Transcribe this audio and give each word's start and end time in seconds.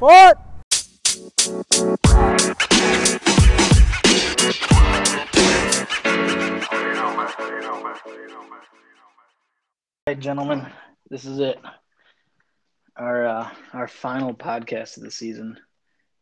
What? 0.00 0.38
All 9.98 10.14
right, 10.14 10.18
gentlemen, 10.18 10.66
this 11.10 11.26
is 11.26 11.38
it. 11.40 11.58
Our 12.96 13.26
uh, 13.26 13.50
our 13.74 13.88
final 13.88 14.32
podcast 14.32 14.96
of 14.96 15.02
the 15.02 15.10
season. 15.10 15.58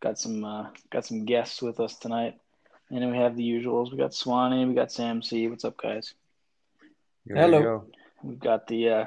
Got 0.00 0.18
some 0.18 0.44
uh, 0.44 0.70
got 0.90 1.06
some 1.06 1.24
guests 1.24 1.62
with 1.62 1.78
us 1.78 1.96
tonight, 1.98 2.34
and 2.90 3.00
then 3.00 3.12
we 3.12 3.18
have 3.18 3.36
the 3.36 3.48
usuals. 3.48 3.92
We 3.92 3.98
got 3.98 4.12
Swanny, 4.12 4.66
we 4.66 4.74
got 4.74 4.90
Sam 4.90 5.22
C. 5.22 5.46
What's 5.46 5.64
up, 5.64 5.76
guys? 5.80 6.14
Here 7.24 7.36
we 7.36 7.42
Hello. 7.42 7.62
go. 7.62 7.86
We've 8.24 8.40
got 8.40 8.66
the 8.66 8.88
uh, 8.88 9.04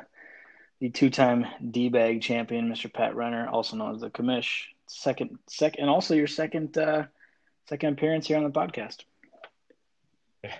the 0.82 0.90
two 0.90 1.10
time 1.12 1.46
D 1.70 1.88
bag 1.90 2.22
champion, 2.22 2.70
Mr. 2.70 2.92
Pat 2.92 3.16
Renner, 3.16 3.48
also 3.48 3.78
known 3.78 3.96
as 3.96 4.02
the 4.02 4.10
Commish. 4.10 4.66
Second, 4.88 5.38
second, 5.48 5.82
and 5.84 5.90
also 5.90 6.16
your 6.16 6.28
second 6.28 6.78
uh, 6.78 7.04
second 7.70 7.94
appearance 7.94 8.28
here 8.28 8.38
on 8.38 8.44
the 8.44 8.50
podcast. 8.50 8.98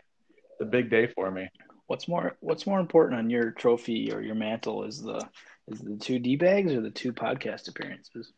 It's 0.54 0.68
a 0.68 0.70
big 0.70 0.92
day 0.92 1.08
for 1.08 1.32
me. 1.32 1.50
What's 1.88 2.08
more 2.08 2.38
What's 2.40 2.68
more 2.68 2.80
important 2.80 3.18
on 3.18 3.32
your 3.32 3.50
trophy 3.50 4.14
or 4.14 4.22
your 4.22 4.36
mantle 4.36 4.84
is 4.84 5.02
the 5.02 5.28
is 5.68 5.80
the 5.80 5.96
two 5.96 6.20
D 6.20 6.36
bags 6.36 6.72
or 6.72 6.82
the 6.82 6.92
two 6.92 7.14
podcast 7.14 7.68
appearances? 7.68 8.32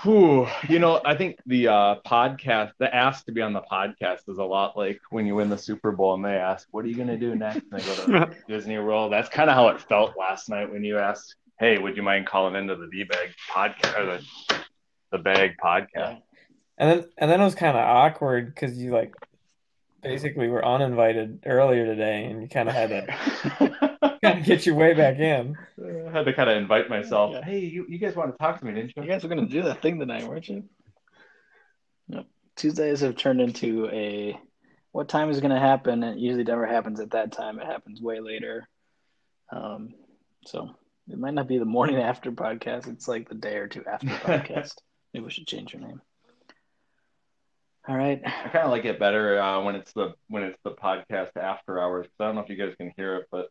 Whew. 0.03 0.47
You 0.69 0.79
know, 0.79 1.01
I 1.03 1.15
think 1.15 1.39
the 1.45 1.67
uh, 1.67 1.95
podcast, 2.05 2.71
the 2.79 2.93
ask 2.93 3.25
to 3.25 3.33
be 3.33 3.41
on 3.41 3.51
the 3.51 3.61
podcast 3.61 4.29
is 4.29 4.37
a 4.37 4.43
lot 4.43 4.77
like 4.77 5.01
when 5.09 5.25
you 5.25 5.35
win 5.35 5.49
the 5.49 5.57
Super 5.57 5.91
Bowl 5.91 6.13
and 6.13 6.23
they 6.23 6.35
ask, 6.35 6.67
"What 6.71 6.85
are 6.85 6.87
you 6.87 6.95
going 6.95 7.09
to 7.09 7.17
do 7.17 7.35
next?" 7.35 7.63
And 7.71 7.81
they 7.81 7.85
go 7.85 8.25
to 8.25 8.35
Disney 8.47 8.77
World. 8.77 9.11
That's 9.11 9.27
kind 9.27 9.49
of 9.49 9.55
how 9.55 9.67
it 9.69 9.81
felt 9.81 10.13
last 10.17 10.47
night 10.47 10.71
when 10.71 10.85
you 10.85 10.97
asked, 10.97 11.35
"Hey, 11.59 11.77
would 11.77 11.97
you 11.97 12.03
mind 12.03 12.27
calling 12.27 12.55
into 12.55 12.77
the 12.77 12.87
D 12.87 13.03
Bag 13.03 13.31
podcast 13.51 13.99
or 13.99 14.05
the 14.05 14.25
the 15.11 15.17
Bag 15.17 15.55
podcast?" 15.61 16.21
And 16.77 16.89
then 16.89 17.09
and 17.17 17.29
then 17.29 17.41
it 17.41 17.43
was 17.43 17.55
kind 17.55 17.75
of 17.75 17.83
awkward 17.83 18.55
because 18.55 18.77
you 18.77 18.91
like 18.91 19.13
basically 20.01 20.47
were 20.47 20.65
uninvited 20.65 21.43
earlier 21.45 21.85
today, 21.85 22.23
and 22.23 22.41
you 22.41 22.47
kind 22.47 22.69
of 22.69 22.75
had 22.75 22.89
to 22.89 23.79
kind 24.23 24.39
of 24.39 24.45
get 24.45 24.65
your 24.65 24.75
way 24.75 24.93
back 24.93 25.17
in. 25.19 25.55
I 26.07 26.11
had 26.11 26.25
to 26.25 26.33
kind 26.33 26.49
of 26.49 26.57
invite 26.57 26.89
myself. 26.89 27.33
Yeah. 27.33 27.43
Hey, 27.45 27.59
you, 27.59 27.85
you 27.87 27.97
guys 27.97 28.15
want 28.15 28.31
to 28.31 28.37
talk 28.37 28.59
to 28.59 28.65
me, 28.65 28.73
didn't 28.73 28.93
you? 28.95 29.03
You 29.03 29.09
guys 29.09 29.23
were 29.23 29.29
going 29.29 29.45
to 29.47 29.51
do 29.51 29.63
that 29.63 29.81
thing 29.81 29.99
tonight, 29.99 30.27
weren't 30.27 30.47
you? 30.47 30.63
Yep. 32.09 32.25
Tuesdays 32.55 33.01
have 33.01 33.15
turned 33.15 33.41
into 33.41 33.87
a 33.91 34.37
what 34.91 35.07
time 35.07 35.29
is 35.29 35.39
going 35.39 35.53
to 35.53 35.59
happen? 35.59 36.03
It 36.03 36.17
usually 36.17 36.43
never 36.43 36.65
happens 36.65 36.99
at 36.99 37.11
that 37.11 37.31
time. 37.31 37.59
It 37.59 37.67
happens 37.67 38.01
way 38.01 38.19
later. 38.19 38.67
Um, 39.51 39.93
so 40.45 40.75
it 41.07 41.17
might 41.17 41.33
not 41.35 41.47
be 41.47 41.59
the 41.59 41.65
morning 41.65 41.97
after 41.97 42.31
podcast. 42.31 42.87
It's 42.87 43.07
like 43.07 43.29
the 43.29 43.35
day 43.35 43.57
or 43.57 43.67
two 43.67 43.85
after 43.85 44.07
podcast. 44.07 44.73
Maybe 45.13 45.25
we 45.25 45.31
should 45.31 45.47
change 45.47 45.73
your 45.73 45.81
name. 45.81 46.01
All 47.87 47.95
right. 47.95 48.21
I 48.25 48.49
kind 48.49 48.65
of 48.65 48.71
like 48.71 48.85
it 48.85 48.99
better 48.99 49.39
uh, 49.39 49.63
when 49.63 49.75
it's 49.75 49.93
the 49.93 50.13
when 50.27 50.43
it's 50.43 50.59
the 50.63 50.71
podcast 50.71 51.29
after 51.37 51.79
hours. 51.79 52.05
'cause 52.05 52.13
I 52.19 52.25
don't 52.25 52.35
know 52.35 52.41
if 52.41 52.49
you 52.49 52.55
guys 52.55 52.75
can 52.77 52.91
hear 52.95 53.15
it, 53.17 53.27
but 53.31 53.48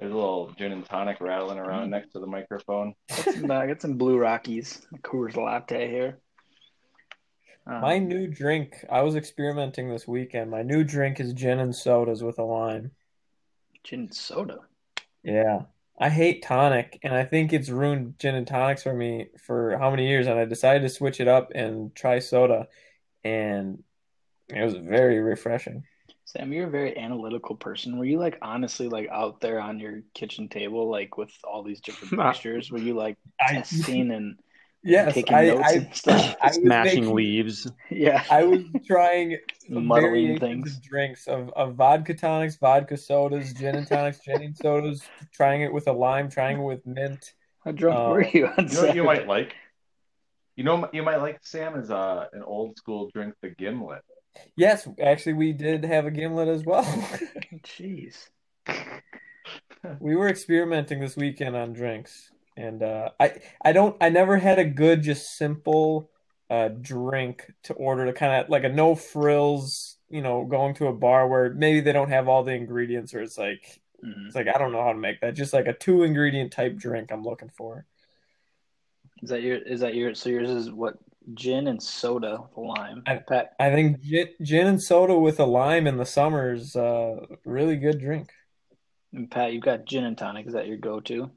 there's 0.00 0.12
a 0.12 0.14
little 0.14 0.50
gin 0.56 0.72
and 0.72 0.84
tonic 0.84 1.20
rattling 1.20 1.58
around 1.58 1.90
next 1.90 2.12
to 2.12 2.20
the 2.20 2.26
microphone. 2.26 2.94
Get 3.08 3.34
some, 3.34 3.50
uh, 3.50 3.66
get 3.66 3.82
some 3.82 3.98
Blue 3.98 4.18
Rockies, 4.18 4.86
Coors 5.02 5.36
Latte 5.36 5.88
here. 5.88 6.18
Um, 7.66 7.82
My 7.82 7.98
new 7.98 8.26
drink, 8.26 8.82
I 8.90 9.02
was 9.02 9.14
experimenting 9.14 9.90
this 9.90 10.08
weekend. 10.08 10.50
My 10.50 10.62
new 10.62 10.82
drink 10.84 11.20
is 11.20 11.34
gin 11.34 11.60
and 11.60 11.74
sodas 11.74 12.22
with 12.22 12.38
a 12.38 12.44
lime. 12.44 12.92
gin 13.84 14.00
and 14.00 14.14
soda. 14.14 14.60
Yeah. 15.22 15.64
I 15.98 16.08
hate 16.08 16.42
tonic, 16.42 16.98
and 17.02 17.14
I 17.14 17.24
think 17.24 17.52
it's 17.52 17.68
ruined 17.68 18.18
gin 18.18 18.34
and 18.34 18.46
tonics 18.46 18.82
for 18.82 18.94
me 18.94 19.26
for 19.38 19.76
how 19.76 19.90
many 19.90 20.08
years, 20.08 20.26
and 20.26 20.38
I 20.38 20.46
decided 20.46 20.80
to 20.82 20.88
switch 20.88 21.20
it 21.20 21.28
up 21.28 21.52
and 21.54 21.94
try 21.94 22.20
soda, 22.20 22.68
and 23.22 23.82
it 24.48 24.64
was 24.64 24.76
very 24.76 25.18
refreshing. 25.20 25.84
Sam, 26.30 26.52
you're 26.52 26.68
a 26.68 26.70
very 26.70 26.96
analytical 26.96 27.56
person. 27.56 27.98
Were 27.98 28.04
you 28.04 28.18
like 28.20 28.38
honestly 28.40 28.86
like 28.88 29.08
out 29.10 29.40
there 29.40 29.58
on 29.58 29.80
your 29.80 30.02
kitchen 30.14 30.48
table, 30.48 30.88
like 30.88 31.16
with 31.16 31.32
all 31.42 31.64
these 31.64 31.80
different 31.80 32.12
mixtures? 32.24 32.70
Were 32.70 32.78
you 32.78 32.94
like 32.94 33.16
I, 33.40 33.54
testing 33.54 34.12
and 34.12 34.38
yes, 34.84 35.12
taking 35.14 35.34
I, 35.34 35.46
notes 35.46 35.62
I, 35.68 35.72
and 35.72 35.94
stuff? 35.94 36.36
I 36.42 36.50
smashing 36.52 37.00
making- 37.00 37.14
leaves. 37.16 37.72
Yeah. 37.90 38.22
I 38.30 38.44
was 38.44 38.60
trying 38.86 39.38
Muddling 39.68 40.38
things. 40.38 40.76
of 40.76 40.82
drinks 40.82 41.26
of, 41.26 41.50
of 41.56 41.74
vodka 41.74 42.14
tonics, 42.14 42.56
vodka 42.56 42.96
sodas, 42.96 43.52
gin 43.52 43.74
and 43.74 43.86
tonics, 43.88 44.20
gin 44.20 44.40
and 44.40 44.56
sodas, 44.56 45.02
trying 45.32 45.62
it 45.62 45.72
with 45.72 45.88
a 45.88 45.92
lime, 45.92 46.30
trying 46.30 46.60
it 46.60 46.64
with 46.64 46.86
mint. 46.86 47.34
How 47.64 47.72
drunk 47.72 47.98
uh, 47.98 48.12
were 48.12 48.24
you 48.24 48.46
on 48.46 48.68
You 48.68 48.74
know 48.74 48.82
what 48.82 48.94
you 48.94 49.02
might 49.04 49.26
like? 49.26 49.54
You 50.54 50.62
know 50.62 50.88
you 50.92 51.02
might 51.02 51.16
like, 51.16 51.40
Sam, 51.42 51.76
is 51.76 51.90
uh, 51.90 52.26
an 52.32 52.42
old 52.44 52.76
school 52.76 53.10
drink, 53.12 53.34
the 53.42 53.48
gimlet. 53.48 54.02
Yes, 54.56 54.86
actually, 55.02 55.34
we 55.34 55.52
did 55.52 55.84
have 55.84 56.06
a 56.06 56.10
gimlet 56.10 56.48
as 56.48 56.64
well. 56.64 56.84
Jeez. 57.64 58.28
We 59.98 60.14
were 60.14 60.28
experimenting 60.28 61.00
this 61.00 61.16
weekend 61.16 61.56
on 61.56 61.72
drinks, 61.72 62.30
and 62.56 62.82
uh, 62.82 63.10
I 63.18 63.34
I 63.64 63.72
don't 63.72 63.96
I 64.00 64.10
never 64.10 64.36
had 64.36 64.58
a 64.58 64.64
good 64.64 65.02
just 65.02 65.36
simple 65.38 66.10
uh, 66.50 66.68
drink 66.68 67.50
to 67.64 67.74
order 67.74 68.04
to 68.06 68.12
kind 68.12 68.42
of 68.44 68.50
like 68.50 68.64
a 68.64 68.68
no 68.68 68.94
frills, 68.94 69.96
you 70.10 70.20
know, 70.20 70.44
going 70.44 70.74
to 70.74 70.88
a 70.88 70.92
bar 70.92 71.26
where 71.28 71.54
maybe 71.54 71.80
they 71.80 71.92
don't 71.92 72.10
have 72.10 72.28
all 72.28 72.42
the 72.44 72.52
ingredients 72.52 73.14
or 73.14 73.22
it's 73.22 73.38
like 73.38 73.80
Mhm. 74.04 74.26
it's 74.26 74.34
like 74.34 74.48
I 74.48 74.58
don't 74.58 74.72
know 74.72 74.82
how 74.82 74.92
to 74.92 74.98
make 74.98 75.20
that. 75.20 75.34
Just 75.34 75.52
like 75.54 75.66
a 75.66 75.72
two 75.72 76.02
ingredient 76.02 76.52
type 76.52 76.76
drink 76.76 77.10
I'm 77.10 77.22
looking 77.24 77.50
for. 77.50 77.86
Is 79.22 79.30
that 79.30 79.42
your? 79.42 79.56
Is 79.58 79.80
that 79.80 79.94
your? 79.94 80.14
So 80.14 80.28
yours 80.28 80.50
is 80.50 80.70
what? 80.70 80.98
Gin 81.34 81.66
and 81.68 81.82
soda 81.82 82.38
with 82.42 82.56
a 82.56 82.60
lime. 82.60 83.02
I- 83.06 83.16
Pat, 83.28 83.52
I 83.60 83.70
think 83.70 84.00
gin, 84.00 84.28
gin 84.42 84.66
and 84.66 84.82
soda 84.82 85.14
with 85.18 85.38
a 85.40 85.44
lime 85.44 85.86
in 85.86 85.96
the 85.96 86.06
summer 86.06 86.52
is 86.54 86.74
uh, 86.76 87.16
really 87.44 87.76
good 87.76 88.00
drink. 88.00 88.30
and 89.12 89.30
Pat, 89.30 89.52
you've 89.52 89.62
got 89.62 89.84
gin 89.84 90.04
and 90.04 90.16
tonic. 90.18 90.46
Is 90.46 90.54
that 90.54 90.66
your 90.66 90.78
go-to? 90.78 91.30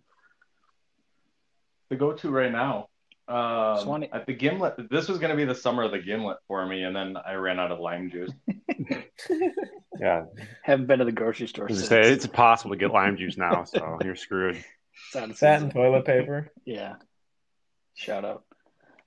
The 1.89 1.95
go-to 1.97 2.29
right 2.31 2.51
now. 2.51 2.87
Um, 3.27 3.79
Swanny- 3.83 4.09
at 4.11 4.25
the 4.25 4.33
gimlet, 4.33 4.75
this 4.89 5.07
was 5.07 5.17
going 5.19 5.29
to 5.31 5.35
be 5.37 5.45
the 5.45 5.55
summer 5.55 5.83
of 5.83 5.91
the 5.91 5.99
gimlet 5.99 6.37
for 6.47 6.65
me, 6.65 6.83
and 6.83 6.95
then 6.95 7.15
I 7.25 7.33
ran 7.35 7.59
out 7.59 7.71
of 7.71 7.79
lime 7.79 8.09
juice. 8.09 8.31
Yeah, 9.99 10.23
Haven't 10.63 10.87
been 10.87 10.99
to 10.99 11.05
the 11.05 11.11
grocery 11.11 11.47
store 11.47 11.69
since. 11.69 11.87
say, 11.87 12.01
it's 12.01 12.25
impossible 12.25 12.71
to 12.71 12.77
get 12.77 12.91
lime 12.91 13.15
juice 13.15 13.37
now, 13.37 13.63
so 13.63 13.99
you're 14.03 14.15
screwed. 14.15 14.55
It's 14.55 15.15
out 15.15 15.29
of 15.29 15.39
That 15.39 15.61
and 15.61 15.71
toilet 15.71 16.03
paper. 16.03 16.51
Yeah. 16.65 16.95
Shout 17.93 18.25
out 18.25 18.43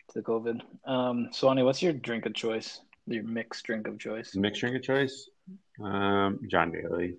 to 0.08 0.20
the 0.20 0.22
COVID. 0.22 0.60
Um, 0.84 1.28
Swanny, 1.32 1.62
what's 1.62 1.82
your 1.82 1.92
drink 1.92 2.26
of 2.26 2.34
choice? 2.34 2.80
Your 3.06 3.22
mixed 3.24 3.64
drink 3.64 3.86
of 3.86 3.98
choice? 3.98 4.34
Mixed 4.34 4.60
drink 4.60 4.76
of 4.76 4.82
choice, 4.82 5.28
um, 5.82 6.40
John 6.50 6.72
Daly, 6.72 7.14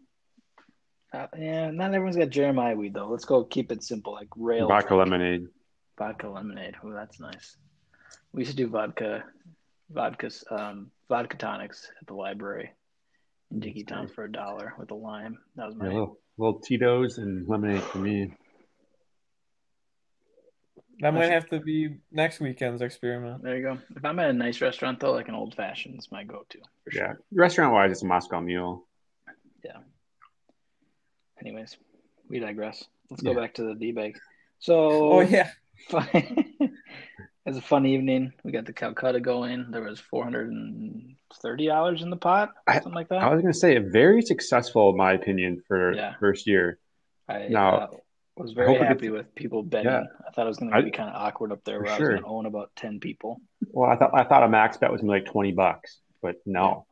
Uh, 1.13 1.27
yeah, 1.37 1.71
not 1.71 1.93
everyone's 1.93 2.17
got 2.17 2.29
Jeremiah 2.29 2.75
weed 2.75 2.93
though. 2.93 3.07
Let's 3.07 3.23
go 3.25 3.43
keep 3.45 3.71
it 3.71 3.83
simple, 3.83 4.13
like 4.13 4.27
rail 4.35 4.67
vodka 4.67 4.89
drink. 4.89 4.99
lemonade. 5.05 5.47
vodka 5.97 6.27
lemonade. 6.27 6.75
Oh, 6.83 6.91
that's 6.91 7.19
nice. 7.19 7.55
We 8.33 8.41
used 8.41 8.51
to 8.51 8.57
do 8.57 8.67
vodka, 8.67 9.23
vodka, 9.89 10.29
um, 10.51 10.91
vodka 11.07 11.37
tonics 11.37 11.89
at 12.01 12.07
the 12.07 12.13
library 12.13 12.71
in 13.51 13.61
Dinkytown 13.61 14.13
for 14.13 14.25
a 14.25 14.31
dollar 14.31 14.73
with 14.77 14.91
a 14.91 14.95
lime. 14.95 15.37
That 15.55 15.67
was 15.67 15.75
Yeah, 15.75 15.83
my. 15.83 15.87
little, 15.87 16.19
little 16.37 16.59
Tito's 16.59 17.17
and 17.17 17.47
lemonade 17.47 17.81
for 17.81 17.99
me. 17.99 18.33
That 20.99 21.13
might 21.13 21.29
have 21.31 21.47
to 21.49 21.59
be 21.59 21.97
next 22.11 22.39
weekend's 22.39 22.81
experiment. 22.81 23.43
There 23.43 23.55
you 23.55 23.61
go. 23.63 23.77
If 23.95 24.03
I'm 24.03 24.17
at 24.19 24.29
a 24.31 24.33
nice 24.33 24.61
restaurant 24.61 24.99
though, 24.99 25.11
like 25.13 25.27
an 25.27 25.35
old 25.35 25.53
fashioned 25.55 25.99
is 25.99 26.11
my 26.11 26.23
go-to 26.23 26.59
for 26.83 26.91
sure. 26.91 27.03
Yeah, 27.03 27.13
restaurant 27.31 27.71
wise, 27.73 27.91
it's 27.91 28.01
a 28.01 28.05
Moscow 28.05 28.39
Mule. 28.41 28.87
Yeah. 29.63 29.77
Anyways, 31.41 31.77
we 32.29 32.39
digress. 32.39 32.83
Let's 33.09 33.23
Yeah. 33.23 33.33
go 33.33 33.41
back 33.41 33.53
to 33.55 33.63
the 33.63 33.75
D-bag. 33.75 34.17
So, 34.59 35.13
Oh 35.13 35.19
yeah, 35.21 35.51
fun. 35.89 36.07
it 36.13 36.71
was 37.45 37.57
a 37.57 37.61
fun 37.61 37.85
evening. 37.85 38.33
We 38.43 38.51
got 38.51 38.65
the 38.65 38.73
Calcutta 38.73 39.19
going. 39.19 39.69
There 39.69 39.83
was 39.83 39.99
four 39.99 40.23
hundred 40.23 40.49
and 40.51 41.15
thirty 41.41 41.67
dollars 41.67 42.01
in 42.01 42.09
the 42.09 42.17
pot, 42.17 42.53
I- 42.65 42.75
something 42.75 42.93
like 42.93 43.09
that. 43.09 43.19
I 43.19 43.29
was 43.29 43.41
going 43.41 43.53
to 43.53 43.59
say, 43.59 43.75
a 43.75 43.81
very 43.81 44.21
successful, 44.23 44.89
in 44.89 44.97
my 44.97 45.13
opinion, 45.13 45.61
for 45.67 45.93
Yeah. 45.93 46.15
first 46.19 46.47
year. 46.47 46.79
I 47.29 47.49
Now, 47.49 47.75
uh, 47.77 47.87
was 48.37 48.53
very 48.53 48.75
happy 48.75 49.07
gets- 49.07 49.11
with 49.11 49.35
people 49.35 49.63
betting. 49.63 49.91
Yeah. 49.91 50.03
I 50.27 50.31
thought 50.31 50.45
it 50.45 50.49
was 50.49 50.57
going 50.57 50.71
to 50.71 50.83
be 50.83 50.91
kind 50.91 51.09
of 51.09 51.15
awkward 51.15 51.51
up 51.51 51.63
there 51.65 51.77
For 51.79 51.83
where 51.85 51.93
I 51.93 51.97
sure. 51.97 52.11
was 52.11 52.21
going 52.21 52.23
to 52.23 52.29
own 52.29 52.45
about 52.45 52.71
ten 52.75 52.99
people. 52.99 53.41
Well, 53.71 53.89
I 53.89 53.95
thought 53.95 54.11
I 54.13 54.23
thought 54.23 54.43
a 54.43 54.49
max 54.49 54.77
bet 54.77 54.91
was 54.91 55.01
gonna 55.01 55.13
be 55.13 55.19
like 55.19 55.31
twenty 55.31 55.51
bucks, 55.51 55.99
but 56.21 56.35
no. 56.45 56.85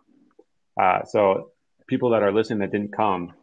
Uh, 0.80 1.04
so 1.06 1.52
people 1.88 2.10
that 2.12 2.24
are 2.24 2.32
listening 2.34 2.60
that 2.60 2.72
didn't 2.72 2.92
come, 2.94 3.34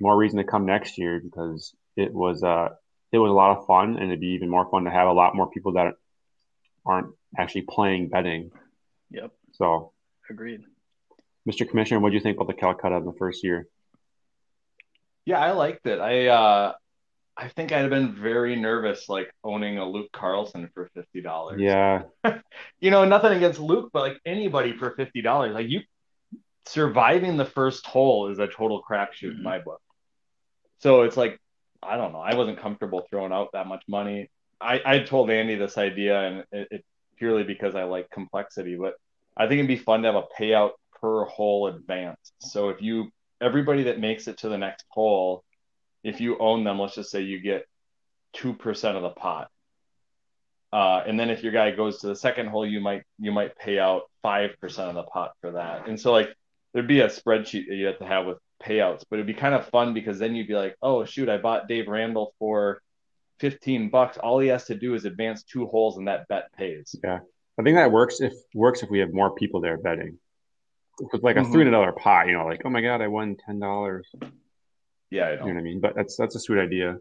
more 0.00 0.16
reason 0.16 0.38
to 0.38 0.44
come 0.44 0.66
next 0.66 0.98
year 0.98 1.20
because 1.20 1.74
it 1.96 2.12
was 2.12 2.42
uh 2.42 2.70
it 3.12 3.18
was 3.18 3.30
a 3.30 3.34
lot 3.34 3.56
of 3.56 3.66
fun 3.66 3.96
and 3.96 4.06
it'd 4.06 4.20
be 4.20 4.28
even 4.34 4.48
more 4.50 4.68
fun 4.70 4.84
to 4.84 4.90
have 4.90 5.06
a 5.08 5.12
lot 5.12 5.34
more 5.36 5.48
people 5.48 5.72
that 5.72 5.94
aren't 6.84 7.14
actually 7.38 7.62
playing 7.62 8.08
betting. 8.08 8.50
Yep, 9.10 9.30
So, 9.52 9.92
agreed. 10.28 10.62
Mr. 11.48 11.68
Commissioner, 11.68 12.00
what 12.00 12.10
do 12.10 12.16
you 12.16 12.20
think 12.20 12.36
about 12.36 12.48
the 12.48 12.60
Calcutta 12.60 12.96
in 12.96 13.04
the 13.04 13.12
first 13.12 13.44
year? 13.44 13.68
Yeah, 15.24 15.38
I 15.38 15.52
liked 15.52 15.86
it. 15.86 16.00
I 16.00 16.26
uh, 16.26 16.72
I 17.38 17.48
think 17.48 17.70
I'd 17.70 17.82
have 17.82 17.90
been 17.90 18.14
very 18.14 18.56
nervous, 18.56 19.08
like 19.08 19.30
owning 19.44 19.78
a 19.78 19.88
Luke 19.88 20.10
Carlson 20.12 20.70
for 20.72 20.88
fifty 20.94 21.20
dollars. 21.20 21.60
Yeah. 21.60 22.02
you 22.80 22.90
know, 22.90 23.04
nothing 23.04 23.32
against 23.32 23.60
Luke, 23.60 23.90
but 23.92 24.00
like 24.00 24.20
anybody 24.24 24.76
for 24.76 24.92
fifty 24.92 25.20
dollars, 25.20 25.52
like 25.54 25.68
you 25.68 25.80
surviving 26.64 27.36
the 27.36 27.44
first 27.44 27.86
hole 27.86 28.28
is 28.30 28.38
a 28.38 28.46
total 28.46 28.82
crapshoot 28.82 29.32
in 29.32 29.38
Mhm. 29.38 29.42
my 29.42 29.58
book. 29.58 29.80
So 30.78 31.02
it's 31.02 31.16
like, 31.16 31.38
I 31.82 31.96
don't 31.96 32.12
know. 32.12 32.20
I 32.20 32.34
wasn't 32.34 32.58
comfortable 32.58 33.06
throwing 33.08 33.32
out 33.32 33.50
that 33.52 33.66
much 33.66 33.84
money. 33.86 34.30
I, 34.60 34.80
I 34.84 34.98
told 35.00 35.30
Andy 35.30 35.54
this 35.54 35.78
idea, 35.78 36.20
and 36.20 36.44
it, 36.50 36.68
it 36.70 36.84
purely 37.18 37.44
because 37.44 37.74
I 37.74 37.84
like 37.84 38.10
complexity, 38.10 38.76
but 38.76 38.94
I 39.36 39.46
think 39.46 39.58
it'd 39.58 39.68
be 39.68 39.76
fun 39.76 40.02
to 40.02 40.12
have 40.12 40.16
a 40.16 40.26
payout 40.42 40.72
per 41.00 41.24
hole 41.24 41.68
advance. 41.68 42.32
So 42.40 42.70
if 42.70 42.80
you 42.82 43.10
everybody 43.40 43.84
that 43.84 44.00
makes 44.00 44.26
it 44.28 44.38
to 44.38 44.48
the 44.48 44.58
next 44.58 44.86
hole, 44.88 45.44
if 46.06 46.20
you 46.20 46.38
own 46.38 46.62
them, 46.64 46.78
let's 46.78 46.94
just 46.94 47.10
say 47.10 47.22
you 47.22 47.40
get 47.40 47.66
two 48.32 48.54
percent 48.54 48.96
of 48.96 49.02
the 49.02 49.10
pot. 49.10 49.48
Uh, 50.72 51.02
and 51.06 51.18
then 51.18 51.30
if 51.30 51.42
your 51.42 51.52
guy 51.52 51.70
goes 51.70 52.00
to 52.00 52.06
the 52.06 52.16
second 52.16 52.46
hole, 52.48 52.66
you 52.66 52.80
might 52.80 53.02
you 53.18 53.32
might 53.32 53.56
pay 53.56 53.78
out 53.78 54.02
five 54.22 54.50
percent 54.60 54.88
of 54.88 54.94
the 54.94 55.02
pot 55.02 55.32
for 55.40 55.52
that. 55.52 55.88
And 55.88 56.00
so 56.00 56.12
like 56.12 56.28
there'd 56.72 56.86
be 56.86 57.00
a 57.00 57.08
spreadsheet 57.08 57.66
that 57.68 57.74
you 57.74 57.86
have 57.86 57.98
to 57.98 58.06
have 58.06 58.26
with 58.26 58.38
payouts, 58.62 59.02
but 59.08 59.16
it'd 59.16 59.26
be 59.26 59.34
kind 59.34 59.54
of 59.54 59.66
fun 59.68 59.94
because 59.94 60.18
then 60.18 60.34
you'd 60.34 60.48
be 60.48 60.54
like, 60.54 60.76
oh 60.80 61.04
shoot, 61.04 61.28
I 61.28 61.38
bought 61.38 61.68
Dave 61.68 61.88
Randall 61.88 62.34
for 62.38 62.80
fifteen 63.40 63.90
bucks. 63.90 64.16
All 64.16 64.38
he 64.38 64.48
has 64.48 64.64
to 64.66 64.74
do 64.76 64.94
is 64.94 65.04
advance 65.04 65.42
two 65.42 65.66
holes, 65.66 65.98
and 65.98 66.06
that 66.08 66.28
bet 66.28 66.52
pays. 66.56 66.94
Yeah. 67.02 67.18
I 67.58 67.62
think 67.62 67.76
that 67.76 67.90
works 67.90 68.20
if 68.20 68.34
works 68.54 68.82
if 68.82 68.90
we 68.90 68.98
have 69.00 69.12
more 69.12 69.34
people 69.34 69.60
there 69.60 69.78
betting. 69.78 70.18
It's 71.00 71.22
like 71.22 71.36
a 71.36 71.40
Mhm. 71.40 71.52
three 71.52 71.64
hundred 71.64 71.72
dollar 71.72 71.92
pot, 71.92 72.26
you 72.26 72.34
know, 72.34 72.46
like 72.46 72.62
oh 72.64 72.70
my 72.70 72.80
god, 72.82 73.00
I 73.00 73.08
won 73.08 73.36
ten 73.36 73.58
dollars. 73.58 74.06
Yeah, 75.10 75.26
I 75.26 75.30
You 75.32 75.36
know. 75.38 75.46
know 75.46 75.52
what 75.54 75.58
I 75.60 75.62
mean? 75.62 75.80
But 75.80 75.94
that's 75.94 76.16
that's 76.16 76.34
a 76.36 76.40
sweet 76.40 76.58
idea. 76.60 76.98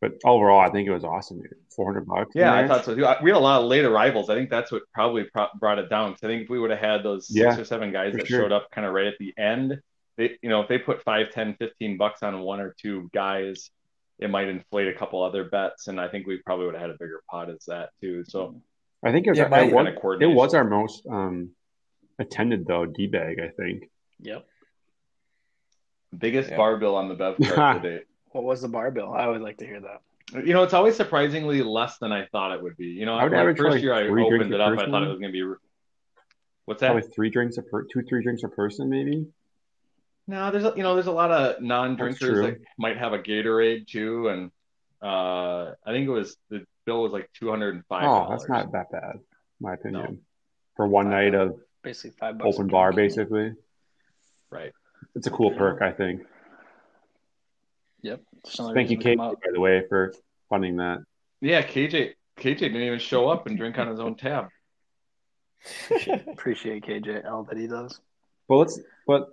But 0.00 0.14
overall, 0.24 0.58
I 0.58 0.68
think 0.70 0.88
it 0.88 0.92
was 0.92 1.04
awesome. 1.04 1.42
Four 1.76 1.86
hundred 1.86 2.06
bucks. 2.06 2.32
Yeah, 2.34 2.52
I 2.54 2.66
thought 2.66 2.84
so 2.84 2.94
too. 2.96 3.06
We 3.22 3.30
had 3.30 3.36
a 3.36 3.38
lot 3.38 3.60
of 3.62 3.68
late 3.68 3.84
arrivals. 3.84 4.28
I 4.30 4.34
think 4.34 4.50
that's 4.50 4.72
what 4.72 4.82
probably 4.92 5.24
pro- 5.24 5.46
brought 5.60 5.78
it 5.78 5.88
down. 5.88 6.10
Because 6.10 6.24
I 6.24 6.26
think 6.26 6.42
if 6.42 6.50
we 6.50 6.58
would 6.58 6.70
have 6.72 6.80
had 6.80 7.02
those 7.04 7.28
six 7.28 7.38
Yeah, 7.38 7.56
or 7.56 7.64
seven 7.64 7.92
guys 7.92 8.14
that 8.14 8.26
sure. 8.26 8.40
showed 8.40 8.52
up 8.52 8.68
kind 8.72 8.84
of 8.84 8.92
right 8.94 9.06
at 9.06 9.14
the 9.20 9.32
end, 9.38 9.80
they, 10.16 10.36
you 10.42 10.48
know, 10.48 10.60
if 10.60 10.68
they 10.68 10.78
put 10.78 11.02
five, 11.04 11.30
10, 11.30 11.54
15 11.54 11.96
bucks 11.98 12.24
on 12.24 12.40
one 12.40 12.58
or 12.58 12.74
two 12.76 13.08
guys, 13.14 13.70
it 14.18 14.28
might 14.28 14.48
inflate 14.48 14.88
a 14.88 14.92
couple 14.92 15.22
other 15.22 15.44
bets. 15.44 15.86
And 15.86 16.00
I 16.00 16.08
think 16.08 16.26
we 16.26 16.38
probably 16.38 16.66
would 16.66 16.74
have 16.74 16.82
had 16.82 16.90
a 16.90 16.96
bigger 16.98 17.22
pot 17.30 17.48
as 17.48 17.64
that 17.68 17.90
too. 18.00 18.24
So 18.26 18.60
I 19.04 19.12
think 19.12 19.28
it 19.28 19.30
was, 19.30 19.38
Yeah, 19.38 19.44
our, 19.44 19.60
it, 19.62 19.72
was 19.72 20.18
it 20.20 20.26
was 20.26 20.54
our 20.54 20.64
most 20.64 21.06
um, 21.06 21.50
attended 22.18 22.66
though 22.66 22.86
D 22.86 23.06
bag. 23.06 23.38
I 23.38 23.48
think 23.50 23.84
Yep. 24.20 24.46
Biggest 26.16 26.50
Yeah. 26.50 26.56
bar 26.56 26.76
bill 26.76 26.94
on 26.96 27.08
the 27.08 27.14
Bev 27.14 27.36
card 27.54 27.82
to 27.82 27.88
date. 27.98 28.04
What 28.30 28.44
was 28.44 28.62
the 28.62 28.68
bar 28.68 28.90
bill? 28.90 29.12
I 29.12 29.26
would 29.26 29.40
like 29.42 29.58
to 29.58 29.66
hear 29.66 29.80
that. 29.80 30.00
You 30.46 30.54
know, 30.54 30.62
it's 30.62 30.72
always 30.72 30.96
surprisingly 30.96 31.62
less 31.62 31.98
than 31.98 32.10
I 32.12 32.26
thought 32.26 32.52
it 32.54 32.62
would 32.62 32.76
be. 32.76 32.86
You 32.86 33.04
know, 33.04 33.14
I 33.14 33.24
would 33.24 33.32
like 33.32 33.44
first 33.48 33.58
probably 33.60 33.80
year 33.82 33.92
I 33.92 34.06
three 34.06 34.22
opened 34.24 34.38
drinks 34.50 34.54
it 34.54 34.60
a 34.60 34.64
up, 34.64 34.78
I 34.78 34.90
thought 34.90 35.02
it 35.02 35.08
was 35.08 35.18
going 35.18 35.32
to 35.32 35.32
be. 35.32 35.54
What's 36.64 36.80
that? 36.80 36.92
probably 36.92 37.08
three 37.10 37.28
drinks 37.28 37.58
a 37.58 37.62
per 37.62 37.82
two 37.84 38.02
three 38.02 38.22
drinks 38.22 38.42
a 38.42 38.48
person 38.48 38.88
maybe. 38.88 39.26
No, 40.28 40.50
there's 40.50 40.64
a, 40.64 40.72
you 40.76 40.82
know 40.82 40.94
there's 40.94 41.08
a 41.08 41.12
lot 41.12 41.30
of 41.32 41.60
non-drinkers 41.60 42.38
that 42.46 42.58
might 42.78 42.96
have 42.96 43.12
a 43.12 43.18
Gatorade 43.18 43.88
too, 43.88 44.28
and 44.28 44.50
uh, 45.02 45.72
I 45.84 45.90
think 45.90 46.06
it 46.06 46.12
was 46.12 46.36
the 46.48 46.64
bill 46.86 47.02
was 47.02 47.12
like 47.12 47.28
two 47.38 47.50
hundred 47.50 47.74
and 47.74 47.84
five. 47.86 48.04
Oh, 48.06 48.28
that's 48.30 48.48
not 48.48 48.70
that 48.72 48.90
bad, 48.90 49.16
my 49.60 49.74
opinion. 49.74 50.20
For 50.76 50.86
one 50.86 51.10
night 51.10 51.34
of 51.34 51.58
Basically 51.82 52.16
five 52.18 52.38
bucks. 52.38 52.54
open 52.56 52.68
bar, 52.68 52.92
drink. 52.92 53.10
basically, 53.10 53.52
right. 54.48 54.72
It's 55.14 55.26
a 55.26 55.30
cool 55.30 55.52
perk. 55.52 55.82
I 55.82 55.92
think. 55.92 56.22
Yep. 58.02 58.20
Just 58.44 58.56
Thank 58.58 58.90
you, 58.90 58.96
reason 58.96 58.98
to 58.98 59.04
Kate, 59.04 59.18
come 59.18 59.34
by 59.34 59.50
the 59.52 59.60
way, 59.60 59.84
for 59.88 60.12
funding 60.48 60.76
that. 60.76 60.98
Yeah, 61.40 61.62
KJ 61.62 62.14
KJ 62.38 62.58
didn't 62.58 62.82
even 62.82 62.98
show 62.98 63.28
up 63.28 63.46
and 63.46 63.56
drink 63.56 63.78
on 63.78 63.88
his 63.88 64.00
own 64.00 64.16
tab. 64.16 64.48
Appreciate 66.28 66.84
KJ 66.84 67.24
all 67.30 67.44
that 67.44 67.56
he 67.56 67.66
does. 67.66 68.00
But 68.48 68.56
let's 68.56 68.80
but 69.06 69.28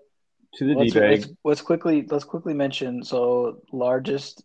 to 0.55 0.65
the 0.65 0.73
D 0.75 0.79
Let's, 0.79 0.93
bag. 0.93 1.11
let's, 1.11 1.27
let's 1.43 1.61
quickly 1.61 2.05
let's 2.09 2.23
quickly 2.23 2.53
mention 2.53 3.03
so 3.03 3.61
largest 3.71 4.43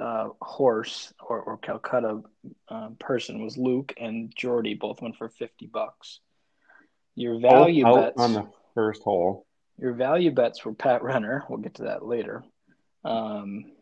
uh, 0.00 0.28
horse 0.40 1.12
or, 1.20 1.40
or 1.40 1.58
Calcutta 1.58 2.22
uh, 2.68 2.90
person 2.98 3.42
was 3.42 3.56
Luke 3.56 3.92
and 3.98 4.32
Jordy 4.34 4.74
both 4.74 5.02
went 5.02 5.16
for 5.16 5.28
fifty 5.28 5.66
bucks. 5.66 6.20
Your 7.14 7.40
value 7.40 7.86
out 7.86 7.94
bets 7.94 8.20
on 8.20 8.32
the 8.32 8.46
first 8.74 9.02
hole. 9.02 9.46
Your 9.82 9.94
value 9.94 10.30
bets 10.30 10.64
were 10.64 10.72
Pat 10.74 11.02
Renner. 11.02 11.44
We'll 11.48 11.58
get 11.58 11.74
to 11.74 11.82
that 11.84 12.06
later. 12.06 12.44
Um, 13.04 13.72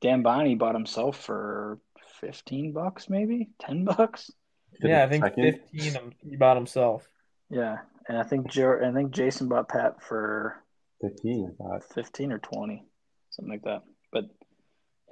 Dan 0.00 0.22
Bonnie 0.22 0.56
bought 0.56 0.74
himself 0.74 1.16
for 1.16 1.78
fifteen 2.20 2.72
bucks, 2.72 3.08
maybe 3.08 3.50
ten 3.60 3.84
bucks. 3.84 4.30
yeah, 4.82 5.04
I 5.04 5.08
think 5.08 5.24
Second. 5.24 5.60
15 5.72 5.96
um, 5.96 6.12
he 6.28 6.36
bought 6.36 6.56
himself. 6.56 7.08
Yeah, 7.50 7.78
and 8.08 8.18
I 8.18 8.24
think 8.24 8.50
Jer- 8.50 8.84
I 8.84 8.92
think 8.92 9.12
Jason 9.12 9.48
bought 9.48 9.68
Pat 9.68 10.02
for 10.02 10.56
Fifteen, 11.00 11.54
I 11.60 11.62
thought. 11.78 11.84
15 11.94 12.32
or 12.32 12.38
20 12.40 12.84
something 13.30 13.52
like 13.52 13.62
that 13.62 13.82
but 14.10 14.24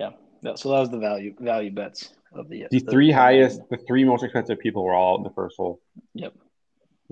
yeah 0.01 0.11
that, 0.43 0.59
so 0.59 0.71
that 0.71 0.81
was 0.81 0.91
the 0.91 0.99
value 0.99 1.33
value 1.39 1.71
bets 1.71 2.13
of 2.33 2.49
the 2.49 2.67
The 2.71 2.81
three 2.81 3.13
highest, 3.13 3.61
the 3.71 3.77
three 3.77 4.03
most 4.05 4.25
expensive 4.25 4.59
people 4.59 4.85
were 4.85 4.95
all 4.95 5.17
in 5.17 5.23
the 5.23 5.31
first 5.31 5.57
hole. 5.57 5.81
Yep. 6.15 6.35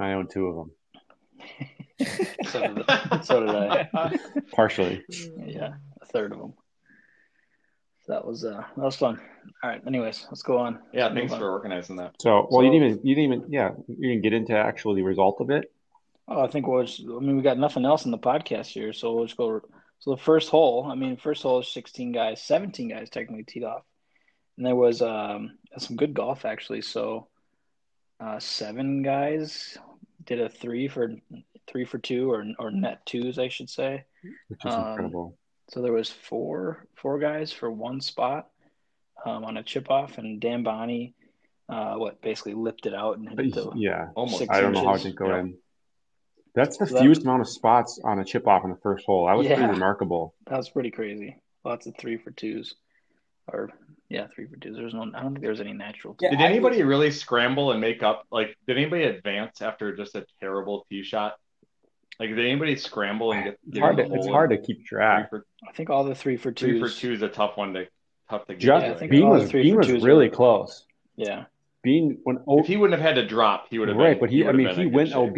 I 0.00 0.12
own 0.14 0.26
two 0.26 0.46
of 0.48 0.56
them, 0.56 1.68
so 2.46 2.74
did, 2.74 3.24
so 3.24 3.40
did 3.46 3.54
i 3.54 4.18
partially. 4.52 5.04
yeah 5.46 5.74
a 6.02 6.06
third 6.06 6.32
of 6.32 6.38
them 6.38 6.52
so 8.06 8.12
that 8.12 8.24
was 8.26 8.44
uh 8.44 8.62
that 8.76 8.84
was 8.84 8.96
fun 8.96 9.20
all 9.62 9.70
right 9.70 9.80
anyways 9.86 10.26
let's 10.30 10.42
go 10.42 10.58
on 10.58 10.78
Yeah, 10.92 11.04
Let's 11.04 11.14
thanks 11.16 11.30
move 11.32 11.40
for 11.40 11.50
organizing 11.52 11.96
that. 11.96 12.14
So, 12.20 12.48
well, 12.50 12.62
you 12.64 12.70
didn't 12.70 12.88
even, 12.92 13.06
you 13.06 13.14
didn't 13.14 13.32
even, 13.32 13.52
yeah, 13.52 13.70
you 13.88 14.08
didn't 14.08 14.22
get 14.22 14.32
into 14.32 14.56
actually 14.56 14.96
the 15.00 15.06
result 15.06 15.40
of 15.40 15.50
it. 15.50 15.70
oh 16.28 16.42
i 16.42 16.48
think 16.48 16.66
we'll 16.66 16.80
i 16.86 17.20
mean 17.20 17.36
we 17.36 17.42
got 17.42 17.58
nothing 17.58 17.84
else 17.84 18.04
in 18.06 18.10
the 18.10 18.18
podcast 18.18 18.66
here 18.68 18.92
so 18.92 19.14
we'll 19.14 19.26
just 19.26 19.36
go 19.36 19.60
so 20.00 20.10
the 20.10 20.16
first 20.22 20.48
hole 20.50 20.86
i 20.90 20.94
mean 20.94 21.16
first 21.16 21.42
hole 21.42 21.60
is 21.60 21.68
16 21.68 22.12
guys 22.12 22.42
17 22.42 22.88
guys 22.88 23.08
technically 23.10 23.44
teed 23.44 23.64
off 23.64 23.82
and 24.56 24.66
there 24.66 24.74
was 24.76 25.00
um 25.02 25.58
some 25.78 25.96
good 25.96 26.14
golf 26.14 26.44
actually 26.44 26.82
so 26.82 27.28
uh 28.20 28.38
seven 28.38 29.02
guys 29.02 29.76
did 30.26 30.40
a 30.40 30.48
three 30.48 30.88
for 30.88 31.12
three 31.66 31.84
for 31.84 31.98
two 31.98 32.30
or 32.32 32.44
or 32.58 32.70
net 32.70 33.04
twos 33.06 33.38
i 33.38 33.48
should 33.48 33.70
say 33.70 34.04
which 34.48 34.64
is 34.64 34.72
Um, 34.74 34.88
incredible. 34.90 35.38
so 35.68 35.82
there 35.82 35.92
was 35.92 36.10
four 36.10 36.86
four 36.94 37.18
guys 37.18 37.52
for 37.52 37.70
one 37.70 38.00
spot 38.00 38.48
um, 39.24 39.44
on 39.44 39.56
a 39.56 39.62
chip 39.62 39.90
off 39.90 40.18
and 40.18 40.40
dan 40.40 40.62
bonnie 40.62 41.14
uh 41.68 41.94
what 41.94 42.20
basically 42.20 42.54
lipped 42.54 42.86
it 42.86 42.94
out 42.94 43.16
and 43.18 43.28
hit 43.28 43.56
it 43.56 43.68
yeah, 43.76 44.08
Almost. 44.14 44.50
I 44.50 44.60
don't 44.60 44.72
know 44.72 44.84
how 44.84 44.94
it 44.94 45.02
didn't 45.02 45.16
go 45.16 45.28
Yeah. 45.28 45.40
in. 45.40 45.58
That's 46.54 46.76
the 46.76 46.86
So 46.86 46.94
that- 46.94 47.00
fewest 47.02 47.22
amount 47.22 47.40
of 47.40 47.48
spots 47.48 47.98
on 48.04 48.18
a 48.18 48.24
chip 48.24 48.46
off 48.46 48.64
in 48.64 48.70
the 48.70 48.76
first 48.76 49.06
hole. 49.06 49.26
That 49.26 49.36
was 49.36 49.46
Yeah. 49.46 49.56
pretty 49.56 49.72
remarkable. 49.72 50.34
That 50.46 50.58
was 50.58 50.68
pretty 50.68 50.90
crazy. 50.90 51.36
Lots 51.64 51.86
of 51.86 51.96
three 51.96 52.16
for 52.18 52.30
twos, 52.32 52.74
or 53.48 53.70
yeah, 54.14 54.26
three 54.34 54.46
for 54.46 54.56
twos. 54.56 54.76
There's 54.76 54.94
no. 54.94 55.02
I 55.14 55.22
don't 55.22 55.32
think 55.32 55.42
there's 55.42 55.60
any 55.60 55.72
natural. 55.72 56.16
Yeah, 56.20 56.30
Did 56.30 56.40
I 56.40 56.44
anybody 56.44 56.82
really 56.82 57.10
scramble 57.10 57.72
and 57.72 57.80
make 57.80 58.02
up? 58.02 58.26
Like, 58.30 58.56
did 58.66 58.76
anybody 58.78 59.04
advance 59.04 59.60
after 59.60 59.94
just 59.96 60.14
a 60.14 60.24
terrible 60.40 60.86
tee 60.88 61.02
shot? 61.02 61.34
Like, 62.20 62.28
did 62.28 62.38
anybody 62.38 62.76
scramble 62.76 63.32
and 63.32 63.44
get? 63.44 63.58
It's 63.68 63.78
hard 63.78 63.98
in 63.98 64.08
to, 64.10 64.14
it's 64.14 64.28
hard 64.28 64.50
to 64.50 64.58
keep 64.58 64.86
track. 64.86 65.30
for, 65.30 65.44
I 65.68 65.72
think 65.72 65.90
all 65.90 66.04
the 66.04 66.14
three 66.14 66.36
for 66.36 66.52
two. 66.52 66.78
three 66.78 66.80
for 66.80 66.88
two 66.88 67.12
is 67.12 67.22
a 67.22 67.28
tough 67.28 67.56
one 67.56 67.74
to 67.74 67.86
tough 68.30 68.46
to 68.46 68.54
get. 68.54 68.60
Just 68.60 68.86
Yeah, 68.86 69.04
I 69.04 69.06
Bean 69.08 69.28
was 69.28 69.50
three 69.50 69.62
Bean 69.62 69.74
for 69.82 69.92
was 69.92 70.04
really 70.04 70.28
were- 70.28 70.34
close. 70.34 70.86
Yeah, 71.16 71.44
Bean 71.82 72.18
when 72.22 72.38
oh, 72.46 72.60
If 72.60 72.66
he 72.66 72.76
wouldn't 72.76 73.00
have 73.00 73.06
had 73.16 73.20
to 73.20 73.26
drop, 73.26 73.66
he 73.70 73.78
would 73.78 73.88
have 73.88 73.96
right, 73.96 74.12
been, 74.12 74.20
but 74.20 74.30
he, 74.30 74.46
I 74.46 74.52
mean 74.52 74.68
he 74.74 74.86
went 74.86 75.08
shape. 75.10 75.16
OB, 75.18 75.36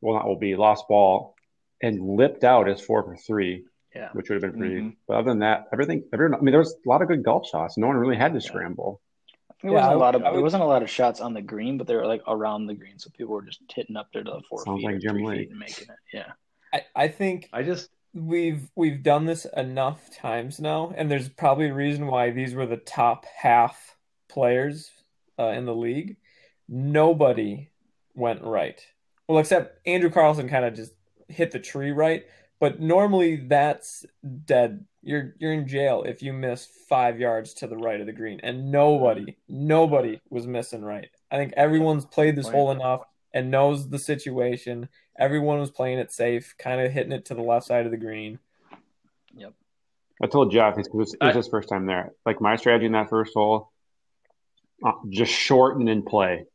well 0.00 0.14
not 0.16 0.26
OB, 0.26 0.58
lost 0.58 0.88
ball, 0.88 1.34
and 1.82 2.16
lipped 2.16 2.44
out 2.44 2.68
as 2.68 2.80
four 2.80 3.02
for 3.02 3.16
three, 3.16 3.64
yeah. 3.94 4.08
which 4.12 4.28
would 4.28 4.42
have 4.42 4.52
been 4.52 4.58
pretty. 4.60 4.74
Mhm. 4.80 4.96
But 5.06 5.16
other 5.18 5.30
than 5.30 5.38
that, 5.40 5.68
everything, 5.72 6.04
everyone, 6.12 6.38
I 6.38 6.42
mean 6.42 6.52
there 6.52 6.58
was 6.60 6.74
a 6.74 6.88
lot 6.88 7.02
of 7.02 7.08
good 7.08 7.22
golf 7.22 7.46
shots. 7.48 7.76
No 7.78 7.86
one 7.86 7.96
really 7.96 8.16
had 8.16 8.32
to 8.34 8.40
scramble. 8.40 9.00
There 9.62 9.70
Yeah, 9.72 9.78
wasn't 9.78 9.94
a 9.94 9.98
lot 9.98 10.14
of 10.14 10.24
I 10.24 10.32
there 10.32 10.42
wasn't 10.42 10.62
a 10.62 10.66
lot 10.66 10.82
of 10.82 10.90
shots 10.90 11.20
on 11.20 11.32
the 11.32 11.40
green, 11.42 11.78
but 11.78 11.86
they 11.86 11.96
were 11.96 12.06
like 12.06 12.22
around 12.26 12.66
the 12.66 12.74
green, 12.74 12.98
so 12.98 13.10
people 13.10 13.34
were 13.34 13.42
just 13.42 13.60
hitting 13.74 13.96
up 13.96 14.08
there 14.12 14.22
to 14.22 14.30
the 14.30 14.42
four 14.48 14.64
feet 14.64 14.84
like 14.84 15.00
three 15.00 15.24
Lake. 15.24 15.38
feet 15.38 15.50
and 15.50 15.58
making 15.58 15.88
it. 15.88 15.98
Yeah, 16.12 16.32
I, 16.72 16.82
I 17.04 17.08
think 17.08 17.48
I 17.52 17.62
just 17.62 17.88
we've 18.12 18.68
we've 18.76 19.02
done 19.02 19.24
this 19.24 19.46
enough 19.56 20.14
times 20.14 20.60
now, 20.60 20.92
and 20.96 21.10
there's 21.10 21.28
probably 21.28 21.68
a 21.68 21.74
reason 21.74 22.06
why 22.06 22.30
these 22.30 22.54
were 22.54 22.66
the 22.66 22.76
top 22.76 23.24
half 23.26 23.96
players 24.28 24.90
uh, 25.38 25.48
in 25.48 25.64
the 25.64 25.74
league. 25.74 26.16
Nobody 26.68 27.70
went 28.14 28.42
right. 28.42 28.84
Well, 29.28 29.38
except 29.38 29.86
Andrew 29.86 30.10
Carlson 30.10 30.48
kind 30.48 30.64
of 30.64 30.74
just 30.74 30.92
hit 31.28 31.50
the 31.52 31.58
tree 31.58 31.90
right, 31.92 32.26
but 32.60 32.80
normally 32.80 33.36
that's 33.36 34.04
dead. 34.44 34.84
You're 35.02 35.34
you're 35.38 35.52
in 35.52 35.68
jail 35.68 36.02
if 36.06 36.22
you 36.22 36.32
miss 36.32 36.66
five 36.88 37.20
yards 37.20 37.54
to 37.54 37.66
the 37.66 37.76
right 37.76 38.00
of 38.00 38.06
the 38.06 38.12
green, 38.12 38.40
and 38.42 38.70
nobody 38.70 39.36
nobody 39.48 40.20
was 40.30 40.46
missing 40.46 40.82
right. 40.82 41.10
I 41.30 41.36
think 41.36 41.52
everyone's 41.56 42.06
played 42.06 42.36
this 42.36 42.48
hole 42.48 42.70
enough 42.70 43.02
and 43.34 43.50
knows 43.50 43.88
the 43.88 43.98
situation. 43.98 44.88
Everyone 45.18 45.58
was 45.58 45.70
playing 45.70 45.98
it 45.98 46.12
safe, 46.12 46.54
kind 46.58 46.80
of 46.80 46.92
hitting 46.92 47.12
it 47.12 47.26
to 47.26 47.34
the 47.34 47.42
left 47.42 47.66
side 47.66 47.84
of 47.84 47.90
the 47.90 47.98
green. 47.98 48.38
Yep. 49.36 49.52
I 50.22 50.26
told 50.26 50.52
Jeff 50.52 50.78
it's 50.78 50.88
because 50.88 51.14
it 51.14 51.22
was 51.22 51.34
I- 51.34 51.36
his 51.36 51.48
first 51.48 51.68
time 51.68 51.86
there. 51.86 52.12
Like 52.24 52.40
my 52.40 52.56
strategy 52.56 52.86
in 52.86 52.92
that 52.92 53.10
first 53.10 53.34
hole, 53.34 53.72
uh, 54.84 54.92
just 55.10 55.32
shorten 55.32 55.88
and 55.88 56.06
play, 56.06 56.46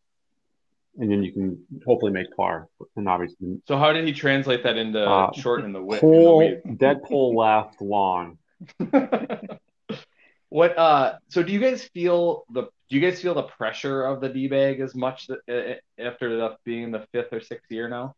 and 0.98 1.12
then 1.12 1.24
you 1.24 1.32
can 1.32 1.64
hopefully 1.86 2.12
make 2.12 2.28
par. 2.36 2.68
And 2.96 3.08
obviously, 3.08 3.62
So 3.68 3.78
how 3.78 3.94
did 3.94 4.06
he 4.06 4.14
translate 4.14 4.64
that 4.64 4.78
into 4.78 5.00
Uh, 5.08 5.32
shortening 5.34 5.74
the 5.74 5.82
width? 5.84 6.02
pull 6.02 6.40
dead 6.78 7.04
pull 7.04 7.36
left 7.36 7.82
long. 7.82 8.38
what 10.50 10.78
uh 10.78 11.14
so 11.30 11.44
do 11.44 11.54
you 11.54 11.60
guys 11.60 11.84
feel 11.94 12.44
the 12.52 12.64
do 12.90 12.98
you 12.98 13.00
guys 13.02 13.22
feel 13.22 13.34
the 13.36 13.44
pressure 13.44 14.04
of 14.04 14.20
the 14.20 14.28
d-bag 14.30 14.80
as 14.80 14.96
much 14.96 15.28
that, 15.28 15.40
uh, 15.48 16.02
after 16.04 16.36
the 16.36 16.56
being 16.66 16.92
the 16.92 17.06
fifth 17.12 17.32
or 17.32 17.42
sixth 17.42 17.72
year 17.72 17.88
now 17.90 18.16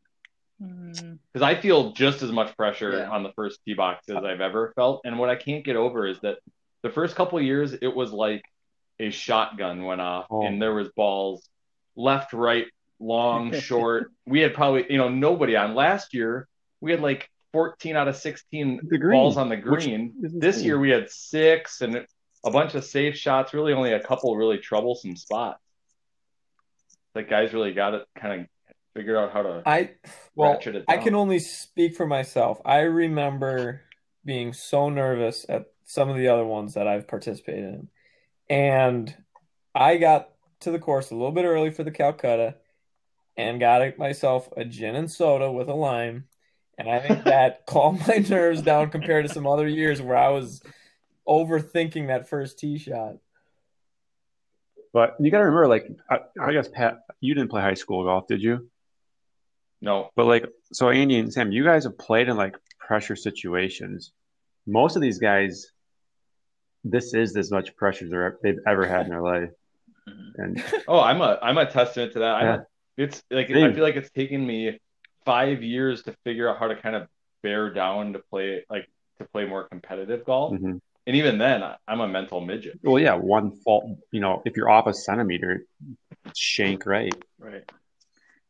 Mm, 0.62 1.18
because 1.34 1.42
i 1.42 1.60
feel 1.60 1.92
just 1.94 2.22
as 2.22 2.32
much 2.32 2.56
pressure 2.56 2.92
Yeah. 3.00 3.10
on 3.10 3.24
the 3.24 3.32
first 3.34 3.60
tee 3.66 3.74
box 3.74 4.08
as 4.10 4.18
i've 4.18 4.42
ever 4.42 4.72
felt 4.76 5.02
and 5.06 5.18
what 5.18 5.28
i 5.30 5.36
can't 5.36 5.66
get 5.66 5.76
over 5.76 6.06
is 6.06 6.20
that 6.22 6.38
the 6.84 6.92
first 6.92 7.16
couple 7.16 7.40
of 7.40 7.44
years 7.44 7.74
it 7.74 7.88
was 7.96 8.12
like 8.14 8.44
a 9.00 9.10
shotgun 9.10 9.84
went 9.86 10.02
off 10.02 10.28
Oh. 10.30 10.46
and 10.46 10.62
there 10.62 10.74
was 10.76 10.88
balls 10.96 11.50
left 11.96 12.34
right 12.34 12.66
long 13.00 13.52
short 13.60 14.12
we 14.26 14.40
had 14.40 14.54
probably 14.54 14.86
you 14.90 14.98
know 14.98 15.10
nobody 15.10 15.56
on 15.56 15.74
last 15.74 16.14
year 16.14 16.48
we 16.80 16.92
had 16.92 17.02
like 17.02 17.30
14 17.54 17.96
out 17.96 18.08
of 18.08 18.16
16 18.16 18.82
The 18.88 18.98
green, 18.98 19.20
balls 19.20 19.38
on 19.38 19.50
the 19.50 19.58
green 19.58 20.14
this 20.22 20.34
insane. 20.34 20.66
year 20.66 20.80
we 20.80 20.90
had 20.90 21.10
six 21.10 21.82
and 21.82 22.06
a 22.44 22.52
bunch 22.52 22.76
of 22.76 22.84
safe 22.84 23.16
shots, 23.16 23.54
really 23.54 23.74
only 23.74 23.94
a 23.94 24.00
couple 24.00 24.36
really 24.36 24.58
troublesome 24.58 25.16
spots. 25.16 25.60
Like 27.14 27.30
guys 27.30 27.54
really 27.54 27.74
got 27.74 27.94
it 27.94 28.06
kind 28.18 28.42
of 28.42 28.48
figured 28.96 29.18
out 29.18 29.32
how 29.32 29.42
to 29.42 29.64
I 29.66 29.92
well, 30.36 30.54
ratchet 30.54 30.76
it 30.76 30.86
I 30.88 30.98
can 30.98 31.14
only 31.16 31.40
speak 31.40 31.96
for 31.96 32.08
myself. 32.08 32.62
I 32.66 32.80
remember 32.80 33.82
being 34.24 34.54
so 34.54 34.90
nervous 34.90 35.46
at 35.50 35.66
some 35.86 36.10
of 36.10 36.18
the 36.18 36.30
other 36.30 36.46
ones 36.46 36.76
that 36.76 36.88
I've 36.88 37.08
participated 37.08 37.64
in. 37.66 37.88
And 38.50 39.16
I 39.76 39.98
got 39.98 40.30
to 40.62 40.72
the 40.72 40.80
course 40.80 41.12
a 41.12 41.16
little 41.16 41.32
bit 41.32 41.46
early 41.46 41.72
for 41.72 41.84
the 41.84 41.92
Calcutta 41.92 42.56
and 43.38 43.60
got 43.60 43.98
myself 43.98 44.50
a 44.58 44.66
gin 44.66 44.96
and 44.96 45.10
soda 45.10 45.52
with 45.52 45.70
a 45.70 45.74
lime. 45.74 46.26
And 46.78 46.90
I 46.90 47.00
think 47.00 47.24
that 47.26 47.66
calmed 47.66 48.08
my 48.08 48.18
nerves 48.18 48.62
down 48.62 48.90
compared 48.90 49.28
to 49.28 49.34
some 49.34 49.48
other 49.48 49.68
years 49.68 50.02
where 50.02 50.18
I 50.18 50.30
was 50.30 50.62
overthinking 51.28 52.08
that 52.08 52.30
first 52.30 52.60
tee 52.60 52.78
shot. 52.78 53.18
But 54.94 55.16
you 55.20 55.32
got 55.32 55.40
to 55.40 55.46
remember, 55.46 55.68
like 55.68 55.88
I, 56.10 56.20
I 56.42 56.52
guess 56.52 56.68
Pat, 56.68 57.00
you 57.22 57.34
didn't 57.34 57.50
play 57.50 57.62
high 57.62 57.76
school 57.76 58.04
golf, 58.04 58.28
did 58.28 58.42
you? 58.42 58.70
no, 59.84 60.10
But 60.16 60.26
like, 60.26 60.46
so 60.74 60.90
Andy 60.90 61.18
and 61.18 61.32
Sam, 61.34 61.52
you 61.52 61.64
guys 61.64 61.86
have 61.86 61.98
played 61.98 62.28
in 62.30 62.36
like 62.38 62.56
pressure 62.80 63.16
situations. 63.16 64.12
Most 64.68 64.96
of 64.96 65.02
these 65.02 65.18
guys, 65.18 65.72
this 66.84 67.14
is 67.14 67.36
as 67.38 67.52
much 67.52 67.76
pressure 67.76 68.08
they're- 68.10 68.38
they've 68.44 68.60
ever 68.68 68.86
had 68.86 69.06
in 69.06 69.10
their 69.10 69.22
life. 69.22 69.50
Mhm. 70.10 70.32
And 70.36 70.64
oh, 70.88 71.00
I'm 71.00 71.22
a 71.22 71.38
I'm 71.42 71.58
a 71.58 71.66
testament 71.66 72.14
to 72.14 72.20
that. 72.20 72.36
I'm 72.36 72.46
Yeah. 72.46 72.56
a, 72.56 73.04
it's 73.04 73.24
like 73.30 73.50
I 73.52 73.74
feel 73.74 73.84
like 73.84 73.96
it's 73.96 74.12
taken 74.12 74.46
me 74.46 74.80
five 75.26 75.62
years 75.64 76.04
to 76.04 76.16
figure 76.24 76.50
out 76.50 76.58
how 76.60 76.68
to 76.68 76.76
kind 76.76 76.96
of 76.96 77.08
bear 77.44 77.70
down 77.74 78.14
to 78.14 78.20
play 78.20 78.66
like 78.70 78.88
to 79.20 79.26
play 79.26 79.46
more 79.46 79.68
competitive 79.68 80.26
golf. 80.26 80.54
mhm. 80.54 80.80
And 81.08 81.16
even 81.16 81.38
then, 81.40 81.64
I- 81.64 81.78
I'm 81.88 82.00
a 82.00 82.08
mental 82.08 82.42
midget. 82.42 82.80
well, 82.84 83.00
yeah, 83.02 83.16
one 83.16 83.52
fault, 83.52 83.86
you 84.12 84.20
know, 84.22 84.42
if 84.46 84.56
you're 84.56 84.70
off 84.70 84.86
a 84.86 84.94
centimeter, 84.94 85.66
it's 86.26 86.40
shank 86.40 86.86
right. 86.86 87.14
right. 87.40 87.64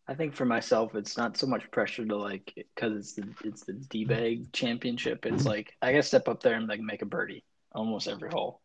I 0.08 0.16
think 0.16 0.36
for 0.36 0.44
myself, 0.46 0.94
it's 0.96 1.18
not 1.18 1.38
so 1.38 1.48
much 1.48 1.70
pressure 1.72 2.06
to 2.06 2.16
like 2.18 2.54
because 2.56 2.94
it's 2.98 3.14
the 3.14 3.48
it's 3.48 3.64
the 3.64 3.74
D 3.74 4.04
bag 4.06 4.52
championship. 4.54 5.26
It's 5.26 5.46
like 5.46 5.74
I 5.82 5.92
gotta 5.92 6.04
step 6.04 6.28
up 6.28 6.42
there 6.44 6.56
and 6.56 6.68
like 6.68 6.82
make 6.82 7.02
a 7.02 7.06
birdie 7.06 7.44
almost 7.74 8.08
every 8.10 8.30
hole. 8.30 8.61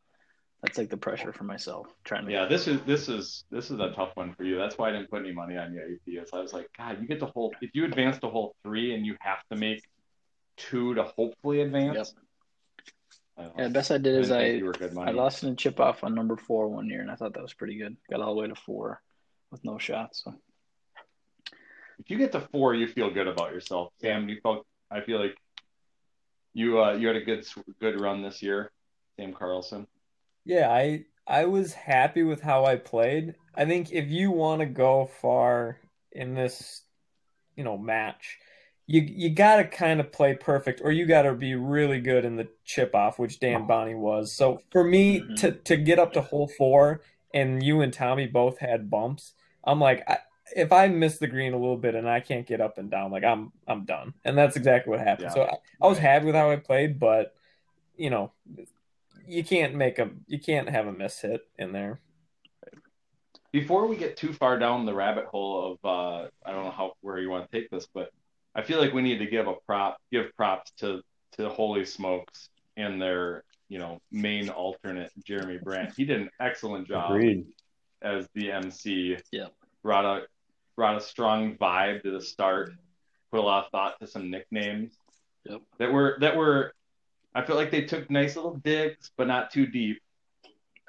That's 0.66 0.78
like 0.78 0.90
the 0.90 0.96
pressure 0.96 1.32
for 1.32 1.44
myself 1.44 1.86
trying 2.02 2.26
to. 2.26 2.32
Yeah, 2.32 2.46
this 2.46 2.66
is 2.66 2.80
this 2.82 3.08
is 3.08 3.44
this 3.52 3.70
is 3.70 3.78
a 3.78 3.92
tough 3.92 4.10
one 4.14 4.34
for 4.34 4.42
you. 4.42 4.56
That's 4.56 4.76
why 4.76 4.88
I 4.88 4.92
didn't 4.92 5.10
put 5.10 5.20
any 5.20 5.32
money 5.32 5.56
on 5.56 5.72
you 5.72 5.80
at 5.80 6.20
UPS. 6.20 6.32
I 6.32 6.40
was 6.40 6.52
like, 6.52 6.68
God, 6.76 7.00
you 7.00 7.06
get 7.06 7.20
to 7.20 7.26
hole 7.26 7.54
if 7.60 7.70
you 7.72 7.84
advance 7.84 8.18
to 8.18 8.28
hole 8.28 8.56
three 8.64 8.92
and 8.92 9.06
you 9.06 9.16
have 9.20 9.38
to 9.52 9.56
make 9.56 9.84
two 10.56 10.94
to 10.94 11.04
hopefully 11.04 11.60
advance. 11.60 12.14
I. 13.38 13.44
Yeah, 13.56 13.64
the 13.64 13.70
best 13.70 13.92
I 13.92 13.98
did 13.98 14.16
I 14.16 14.18
is 14.18 14.30
I 14.32 14.46
you 14.46 14.64
were 14.64 14.72
good 14.72 14.98
I 14.98 15.12
lost 15.12 15.44
in 15.44 15.50
a 15.50 15.54
chip 15.54 15.78
off 15.78 16.02
on 16.02 16.16
number 16.16 16.36
four 16.36 16.68
one 16.68 16.88
year, 16.88 17.00
and 17.00 17.12
I 17.12 17.14
thought 17.14 17.34
that 17.34 17.42
was 17.42 17.54
pretty 17.54 17.76
good. 17.76 17.96
Got 18.10 18.20
all 18.20 18.34
the 18.34 18.40
way 18.40 18.48
to 18.48 18.56
four 18.56 19.00
with 19.52 19.64
no 19.64 19.78
shots. 19.78 20.24
So 20.24 20.34
If 22.00 22.10
you 22.10 22.18
get 22.18 22.32
to 22.32 22.40
four, 22.40 22.74
you 22.74 22.88
feel 22.88 23.14
good 23.14 23.28
about 23.28 23.52
yourself. 23.52 23.92
Sam, 24.00 24.28
you 24.28 24.40
felt 24.42 24.66
I 24.90 25.00
feel 25.00 25.20
like 25.20 25.36
you 26.54 26.82
uh 26.82 26.94
you 26.94 27.06
had 27.06 27.16
a 27.16 27.24
good 27.24 27.46
good 27.80 28.00
run 28.00 28.22
this 28.22 28.42
year. 28.42 28.72
Sam 29.16 29.32
Carlson. 29.32 29.86
Yeah, 30.46 30.70
I 30.70 31.04
I 31.26 31.44
was 31.46 31.74
happy 31.74 32.22
with 32.22 32.40
how 32.40 32.64
I 32.64 32.76
played. 32.76 33.34
I 33.54 33.64
think 33.64 33.92
if 33.92 34.08
you 34.08 34.30
want 34.30 34.60
to 34.60 34.66
go 34.66 35.06
far 35.20 35.78
in 36.12 36.34
this, 36.34 36.82
you 37.56 37.64
know, 37.64 37.76
match, 37.76 38.38
you 38.86 39.00
you 39.02 39.30
got 39.30 39.56
to 39.56 39.64
kind 39.64 39.98
of 40.00 40.12
play 40.12 40.34
perfect 40.34 40.80
or 40.84 40.92
you 40.92 41.04
got 41.04 41.22
to 41.22 41.34
be 41.34 41.56
really 41.56 42.00
good 42.00 42.24
in 42.24 42.36
the 42.36 42.48
chip 42.64 42.94
off, 42.94 43.18
which 43.18 43.40
Dan 43.40 43.66
Bonnie 43.66 43.96
was. 43.96 44.32
So 44.32 44.62
for 44.70 44.84
me 44.84 45.20
Mhm. 45.20 45.36
to 45.38 45.52
to 45.52 45.76
get 45.76 45.98
up 45.98 46.12
to 46.12 46.20
hole 46.22 46.46
4 46.48 47.02
and 47.34 47.62
you 47.62 47.80
and 47.80 47.92
Tommy 47.92 48.26
both 48.28 48.58
had 48.58 48.88
bumps, 48.88 49.34
I'm 49.64 49.80
like 49.80 50.08
I, 50.08 50.18
if 50.54 50.70
I 50.70 50.86
miss 50.86 51.18
the 51.18 51.26
green 51.26 51.54
a 51.54 51.58
little 51.58 51.76
bit 51.76 51.96
and 51.96 52.08
I 52.08 52.20
can't 52.20 52.46
get 52.46 52.60
up 52.60 52.78
and 52.78 52.88
down, 52.88 53.10
like 53.10 53.24
I'm 53.24 53.52
I'm 53.66 53.84
done. 53.84 54.14
And 54.24 54.38
that's 54.38 54.56
exactly 54.56 54.92
what 54.92 55.00
happened. 55.00 55.30
Yeah. 55.30 55.34
So 55.34 55.42
I, 55.42 55.56
I 55.82 55.88
was 55.88 55.98
happy 55.98 56.26
with 56.26 56.36
how 56.36 56.50
I 56.52 56.56
played, 56.56 57.00
but 57.00 57.34
you 57.96 58.10
know, 58.10 58.30
you 59.26 59.44
can't 59.44 59.74
make 59.74 59.98
a 59.98 60.10
you 60.26 60.38
can't 60.38 60.68
have 60.68 60.86
a 60.86 60.92
miss 60.92 61.20
hit 61.20 61.42
in 61.58 61.72
there. 61.72 62.00
Before 63.52 63.86
we 63.86 63.96
get 63.96 64.16
too 64.16 64.32
far 64.32 64.58
down 64.58 64.84
the 64.84 64.94
rabbit 64.94 65.26
hole 65.26 65.72
of 65.72 65.88
uh 65.88 66.28
I 66.44 66.52
don't 66.52 66.64
know 66.64 66.70
how 66.70 66.92
where 67.00 67.18
you 67.18 67.30
want 67.30 67.50
to 67.50 67.60
take 67.60 67.70
this, 67.70 67.86
but 67.92 68.10
I 68.54 68.62
feel 68.62 68.80
like 68.80 68.92
we 68.92 69.02
need 69.02 69.18
to 69.18 69.26
give 69.26 69.46
a 69.46 69.54
prop 69.66 69.98
give 70.10 70.34
props 70.36 70.72
to 70.78 71.02
to 71.32 71.48
Holy 71.48 71.84
Smokes 71.84 72.48
and 72.76 73.00
their 73.00 73.44
you 73.68 73.78
know 73.78 74.00
main 74.10 74.48
alternate 74.48 75.12
Jeremy 75.24 75.58
Brandt. 75.58 75.94
He 75.96 76.04
did 76.04 76.20
an 76.20 76.30
excellent 76.40 76.88
job. 76.88 77.10
Agreed. 77.12 77.46
as 78.02 78.28
the 78.34 78.52
MC. 78.52 79.16
Yeah, 79.32 79.48
Brought 79.82 80.04
a 80.04 80.26
brought 80.76 80.96
a 80.96 81.00
strong 81.00 81.56
vibe 81.56 82.02
to 82.02 82.10
the 82.10 82.20
start. 82.20 82.72
Put 83.30 83.40
a 83.40 83.42
lot 83.42 83.64
of 83.66 83.70
thought 83.70 83.98
to 84.00 84.06
some 84.06 84.30
nicknames. 84.30 84.92
Yep. 85.44 85.62
That 85.78 85.92
were 85.92 86.16
that 86.20 86.36
were. 86.36 86.72
I 87.36 87.44
feel 87.44 87.56
like 87.56 87.70
they 87.70 87.82
took 87.82 88.10
nice 88.10 88.34
little 88.36 88.54
digs, 88.56 89.10
but 89.16 89.26
not 89.26 89.50
too 89.50 89.66
deep. 89.66 90.00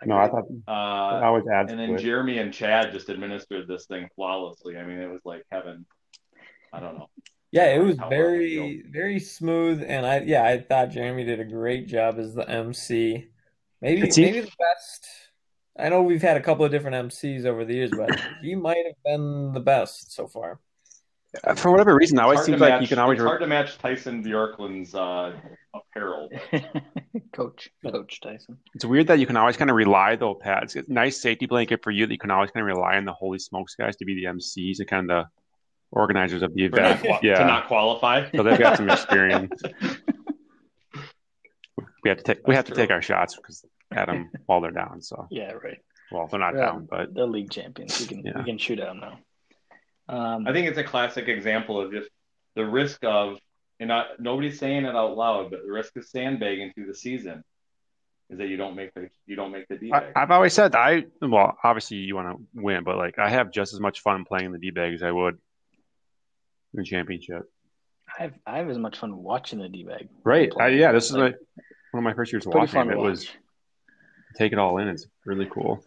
No, 0.05 0.15
I 0.15 0.27
thought 0.29 0.45
Uh, 0.67 0.71
I 0.71 1.25
always 1.25 1.43
adds 1.51 1.71
and 1.71 1.79
then. 1.79 1.97
Jeremy 1.97 2.37
and 2.37 2.53
Chad 2.53 2.91
just 2.91 3.09
administered 3.09 3.67
this 3.67 3.85
thing 3.87 4.07
flawlessly. 4.15 4.77
I 4.77 4.83
mean, 4.85 4.99
it 4.99 5.09
was 5.09 5.21
like 5.25 5.43
heaven. 5.51 5.85
I 6.71 6.79
don't 6.79 6.97
know. 6.97 7.09
Yeah, 7.51 7.73
it 7.75 7.79
was 7.83 7.97
very 8.09 8.83
very 8.91 9.19
smooth, 9.19 9.83
and 9.85 10.05
I 10.05 10.19
yeah 10.19 10.43
I 10.43 10.59
thought 10.59 10.91
Jeremy 10.91 11.23
did 11.23 11.39
a 11.39 11.45
great 11.45 11.87
job 11.87 12.19
as 12.19 12.33
the 12.35 12.47
MC. 12.49 13.27
Maybe 13.81 14.01
It's 14.07 14.17
maybe 14.17 14.41
the 14.41 14.51
best. 14.59 15.07
I 15.79 15.89
know 15.89 16.01
we've 16.03 16.21
had 16.21 16.37
a 16.37 16.41
couple 16.41 16.65
of 16.65 16.71
different 16.71 17.09
MCs 17.09 17.45
over 17.45 17.63
the 17.65 17.73
years, 17.73 17.91
but 17.95 18.09
he 18.41 18.53
might 18.55 18.83
have 18.85 18.95
been 19.05 19.53
the 19.53 19.59
best 19.59 20.11
so 20.13 20.27
far. 20.27 20.59
Uh, 21.43 21.55
For 21.55 21.71
whatever 21.71 21.95
reason, 21.95 22.17
it 22.17 22.21
It's 22.21 22.23
always 22.23 22.37
hard 22.37 22.45
to 22.45 22.51
seems 22.51 22.61
like 22.61 22.69
match- 22.69 22.81
you 22.81 22.87
can 22.87 22.99
always. 22.99 23.17
It's 23.19 23.25
hard 23.25 23.41
to 23.41 23.47
match 23.47 23.77
Tyson 23.77 24.23
Bjorklund's 24.23 24.93
uh, 24.93 25.33
apparel. 25.95 26.29
Coach 27.33 27.69
Coach 27.83 28.21
Tyson. 28.21 28.57
It's 28.73 28.85
weird 28.85 29.07
that 29.07 29.19
you 29.19 29.25
can 29.25 29.37
always 29.37 29.57
kind 29.57 29.69
of 29.69 29.75
rely, 29.75 30.15
though, 30.15 30.35
Pat. 30.35 30.63
It's 30.63 30.75
a 30.75 30.83
nice 30.87 31.19
safety 31.21 31.45
blanket 31.45 31.81
for 31.83 31.91
you 31.91 32.05
that 32.05 32.13
you 32.13 32.19
can 32.19 32.31
always 32.31 32.51
kind 32.51 32.61
of 32.61 32.67
rely 32.75 32.97
on 32.97 33.05
the 33.05 33.13
Holy 33.13 33.39
Smokes 33.39 33.75
guys 33.75 33.95
to 33.97 34.05
be 34.05 34.15
the 34.15 34.25
MCs 34.25 34.79
and 34.79 34.87
kind 34.87 35.09
of 35.11 35.25
the 35.25 35.29
organizers 35.91 36.41
of 36.41 36.53
the 36.53 36.67
For 36.69 36.81
not 36.81 36.99
event. 36.99 37.23
yeah, 37.23 37.39
To 37.39 37.45
not 37.45 37.67
qualify. 37.67 38.29
so 38.35 38.43
they've 38.43 38.59
got 38.59 38.77
some 38.77 38.89
experience. 38.89 39.61
We 42.03 42.09
have 42.09 42.17
to 42.19 42.23
take 42.23 42.47
we 42.47 42.55
have 42.55 42.65
to 42.65 42.73
take 42.73 42.89
our 42.89 43.01
shots 43.01 43.35
because 43.35 43.65
at 43.91 44.05
them 44.07 44.29
while 44.45 44.61
they're 44.61 44.71
down. 44.71 45.01
So 45.01 45.27
Yeah, 45.29 45.51
right. 45.51 45.79
well, 46.11 46.27
they're 46.27 46.39
not 46.39 46.53
Yeah. 46.55 46.67
down, 46.67 46.87
but 46.89 47.13
They're 47.13 47.25
league 47.25 47.49
champions. 47.51 47.99
We 47.99 48.07
can 48.07 48.25
Yeah. 48.25 48.37
we 48.37 48.43
can 48.45 48.57
shoot 48.57 48.79
at 48.79 48.85
them 48.87 48.99
now. 49.01 49.19
Um, 50.07 50.47
I 50.47 50.53
think 50.53 50.67
it's 50.67 50.77
a 50.77 50.83
classic 50.83 51.27
example 51.27 51.81
of 51.81 51.91
just 51.91 52.09
the 52.55 52.65
risk 52.65 53.03
of, 53.03 53.39
and 53.79 53.89
not, 53.89 54.19
nobody's 54.19 54.59
saying 54.59 54.85
it 54.85 54.95
out 54.95 55.15
loud, 55.15 55.51
but 55.51 55.63
the 55.65 55.71
risk 55.71 55.95
of 55.97 56.05
sandbagging 56.05 56.73
through 56.73 56.87
the 56.87 56.95
season 56.95 57.43
is 58.29 58.39
that 58.39 58.47
you 58.47 58.57
don't 58.57 58.75
make 58.75 58.93
the 58.93 59.09
you 59.25 59.35
don't 59.35 59.51
make 59.51 59.67
the 59.69 59.77
D 59.77 59.91
I, 59.93 59.99
bag. 59.99 60.13
I've 60.15 60.31
always 60.31 60.53
said 60.53 60.75
I 60.75 61.05
well, 61.21 61.57
obviously 61.63 61.97
you 61.97 62.15
want 62.15 62.37
to 62.37 62.43
win, 62.61 62.83
but 62.83 62.97
like 62.97 63.19
I 63.19 63.29
have 63.29 63.51
just 63.51 63.73
as 63.73 63.79
much 63.79 64.01
fun 64.01 64.25
playing 64.25 64.51
the 64.51 64.59
D 64.59 64.71
bag 64.71 64.93
as 64.93 65.03
I 65.03 65.11
would 65.11 65.35
in 66.73 66.79
the 66.79 66.83
championship. 66.83 67.43
I 68.19 68.23
have 68.23 68.33
I 68.45 68.57
have 68.57 68.69
as 68.69 68.77
much 68.77 68.97
fun 68.97 69.15
watching 69.23 69.59
the 69.59 69.69
D 69.69 69.83
bag. 69.83 70.09
Right? 70.23 70.51
I, 70.59 70.69
yeah, 70.69 70.91
this 70.91 71.05
is 71.05 71.13
Like, 71.13 71.35
my, 71.35 71.63
one 71.91 71.99
of 71.99 72.03
my 72.03 72.13
first 72.13 72.33
years 72.33 72.43
pretty 72.43 72.59
watching. 72.59 72.73
fun 72.73 72.89
It 72.89 72.95
to 72.95 72.99
was 72.99 73.25
watch. 73.27 73.37
take 74.35 74.51
it 74.51 74.59
all 74.59 74.77
in. 74.79 74.87
It's 74.89 75.07
really 75.25 75.47
cool. 75.49 75.83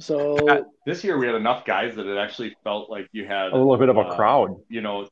So 0.00 0.64
This 0.86 1.02
year 1.02 1.18
we 1.18 1.26
had 1.26 1.34
enough 1.34 1.64
guys 1.64 1.96
that 1.96 2.06
it 2.06 2.18
actually 2.18 2.56
felt 2.62 2.88
like 2.88 3.08
you 3.12 3.26
had 3.26 3.52
A 3.52 3.56
little 3.56 3.76
bit 3.76 3.88
of 3.88 3.96
a 3.96 4.00
uh, 4.00 4.16
crowd. 4.16 4.56
You 4.68 4.80
know, 4.80 5.08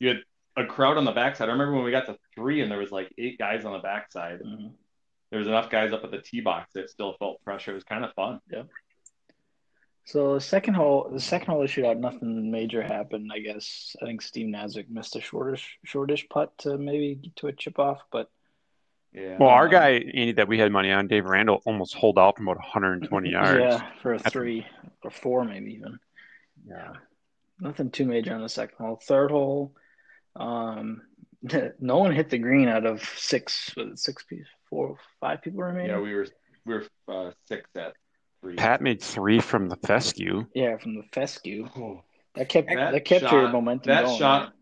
you 0.00 0.08
had 0.08 0.18
a 0.56 0.64
crowd 0.64 0.96
on 0.96 1.04
the 1.04 1.12
backside. 1.12 1.48
I 1.48 1.52
remember 1.52 1.74
when 1.74 1.84
we 1.84 1.90
got 1.90 2.06
to 2.06 2.16
three 2.34 2.60
and 2.62 2.70
there 2.70 2.78
was 2.78 2.92
like 2.92 3.12
eight 3.18 3.38
guys 3.38 3.64
on 3.64 3.72
the 3.72 3.78
backside. 3.80 4.40
Mhm. 4.40 4.72
There 5.30 5.38
was 5.38 5.48
enough 5.48 5.68
guys 5.70 5.92
up 5.92 6.04
at 6.04 6.10
the 6.12 6.18
tee 6.20 6.40
box 6.40 6.72
that 6.74 6.88
still 6.90 7.14
felt 7.14 7.42
pressure. 7.42 7.72
It 7.72 7.74
was 7.74 7.84
kind 7.84 8.04
of 8.04 8.12
fun. 8.14 8.40
Yeah. 8.50 8.62
So 10.06 10.34
the 10.34 10.40
second 10.40 10.74
hole, 10.74 11.08
the 11.10 11.18
second 11.20 11.46
hole 11.52 11.62
of 11.62 11.68
the 11.68 11.72
shootout, 11.82 11.98
nothing 11.98 12.50
major 12.50 12.82
happened. 12.82 13.30
I 13.34 13.38
guess 13.38 13.96
I 14.02 14.04
think 14.04 14.20
Steve 14.20 14.46
Nazik 14.46 14.88
missed 14.90 15.16
a 15.16 15.20
shortish, 15.20 15.78
shortish 15.84 16.28
putt 16.28 16.56
to 16.58 16.76
maybe 16.76 17.14
get 17.14 17.36
to 17.36 17.46
a 17.48 17.52
chip 17.52 17.78
off, 17.78 18.02
but 18.12 18.30
Yeah. 19.12 19.38
Well, 19.38 19.48
our 19.48 19.66
Um, 19.66 19.70
guy 19.70 19.90
Andy 19.92 20.32
that 20.32 20.48
we 20.48 20.58
had 20.58 20.72
money 20.72 20.90
on, 20.90 21.06
Dave 21.06 21.24
Randall, 21.24 21.62
almost 21.64 21.94
holed 21.94 22.18
out 22.18 22.36
from 22.36 22.48
about 22.48 22.58
120 22.62 23.30
yards. 23.30 23.60
yeah, 23.60 23.92
for 24.02 24.12
a 24.14 24.18
three 24.18 24.66
or 25.02 25.10
four 25.10 25.44
maybe 25.44 25.72
even. 25.74 25.98
Yeah. 26.66 26.94
Nothing 27.60 27.90
too 27.92 28.04
major 28.06 28.34
on 28.34 28.42
the 28.42 28.48
second 28.48 28.76
hole. 28.76 28.96
Third 28.96 29.30
hole, 29.30 29.72
um, 30.36 31.02
no 31.80 31.98
one 31.98 32.12
hit 32.12 32.30
the 32.30 32.38
green 32.38 32.68
out 32.68 32.86
of 32.86 33.02
six, 33.16 33.72
was 33.76 33.86
it 33.88 33.98
six 33.98 34.24
people, 34.24 34.46
four, 34.70 34.96
five 35.20 35.42
people 35.42 35.60
remaining. 35.62 35.90
Yeah, 35.90 36.00
we 36.00 36.14
were 36.14 36.26
we 36.64 36.74
were 36.74 36.84
uh, 37.08 37.30
six 37.46 37.68
at 37.76 37.94
three. 38.40 38.56
Pat 38.56 38.80
made 38.80 39.02
three 39.02 39.40
from 39.40 39.68
the 39.68 39.76
fescue. 39.76 40.46
Yeah, 40.54 40.76
from 40.78 40.94
the 40.96 41.04
fescue. 41.12 41.68
Oh. 41.76 42.02
That 42.34 42.48
kept 42.48 42.68
That 42.68 42.92
that, 42.92 43.04
kept 43.04 43.22
your 43.22 43.30
shot- 43.44 43.52
momentum 43.52 43.92
that 43.94 44.04
going. 44.06 44.18
shot- 44.18 44.52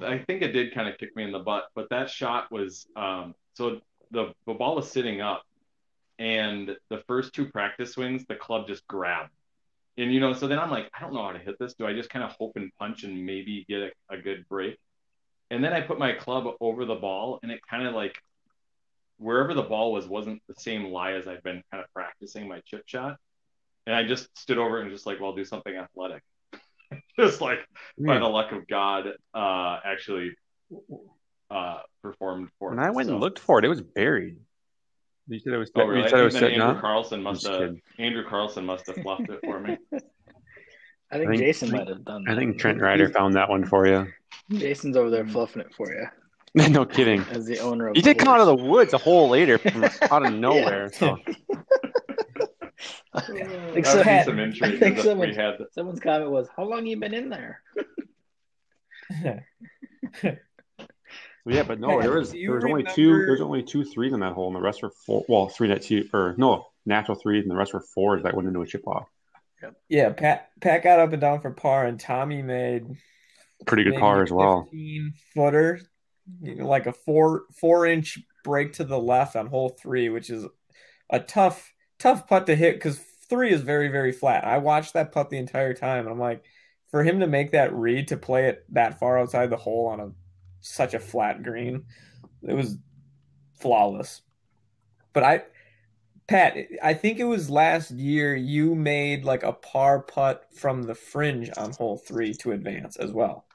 I 0.00 0.18
think 0.18 0.42
it 0.42 0.48
did 0.52 0.74
kind 0.74 0.88
of 0.88 0.98
kick 0.98 1.14
me 1.16 1.22
in 1.24 1.32
the 1.32 1.38
butt, 1.38 1.64
but 1.74 1.88
that 1.90 2.10
shot 2.10 2.50
was 2.52 2.86
um, 2.96 3.34
so 3.54 3.80
the 4.10 4.32
the 4.46 4.54
ball 4.54 4.76
was 4.76 4.90
sitting 4.90 5.20
up, 5.20 5.42
and 6.18 6.76
the 6.90 7.02
first 7.06 7.32
two 7.32 7.46
practice 7.46 7.92
swings, 7.92 8.24
the 8.28 8.34
club 8.34 8.66
just 8.66 8.86
grabbed, 8.86 9.30
and 9.98 10.12
you 10.12 10.20
know, 10.20 10.32
so 10.32 10.46
then 10.48 10.58
I'm 10.58 10.70
like, 10.70 10.90
I 10.96 11.00
don't 11.00 11.14
know 11.14 11.22
how 11.24 11.32
to 11.32 11.38
hit 11.38 11.58
this. 11.58 11.74
Do 11.74 11.86
I 11.86 11.92
just 11.94 12.10
kind 12.10 12.24
of 12.24 12.32
hope 12.32 12.52
and 12.56 12.70
punch 12.78 13.02
and 13.04 13.24
maybe 13.24 13.64
get 13.68 13.80
a, 13.80 13.90
a 14.14 14.18
good 14.18 14.46
break? 14.48 14.78
And 15.50 15.62
then 15.62 15.72
I 15.72 15.80
put 15.80 15.98
my 15.98 16.12
club 16.12 16.44
over 16.60 16.84
the 16.84 16.96
ball, 16.96 17.38
and 17.42 17.52
it 17.52 17.60
kind 17.68 17.86
of 17.86 17.94
like 17.94 18.16
wherever 19.18 19.54
the 19.54 19.62
ball 19.62 19.92
was 19.92 20.06
wasn't 20.06 20.42
the 20.48 20.54
same 20.56 20.86
lie 20.86 21.12
as 21.12 21.26
I've 21.26 21.42
been 21.42 21.62
kind 21.70 21.82
of 21.82 21.90
practicing 21.94 22.48
my 22.48 22.60
chip 22.66 22.82
shot, 22.86 23.16
and 23.86 23.94
I 23.94 24.02
just 24.06 24.28
stood 24.36 24.58
over 24.58 24.80
and 24.80 24.90
just 24.90 25.06
like, 25.06 25.20
well, 25.20 25.30
I'll 25.30 25.36
do 25.36 25.44
something 25.44 25.74
athletic, 25.74 26.22
just 27.18 27.40
like 27.40 27.60
by 27.98 28.18
the 28.18 28.26
luck 28.26 28.52
of 28.52 28.66
God, 28.66 29.06
uh, 29.34 29.78
actually 29.84 30.32
uh, 31.50 31.78
performed 32.02 32.48
for 32.58 32.72
it. 32.74 32.78
I 32.80 32.90
went 32.90 33.06
So- 33.06 33.12
and 33.12 33.20
looked 33.20 33.38
for 33.38 33.58
it, 33.58 33.64
it 33.64 33.68
was 33.68 33.80
buried. 33.82 34.38
You 35.28 35.38
oh, 35.38 35.40
said 35.44 35.52
it 35.54 35.56
was. 35.58 35.70
Oh, 35.74 35.90
you 35.90 36.02
said 36.08 36.12
it 36.12 36.20
I 36.20 36.22
was 36.24 36.34
think 36.34 36.42
sitting 36.44 36.60
Andrew 36.60 36.76
up. 36.76 36.80
Carlson 36.80 37.22
must 37.22 37.46
have 37.46 37.58
kidding. 37.58 37.82
Andrew 37.98 38.24
Carlson 38.28 38.64
must 38.64 38.86
have 38.86 38.96
fluffed 38.96 39.28
it 39.28 39.40
for 39.44 39.60
me. 39.60 39.76
I 39.92 41.18
think, 41.18 41.28
I 41.28 41.30
think- 41.30 41.38
Jason 41.38 41.70
might 41.72 41.88
have 41.88 42.04
done 42.04 42.24
that. 42.24 42.36
I 42.36 42.38
think 42.38 42.58
Trent 42.58 42.80
Ryder 42.80 43.10
found 43.10 43.34
that 43.34 43.48
one 43.48 43.64
for 43.64 43.86
you. 43.86 44.06
Jason's 44.50 44.96
over 44.96 45.10
there 45.10 45.26
fluffing 45.26 45.62
it 45.62 45.72
for 45.74 45.92
you 45.92 46.06
no 46.70 46.84
kidding. 46.84 47.20
as 47.30 47.44
the 47.46 47.58
owner 47.58 47.88
of 47.88 47.96
He 47.96 48.02
the 48.02 48.14
did 48.14 48.18
come 48.18 48.28
out 48.28 48.40
of 48.40 48.46
the 48.46 48.54
woods 48.54 48.92
a 48.92 48.98
hole 48.98 49.28
later 49.28 49.58
from 49.58 49.84
out 50.10 50.24
of 50.26 50.32
nowhere. 50.32 50.90
So 50.92 51.16
I 53.12 53.20
think 53.20 53.38
That 53.48 53.64
would 53.66 53.74
be 53.74 53.82
so- 53.82 54.02
some 54.02 54.38
I 54.62 54.78
think 54.78 54.98
someone- 54.98 55.32
had. 55.32 55.58
Someone's 55.72 56.00
comment 56.00 56.30
was, 56.30 56.48
"How 56.56 56.64
long 56.64 56.86
you 56.86 56.98
been 56.98 57.14
in 57.14 57.28
there?" 57.30 57.62
Yeah, 61.54 61.62
but 61.62 61.78
no, 61.78 62.00
there 62.00 62.12
was 62.12 62.32
there 62.32 62.52
was 62.52 62.64
only 62.64 62.82
two 62.82 63.08
remember- 63.10 63.26
there 63.26 63.32
was 63.32 63.40
only 63.40 63.62
two 63.62 63.84
threes 63.84 64.12
in 64.12 64.20
that 64.20 64.32
hole, 64.32 64.48
and 64.48 64.56
the 64.56 64.60
rest 64.60 64.82
were 64.82 64.90
four. 64.90 65.24
Well, 65.28 65.48
three 65.48 65.68
net 65.68 65.82
two 65.82 66.08
or 66.12 66.34
no 66.36 66.66
natural 66.84 67.16
threes, 67.16 67.42
and 67.42 67.50
the 67.50 67.56
rest 67.56 67.74
were 67.74 67.80
fours 67.80 68.22
that 68.22 68.34
went 68.34 68.48
into 68.48 68.62
a 68.62 68.66
chip 68.66 68.86
off. 68.86 69.06
Yep. 69.62 69.74
yeah, 69.88 70.10
Pat 70.10 70.50
Pat 70.60 70.82
got 70.82 70.98
up 70.98 71.12
and 71.12 71.20
down 71.20 71.40
for 71.40 71.50
par, 71.50 71.86
and 71.86 71.98
Tommy 71.98 72.42
made 72.42 72.86
Pretty 73.66 73.84
good 73.84 73.98
par 73.98 74.22
as 74.22 74.30
well. 74.30 74.64
15 74.64 75.14
footer, 75.34 75.80
you 76.42 76.56
know, 76.56 76.66
like 76.66 76.86
a 76.86 76.92
four 76.92 77.44
four 77.58 77.86
inch 77.86 78.18
break 78.44 78.74
to 78.74 78.84
the 78.84 78.98
left 78.98 79.34
on 79.34 79.46
hole 79.46 79.70
three, 79.70 80.08
which 80.08 80.28
is 80.30 80.46
a 81.10 81.20
tough 81.20 81.72
tough 81.98 82.26
putt 82.28 82.46
to 82.46 82.54
hit 82.54 82.74
because 82.74 82.98
three 83.28 83.50
is 83.50 83.62
very 83.62 83.88
very 83.88 84.12
flat. 84.12 84.44
I 84.44 84.58
watched 84.58 84.92
that 84.92 85.12
putt 85.12 85.30
the 85.30 85.38
entire 85.38 85.72
time, 85.74 86.00
and 86.00 86.10
I'm 86.10 86.20
like, 86.20 86.44
for 86.90 87.02
him 87.02 87.20
to 87.20 87.26
make 87.26 87.52
that 87.52 87.72
read 87.72 88.08
to 88.08 88.16
play 88.16 88.48
it 88.48 88.64
that 88.70 88.98
far 88.98 89.18
outside 89.18 89.50
the 89.50 89.56
hole 89.56 89.86
on 89.86 90.00
a 90.00 90.10
such 90.60 90.94
a 90.94 91.00
flat 91.00 91.42
green, 91.42 91.84
it 92.42 92.54
was 92.54 92.78
flawless. 93.58 94.22
But 95.12 95.22
I. 95.22 95.42
Pat, 96.28 96.56
I 96.82 96.92
think 96.92 97.20
it 97.20 97.24
was 97.24 97.48
last 97.48 97.92
year 97.92 98.34
you 98.34 98.74
made 98.74 99.24
like 99.24 99.44
a 99.44 99.52
par 99.52 100.00
putt 100.00 100.44
from 100.52 100.82
the 100.82 100.94
fringe 100.96 101.50
on 101.56 101.70
hole 101.70 101.98
three 101.98 102.34
to 102.40 102.50
advance 102.50 102.96
as 102.96 103.12
well. 103.12 103.46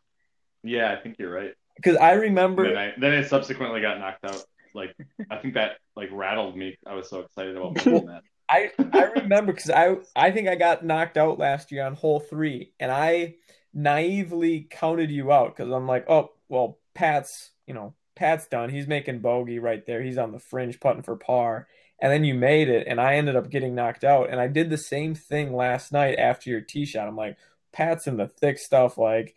Yeah, 0.63 0.91
I 0.91 0.95
think 1.01 1.17
you're 1.19 1.33
right. 1.33 1.51
Because 1.75 1.97
I 1.97 2.13
remember, 2.13 2.67
Then 2.67 2.77
I 2.77 2.93
then 2.97 3.13
I 3.13 3.23
subsequently 3.23 3.81
got 3.81 3.99
knocked 3.99 4.23
out. 4.25 4.43
Like 4.73 4.95
I 5.29 5.37
think 5.37 5.55
that 5.55 5.77
like 5.95 6.09
rattled 6.11 6.55
me. 6.55 6.77
I 6.85 6.93
was 6.93 7.09
so 7.09 7.21
excited 7.21 7.57
about 7.57 7.73
winning 7.85 8.05
that. 8.05 8.21
I 8.49 8.71
I 8.93 9.03
remember 9.21 9.53
because 9.53 9.69
I 9.69 9.95
I 10.15 10.31
think 10.31 10.47
I 10.47 10.55
got 10.55 10.85
knocked 10.85 11.17
out 11.17 11.39
last 11.39 11.71
year 11.71 11.85
on 11.85 11.95
hole 11.95 12.19
three, 12.19 12.73
and 12.79 12.91
I 12.91 13.35
naively 13.73 14.67
counted 14.69 15.09
you 15.09 15.31
out 15.31 15.55
because 15.55 15.71
I'm 15.71 15.87
like, 15.87 16.09
oh 16.09 16.31
well, 16.49 16.77
Pat's 16.93 17.51
you 17.67 17.73
know 17.73 17.93
Pat's 18.15 18.47
done. 18.47 18.69
He's 18.69 18.87
making 18.87 19.19
bogey 19.19 19.59
right 19.59 19.85
there. 19.85 20.01
He's 20.01 20.17
on 20.17 20.31
the 20.31 20.39
fringe 20.39 20.79
putting 20.79 21.03
for 21.03 21.15
par, 21.15 21.67
and 22.01 22.11
then 22.11 22.23
you 22.23 22.33
made 22.33 22.69
it, 22.69 22.87
and 22.87 22.99
I 22.99 23.15
ended 23.15 23.35
up 23.35 23.49
getting 23.49 23.75
knocked 23.75 24.03
out. 24.03 24.29
And 24.29 24.39
I 24.39 24.47
did 24.47 24.69
the 24.69 24.77
same 24.77 25.15
thing 25.15 25.55
last 25.55 25.91
night 25.91 26.17
after 26.19 26.49
your 26.49 26.61
tee 26.61 26.85
shot. 26.85 27.07
I'm 27.07 27.15
like, 27.15 27.37
Pat's 27.71 28.07
in 28.07 28.17
the 28.17 28.27
thick 28.27 28.59
stuff. 28.59 28.97
Like 28.97 29.35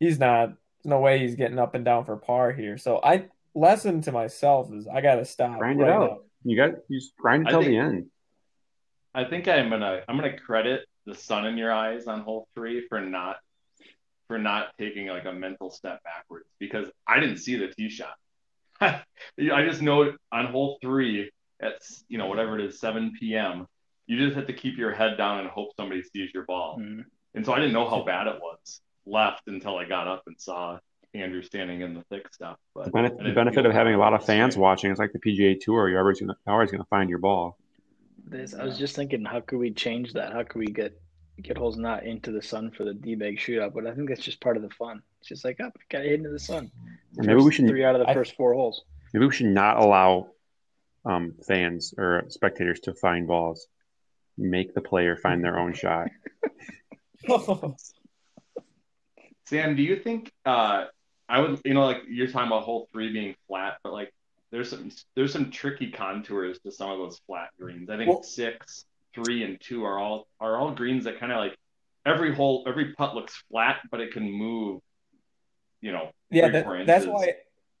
he's 0.00 0.18
not. 0.18 0.48
There's 0.48 0.90
no 0.90 1.00
way 1.00 1.18
he's 1.18 1.34
getting 1.34 1.58
up 1.58 1.74
and 1.74 1.84
down 1.84 2.04
for 2.04 2.16
par 2.16 2.52
here. 2.52 2.76
So 2.76 3.00
I 3.02 3.26
lesson 3.54 4.02
to 4.02 4.12
myself 4.12 4.72
is 4.72 4.86
I 4.86 5.00
got 5.00 5.16
to 5.16 5.24
stop. 5.24 5.58
Grind 5.58 5.80
it 5.80 5.84
right 5.84 5.92
out. 5.92 6.10
now. 6.10 6.18
You 6.44 6.56
got 6.56 6.74
you 6.88 6.98
just 6.98 7.16
grind 7.16 7.46
I 7.46 7.50
until 7.50 7.62
the 7.62 7.76
end. 7.76 8.06
I 9.14 9.24
think 9.24 9.48
I'm 9.48 9.70
gonna 9.70 10.02
I'm 10.08 10.16
gonna 10.16 10.38
credit 10.38 10.86
the 11.06 11.14
sun 11.14 11.46
in 11.46 11.56
your 11.56 11.72
eyes 11.72 12.06
on 12.06 12.20
hole 12.20 12.48
three 12.54 12.86
for 12.88 13.00
not 13.00 13.36
for 14.28 14.38
not 14.38 14.68
taking 14.78 15.08
like 15.08 15.24
a 15.24 15.32
mental 15.32 15.70
step 15.70 16.02
backwards 16.02 16.46
because 16.58 16.88
I 17.06 17.20
didn't 17.20 17.38
see 17.38 17.56
the 17.56 17.68
tee 17.68 17.88
shot. 17.90 18.14
I 18.80 19.02
just 19.38 19.82
know 19.82 20.12
on 20.32 20.46
hole 20.46 20.78
three 20.82 21.30
at 21.60 21.74
you 22.08 22.18
know 22.18 22.26
whatever 22.26 22.58
it 22.58 22.64
is 22.64 22.80
7 22.80 23.12
p.m. 23.18 23.66
You 24.06 24.18
just 24.18 24.36
have 24.36 24.46
to 24.48 24.52
keep 24.52 24.76
your 24.76 24.92
head 24.92 25.16
down 25.16 25.40
and 25.40 25.48
hope 25.48 25.70
somebody 25.76 26.02
sees 26.02 26.30
your 26.34 26.44
ball. 26.44 26.78
Mhm. 26.78 27.04
And 27.34 27.44
so 27.44 27.52
I 27.52 27.56
didn't 27.58 27.72
know 27.72 27.88
how 27.88 28.04
bad 28.04 28.26
it 28.26 28.36
was 28.40 28.80
left 29.06 29.48
until 29.48 29.76
I 29.76 29.86
got 29.86 30.06
up 30.08 30.22
and 30.26 30.36
saw 30.38 30.78
Andrew 31.14 31.42
standing 31.42 31.80
in 31.80 31.94
the 31.94 32.02
thick 32.10 32.32
stuff. 32.32 32.58
But 32.74 32.86
The 32.86 32.90
benefit, 32.90 33.18
the 33.24 33.32
benefit 33.32 33.66
of 33.66 33.72
having 33.72 33.94
a 33.94 33.98
lot 33.98 34.14
of 34.14 34.24
fans 34.24 34.54
swing. 34.54 34.62
watching 34.62 34.90
is 34.92 34.98
like 34.98 35.12
the 35.12 35.18
PGA 35.20 35.58
Tour. 35.60 35.88
You're 35.88 36.00
always 36.00 36.20
gonna 36.20 36.36
always 36.46 36.70
gonna 36.70 36.84
find 36.84 37.08
your 37.08 37.18
ball. 37.20 37.56
This, 38.26 38.54
I 38.54 38.64
was 38.64 38.78
just 38.78 38.96
thinking, 38.96 39.24
how 39.24 39.40
could 39.40 39.58
we 39.58 39.70
change 39.70 40.14
that? 40.14 40.32
How 40.32 40.42
could 40.42 40.58
we 40.58 40.66
get 40.66 40.98
get 41.42 41.56
holes 41.58 41.76
not 41.76 42.04
into 42.04 42.30
the 42.32 42.42
sun 42.42 42.70
for 42.70 42.84
the 42.84 42.94
D 42.94 43.14
bag 43.14 43.38
shootout? 43.38 43.74
But 43.74 43.86
I 43.86 43.94
think 43.94 44.08
that's 44.08 44.22
just 44.22 44.40
part 44.40 44.56
of 44.56 44.62
the 44.62 44.70
fun. 44.70 45.02
It's 45.20 45.28
just 45.28 45.44
like, 45.44 45.56
oh, 45.60 45.70
got 45.90 45.98
to 46.00 46.04
hit 46.04 46.14
into 46.20 46.30
the 46.30 46.38
sun. 46.38 46.70
And 47.16 47.26
maybe 47.26 47.40
we 47.42 47.52
should 47.52 47.68
three 47.68 47.84
out 47.84 47.94
of 47.94 48.00
the 48.02 48.08
I- 48.10 48.14
first 48.14 48.36
four 48.36 48.54
holes. 48.54 48.82
maybe 49.12 49.26
we 49.26 49.32
should 49.32 49.46
not 49.46 49.78
allow 49.78 50.28
um, 51.04 51.34
fans 51.46 51.92
or 51.98 52.24
spectators 52.28 52.80
to 52.80 52.94
find 52.94 53.26
balls. 53.26 53.66
Make 54.36 54.74
the 54.74 54.80
player 54.80 55.16
find 55.16 55.44
their 55.44 55.58
own 55.58 55.72
shot. 55.74 56.08
Sam, 59.46 59.76
do 59.76 59.82
you 59.82 59.96
think 59.96 60.32
uh 60.44 60.86
I 61.28 61.40
would 61.40 61.60
you 61.64 61.74
know 61.74 61.84
like 61.84 61.98
you're 62.08 62.26
talking 62.28 62.48
about 62.48 62.62
hole 62.64 62.88
three 62.92 63.12
being 63.12 63.34
flat, 63.48 63.78
but 63.82 63.92
like 63.92 64.12
there's 64.50 64.70
some 64.70 64.90
there's 65.14 65.32
some 65.32 65.50
tricky 65.50 65.90
contours 65.90 66.58
to 66.60 66.70
some 66.72 66.90
of 66.90 66.98
those 66.98 67.20
flat 67.26 67.50
greens. 67.60 67.88
I 67.90 67.96
think 67.96 68.08
Well- 68.10 68.22
six, 68.22 68.84
three, 69.14 69.44
and 69.44 69.60
two 69.60 69.84
are 69.84 69.98
all 69.98 70.26
are 70.40 70.56
all 70.56 70.72
greens 70.72 71.04
that 71.04 71.20
kind 71.20 71.32
of 71.32 71.38
like 71.38 71.56
every 72.06 72.34
hole 72.34 72.64
every 72.66 72.92
putt 72.94 73.14
looks 73.14 73.42
flat, 73.50 73.78
but 73.90 74.00
it 74.00 74.12
can 74.12 74.30
move. 74.30 74.80
You 75.80 75.92
know, 75.92 76.10
Yeah, 76.30 76.50
three, 76.50 76.62
four 76.62 76.78
that, 76.78 76.86
that's 76.86 77.06
why 77.06 77.34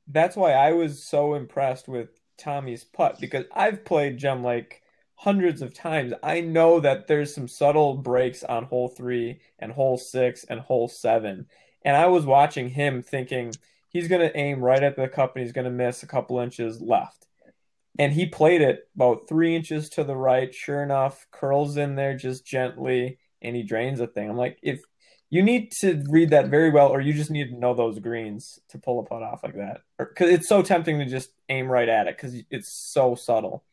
that's 0.08 0.36
why 0.36 0.52
I 0.52 0.72
was 0.72 1.02
so 1.02 1.34
impressed 1.34 1.88
with 1.88 2.20
Tommy's 2.36 2.84
putt 2.84 3.18
because 3.20 3.44
I've 3.54 3.84
played 3.84 4.18
Gem 4.18 4.44
Lake 4.44 4.82
hundreds 5.16 5.62
of 5.62 5.72
times. 5.72 6.12
I 6.22 6.40
know 6.40 6.80
that 6.80 7.06
there's 7.06 7.34
some 7.34 7.48
subtle 7.48 7.96
breaks 7.96 8.44
on 8.44 8.64
hole 8.64 8.88
three 8.88 9.40
and 9.58 9.72
hole 9.72 9.96
six 9.96 10.44
and 10.44 10.60
hole 10.60 10.88
seven. 10.88 11.46
And 11.84 11.96
I 11.96 12.06
was 12.06 12.26
watching 12.26 12.68
him 12.68 13.02
thinking 13.02 13.52
he's 13.88 14.08
gonna 14.08 14.32
aim 14.34 14.60
right 14.60 14.82
at 14.82 14.96
the 14.96 15.08
cup 15.08 15.36
and 15.36 15.44
he's 15.44 15.52
gonna 15.52 15.70
miss 15.70 16.02
a 16.02 16.06
couple 16.06 16.40
inches 16.40 16.80
left. 16.80 17.26
And 17.98 18.12
he 18.12 18.26
played 18.26 18.60
it 18.60 18.88
about 18.94 19.28
three 19.28 19.54
inches 19.54 19.88
to 19.90 20.04
the 20.04 20.16
right. 20.16 20.52
Sure 20.52 20.82
enough, 20.82 21.26
curls 21.30 21.76
in 21.76 21.94
there 21.94 22.16
just 22.16 22.44
gently 22.44 23.18
and 23.40 23.54
he 23.54 23.62
drains 23.62 24.00
a 24.00 24.06
thing. 24.06 24.28
I'm 24.28 24.36
like, 24.36 24.58
if 24.62 24.80
you 25.30 25.42
need 25.42 25.72
to 25.80 26.02
read 26.08 26.30
that 26.30 26.48
very 26.48 26.70
well, 26.70 26.88
or 26.88 27.00
you 27.00 27.12
just 27.12 27.30
need 27.30 27.50
to 27.50 27.58
know 27.58 27.74
those 27.74 27.98
greens 27.98 28.58
to 28.70 28.78
pull 28.78 29.00
a 29.00 29.04
putt 29.04 29.22
off 29.22 29.42
like 29.42 29.56
that. 29.56 29.82
Because 29.98 30.30
it's 30.30 30.48
so 30.48 30.62
tempting 30.62 30.98
to 30.98 31.06
just 31.06 31.30
aim 31.48 31.68
right 31.68 31.88
at 31.88 32.06
it 32.06 32.16
because 32.16 32.34
it's 32.50 32.90
so 32.92 33.14
subtle. 33.14 33.64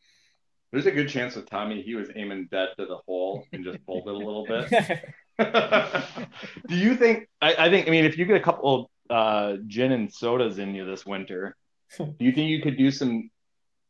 There's 0.72 0.86
a 0.86 0.92
good 0.92 1.10
chance 1.10 1.36
with 1.36 1.50
Tommy 1.50 1.82
he 1.82 1.96
was 1.96 2.10
aiming 2.16 2.48
dead 2.50 2.70
to 2.78 2.86
the 2.86 2.98
hole 3.06 3.46
and 3.52 3.64
just 3.64 3.86
pulled 3.86 4.08
it 4.08 4.14
a 4.14 4.18
little 4.18 4.46
bit. 4.46 4.70
do 6.68 6.76
you 6.76 6.96
think? 6.96 7.28
I, 7.42 7.56
I 7.66 7.70
think. 7.70 7.88
I 7.88 7.92
mean, 7.92 8.06
if 8.06 8.18
you 8.18 8.26
get 8.26 8.38
a 8.38 8.44
couple 8.44 8.90
uh, 9.10 9.58
gin 9.68 9.92
and 9.92 10.12
sodas 10.12 10.58
in 10.58 10.74
you 10.74 10.86
this 10.86 11.06
winter. 11.06 11.56
do 11.98 12.16
you 12.20 12.32
think 12.32 12.50
you 12.50 12.62
could 12.62 12.78
do 12.78 12.90
some 12.90 13.30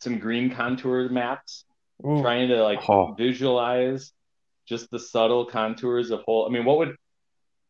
some 0.01 0.17
green 0.19 0.49
contour 0.53 1.09
maps, 1.09 1.65
Ooh. 2.05 2.21
trying 2.21 2.49
to 2.49 2.61
like 2.63 2.87
Oh. 2.89 3.13
visualize 3.17 4.11
just 4.67 4.89
the 4.91 4.99
subtle 4.99 5.45
contours 5.45 6.11
of 6.11 6.21
whole? 6.23 6.45
I 6.47 6.49
mean, 6.49 6.65
what 6.65 6.77
would 6.79 6.95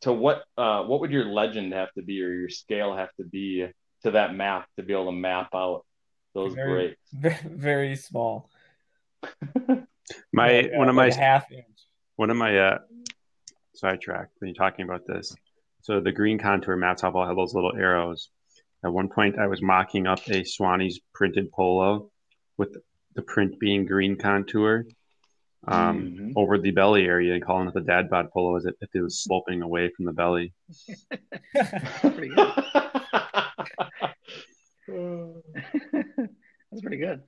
to 0.01 0.11
what 0.13 0.43
uh, 0.57 0.83
what 0.83 0.99
would 1.01 1.11
your 1.11 1.25
legend 1.25 1.73
have 1.73 1.91
to 1.93 2.01
be 2.01 2.23
or 2.23 2.33
your 2.33 2.49
scale 2.49 2.95
have 2.95 3.09
to 3.19 3.23
be 3.23 3.67
to 4.03 4.11
that 4.11 4.33
map 4.35 4.67
to 4.77 4.83
be 4.83 4.93
able 4.93 5.05
to 5.05 5.11
map 5.11 5.49
out 5.53 5.85
those 6.33 6.53
Very- 6.53 6.97
breaks? 6.97 7.01
Very, 7.13 7.55
very 7.55 7.95
small. 7.95 8.49
My 10.33 10.61
Like, 10.61 10.65
uh, 10.73 10.77
one 10.77 10.89
of 10.89 10.95
like 10.95 11.15
my 11.15 11.21
half 11.23 11.51
inch. 11.51 11.65
one 12.15 12.29
of 12.31 12.37
my 12.37 12.57
uh, 12.57 12.77
sidetrack 13.75 14.29
when 14.39 14.49
you're 14.49 14.55
talking 14.55 14.83
about 14.85 15.05
this. 15.07 15.35
So 15.83 15.99
the 15.99 16.11
green 16.11 16.37
contour 16.39 16.75
maps 16.75 17.01
have 17.01 17.15
all 17.15 17.25
have 17.25 17.35
those 17.35 17.53
little 17.53 17.73
arrows. 17.75 18.29
At 18.83 18.91
one 18.91 19.09
point, 19.09 19.37
I 19.39 19.47
was 19.47 19.61
mocking 19.61 20.07
up 20.07 20.19
a 20.27 20.41
Swannies 20.43 20.95
printed 21.13 21.51
polo 21.51 22.11
with 22.57 22.75
the 23.15 23.21
print 23.21 23.59
being 23.59 23.85
green 23.85 24.15
contour 24.15 24.85
um, 25.67 26.01
Mhm. 26.01 26.33
over 26.35 26.57
the 26.57 26.71
belly 26.71 27.05
area 27.05 27.33
and 27.35 27.43
calling 27.45 27.67
it 27.67 27.73
the 27.73 27.81
dad 27.81 28.09
bod 28.09 28.31
polo 28.31 28.55
as 28.55 28.65
if 28.65 28.73
if 28.81 28.89
it 28.95 29.01
was 29.01 29.23
sloping 29.23 29.61
away 29.61 29.89
from 29.95 30.05
the 30.05 30.13
belly. 30.13 30.53
Pretty 32.01 32.29
good. 32.35 32.53
That's 36.71 36.81
pretty 36.81 36.97
good. 36.97 37.21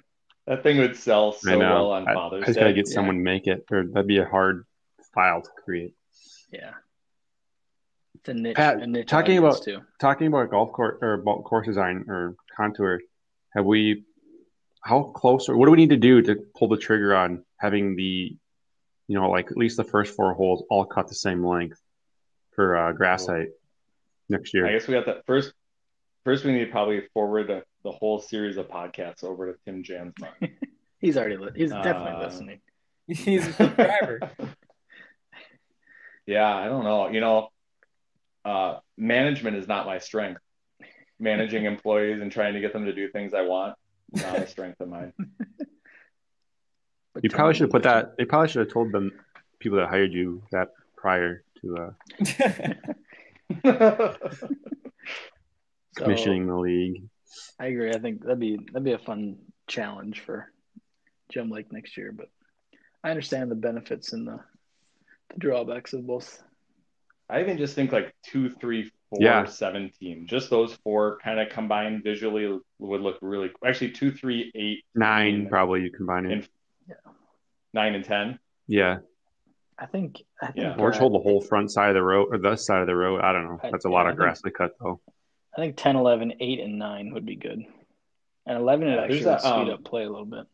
that 0.47 0.63
thing 0.63 0.77
would 0.77 0.95
sell 0.95 1.31
so 1.33 1.51
I 1.51 1.55
know. 1.55 1.59
well 1.69 1.91
on 1.91 2.07
I, 2.07 2.13
Father's 2.13 2.41
Day. 2.41 2.43
I 2.43 2.47
just 2.47 2.59
gotta 2.59 2.69
Day. 2.71 2.75
get 2.75 2.87
someone 2.87 3.23
make 3.23 3.47
it, 3.47 3.65
or 3.71 3.85
that'd 3.87 4.07
be 4.07 4.17
a 4.17 4.25
hard 4.25 4.65
file 5.13 5.41
to 5.41 5.49
create. 5.63 5.93
Yeah. 6.51 6.71
It's 8.15 8.29
a 8.29 8.33
niche. 8.33 8.55
Pat, 8.55 8.81
a 8.81 8.87
niche 8.87 9.07
talking 9.07 9.37
about- 9.37 9.61
too. 9.63 9.81
talking 9.99 10.27
about 10.27 10.49
golf 10.49 10.71
course 10.71 10.97
or 11.01 11.13
about 11.13 11.43
course 11.43 11.67
design 11.67 12.05
or 12.07 12.35
contour, 12.55 12.99
have 13.53 13.65
we? 13.65 14.05
How 14.83 15.03
close 15.03 15.47
or 15.49 15.57
what 15.57 15.65
do 15.65 15.71
we 15.71 15.77
need 15.77 15.89
to 15.91 15.97
do 15.97 16.21
to 16.21 16.35
pull 16.57 16.67
the 16.67 16.77
trigger 16.77 17.15
on 17.15 17.43
having 17.57 17.95
the, 17.95 18.35
you 19.07 19.19
know, 19.19 19.29
like 19.29 19.49
at 19.51 19.57
least 19.57 19.77
the 19.77 19.83
first 19.83 20.15
four 20.15 20.33
holes 20.33 20.63
all 20.69 20.85
cut 20.85 21.07
the 21.07 21.15
same 21.15 21.45
length 21.45 21.79
for 22.55 22.75
uh, 22.77 22.91
grass 22.91 23.25
Cool. 23.25 23.35
height 23.35 23.47
next 24.29 24.53
year? 24.53 24.67
I 24.67 24.73
guess 24.73 24.87
we 24.87 24.93
got 24.93 25.05
that 25.05 25.25
first. 25.25 25.53
First, 26.25 26.45
we 26.45 26.51
need 26.53 26.65
to 26.65 26.71
probably 26.71 27.01
forward 27.13 27.47
the, 27.47 27.63
the 27.83 27.91
whole 27.91 28.19
series 28.19 28.57
of 28.57 28.67
podcasts 28.69 29.23
over 29.23 29.51
to 29.53 29.59
Tim 29.65 29.83
Jansma. 29.83 30.29
He's 30.99 31.17
already 31.17 31.35
li- 31.35 31.51
he's 31.55 31.71
definitely 31.71 32.11
Uh, 32.11 32.25
listening. 32.25 32.61
He's 33.07 33.45
a 33.45 33.51
subscriber. 33.53 34.19
yeah, 36.25 36.55
I 36.55 36.65
don't 36.69 36.85
know. 36.85 37.09
You 37.09 37.19
know, 37.19 37.49
uh, 38.45 38.79
management 38.97 39.57
is 39.57 39.67
not 39.67 39.85
my 39.85 39.99
strength. 39.99 40.39
Managing 41.19 41.65
employees 41.65 42.21
and 42.21 42.31
trying 42.31 42.53
to 42.53 42.61
get 42.61 42.71
them 42.73 42.85
to 42.85 42.93
do 42.93 43.09
things 43.09 43.33
I 43.33 43.41
want, 43.41 43.75
not 44.13 44.37
a 44.37 44.47
strength 44.47 44.79
of 44.81 44.89
mine. 44.89 45.13
But 47.13 47.23
You 47.23 47.29
probably 47.29 47.53
should 47.53 47.63
have 47.63 47.71
put 47.71 47.83
that. 47.83 48.17
They 48.17 48.25
probably 48.25 48.49
should 48.49 48.61
have 48.61 48.73
told 48.73 48.91
them 48.91 49.11
people 49.59 49.77
that 49.77 49.89
hired 49.89 50.13
you 50.13 50.43
that 50.51 50.69
prior 50.95 51.43
to 51.61 51.77
uh, 51.77 52.73
So, 55.97 56.05
commissioning 56.05 56.47
the 56.47 56.55
league. 56.55 57.03
I 57.59 57.67
agree. 57.67 57.91
I 57.91 57.99
think 57.99 58.23
that'd 58.23 58.39
be 58.39 58.57
that'd 58.57 58.83
be 58.83 58.93
a 58.93 58.97
fun 58.97 59.37
challenge 59.67 60.21
for 60.21 60.51
Gem 61.31 61.51
Lake 61.51 61.71
next 61.71 61.97
year. 61.97 62.11
But 62.11 62.29
I 63.03 63.11
understand 63.11 63.51
the 63.51 63.55
benefits 63.55 64.13
and 64.13 64.27
the, 64.27 64.39
the 65.31 65.39
drawbacks 65.39 65.93
of 65.93 66.07
both. 66.07 66.41
I 67.29 67.41
even 67.41 67.57
just 67.57 67.75
think 67.75 67.91
like 67.91 68.13
two, 68.25 68.49
three, 68.49 68.91
four, 69.15 69.21
Yeah. 69.25 69.45
seven 69.45 69.91
team. 69.99 70.25
Just 70.27 70.49
those 70.49 70.73
four 70.83 71.17
kind 71.23 71.39
of 71.39 71.49
combined 71.49 72.03
visually 72.03 72.59
would 72.79 73.01
look 73.01 73.17
really. 73.21 73.51
Actually, 73.65 73.91
two, 73.91 74.11
three, 74.11 74.51
eight, 74.55 74.83
Nine 74.95 75.39
mean, 75.39 75.49
probably 75.49 75.81
you 75.83 75.91
combine 75.91 76.25
it. 76.25 76.31
in- 76.31 76.95
nine, 77.73 77.95
and 77.95 78.03
ten. 78.05 78.39
Yeah, 78.67 78.99
I 79.77 79.85
think. 79.85 80.21
I 80.41 80.47
think 80.47 80.57
Yeah. 80.57 80.75
or 80.77 80.89
just 80.89 80.99
uh, 80.99 81.01
hold 81.01 81.13
the 81.15 81.19
whole 81.23 81.41
front 81.41 81.71
side 81.71 81.89
of 81.89 81.95
the 81.95 82.03
road 82.03 82.27
or 82.31 82.37
the 82.37 82.55
side 82.55 82.81
of 82.81 82.87
the 82.87 82.95
road. 82.95 83.21
I 83.21 83.31
don't 83.33 83.45
know. 83.45 83.59
That's 83.71 83.85
a 83.85 83.89
lot 83.89 84.05
I 84.05 84.09
of 84.09 84.13
think- 84.13 84.19
grass 84.21 84.41
to 84.41 84.51
cut 84.51 84.71
though. 84.79 84.99
I 85.55 85.61
think 85.61 85.77
10, 85.77 85.95
11, 85.95 86.33
8, 86.39 86.59
and 86.61 86.79
9 86.79 87.13
would 87.13 87.25
be 87.27 87.35
good. 87.35 87.63
And 88.47 88.57
11 88.57 88.87
would 88.87 88.95
Yeah, 88.95 89.01
actually 89.03 89.19
there's 89.23 89.43
a, 89.43 89.47
speed 89.47 89.51
um, 89.51 89.69
up 89.69 89.83
play 89.83 90.03
a 90.03 90.09
little 90.09 90.25
bit. 90.25 90.47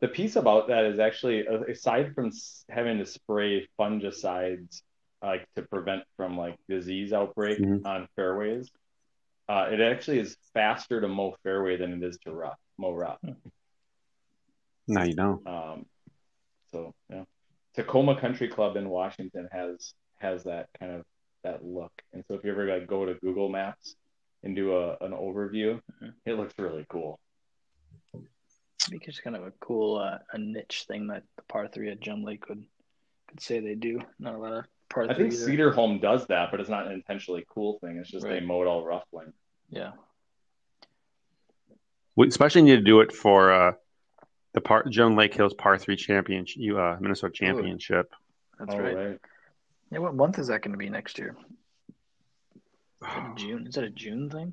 The 0.00 0.08
piece 0.08 0.36
about 0.36 0.68
that 0.68 0.84
is 0.86 0.98
actually 0.98 1.46
uh, 1.46 1.60
aside 1.64 2.14
from 2.14 2.30
having 2.70 2.96
to 2.98 3.04
spray 3.04 3.68
fungicides 3.78 4.80
like 5.22 5.46
to 5.56 5.62
prevent 5.62 6.02
from 6.16 6.36
like 6.38 6.56
disease 6.68 7.12
outbreak 7.12 7.58
Mhm. 7.58 7.84
on 7.84 8.08
fairways, 8.16 8.70
uh, 9.48 9.68
it 9.72 9.80
actually 9.80 10.18
is 10.18 10.36
faster 10.54 11.00
to 11.00 11.08
mow 11.08 11.36
fairway 11.42 11.76
than 11.76 11.92
it 11.92 12.02
is 12.02 12.18
to 12.18 12.32
rough 12.32 12.58
mow 12.78 12.92
rough. 12.94 13.18
No, 14.88 15.02
you 15.02 15.14
don't. 15.14 15.46
Um, 15.46 15.86
so 16.72 16.94
yeah, 17.08 17.24
Tacoma 17.74 18.20
Country 18.20 18.48
Club 18.48 18.76
in 18.76 18.88
Washington 18.88 19.48
has 19.52 19.94
has 20.18 20.44
that 20.44 20.68
kind 20.78 20.92
of 20.92 21.06
that 21.42 21.64
look. 21.64 21.92
And 22.12 22.24
so 22.26 22.34
if 22.34 22.44
you 22.44 22.50
ever 22.50 22.66
like 22.66 22.86
go 22.86 23.04
to 23.06 23.14
Google 23.14 23.48
Maps 23.48 23.96
and 24.42 24.56
do 24.56 24.74
a 24.76 24.96
an 25.00 25.12
overview, 25.12 25.80
Mhm. 26.02 26.14
it 26.24 26.34
looks 26.34 26.58
really 26.58 26.86
cool. 26.88 27.20
I 28.14 28.88
think 28.88 29.06
it's 29.06 29.20
kind 29.20 29.36
of 29.36 29.46
a 29.46 29.52
cool 29.52 29.96
uh, 29.98 30.18
a 30.32 30.38
niche 30.38 30.84
thing 30.88 31.06
that 31.08 31.22
the 31.36 31.42
par 31.42 31.68
three 31.68 31.90
at 31.90 32.00
Gem 32.00 32.22
Lake 32.24 32.40
could 32.40 32.64
could 33.28 33.40
say 33.40 33.60
they 33.60 33.74
do. 33.74 34.00
Not 34.18 34.34
a 34.34 34.38
lot 34.38 34.52
of 34.52 34.66
par 34.90 35.04
I 35.04 35.14
three. 35.14 35.30
think 35.30 35.34
either. 35.34 35.44
Cedar 35.46 35.72
Home 35.72 35.98
does 36.00 36.26
that, 36.26 36.50
but 36.50 36.60
it's 36.60 36.68
not 36.68 36.86
an 36.86 36.92
intentionally 36.92 37.44
cool 37.48 37.78
thing. 37.80 37.96
It's 37.96 38.10
just 38.10 38.24
they 38.24 38.34
Right. 38.34 38.44
mow 38.44 38.62
it 38.62 38.66
all 38.66 38.84
rough 38.84 39.04
length. 39.12 39.36
Yeah. 39.70 39.92
We 42.16 42.26
especially 42.28 42.62
need 42.62 42.76
to 42.76 42.82
do 42.82 43.00
it 43.00 43.12
for 43.12 43.52
uh, 43.52 43.72
the 44.52 44.60
par 44.60 44.84
Gem 44.88 45.16
Lake 45.16 45.32
Hills 45.32 45.54
Par 45.54 45.78
Three 45.78 45.96
Championship, 45.96 46.60
uh, 46.76 46.96
Minnesota 47.00 47.32
Championship. 47.32 48.12
That's 48.58 48.74
Oh, 48.74 48.78
right. 48.78 49.18
Yeah, 49.90 49.98
what 49.98 50.14
month 50.14 50.38
is 50.38 50.48
that 50.48 50.62
going 50.62 50.72
to 50.72 50.78
be 50.78 50.90
next 50.90 51.18
year? 51.18 51.36
Is 52.56 52.62
Oh. 53.02 53.06
that 53.06 53.32
a 53.32 53.34
June? 53.36 53.66
Is 53.66 53.74
that 53.76 53.84
a 53.84 53.90
June 53.90 54.28
thing? 54.28 54.52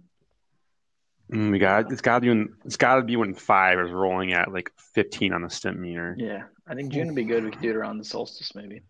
Mm, 1.34 1.52
we 1.52 1.60
got 1.60 1.92
it's 1.92 2.00
got 2.00 2.16
to 2.16 2.22
be 2.22 2.30
when 2.30 2.56
it's 2.64 2.78
got 2.78 2.96
to 2.96 3.02
be 3.02 3.18
when 3.18 3.34
five 3.34 3.80
is 3.80 3.92
rolling 3.92 4.32
at 4.32 4.50
like 4.54 4.72
fifteen 4.78 5.34
on 5.34 5.42
the 5.42 5.50
stimp 5.50 5.78
meter. 5.78 6.16
Yeah, 6.18 6.44
I 6.66 6.74
think 6.74 6.94
June 6.94 7.08
would 7.08 7.16
be 7.18 7.26
good. 7.26 7.44
We 7.44 7.52
could 7.52 7.62
do 7.62 7.72
it 7.72 7.76
around 7.76 7.98
the 7.98 8.06
solstice, 8.06 8.56
maybe. 8.56 8.82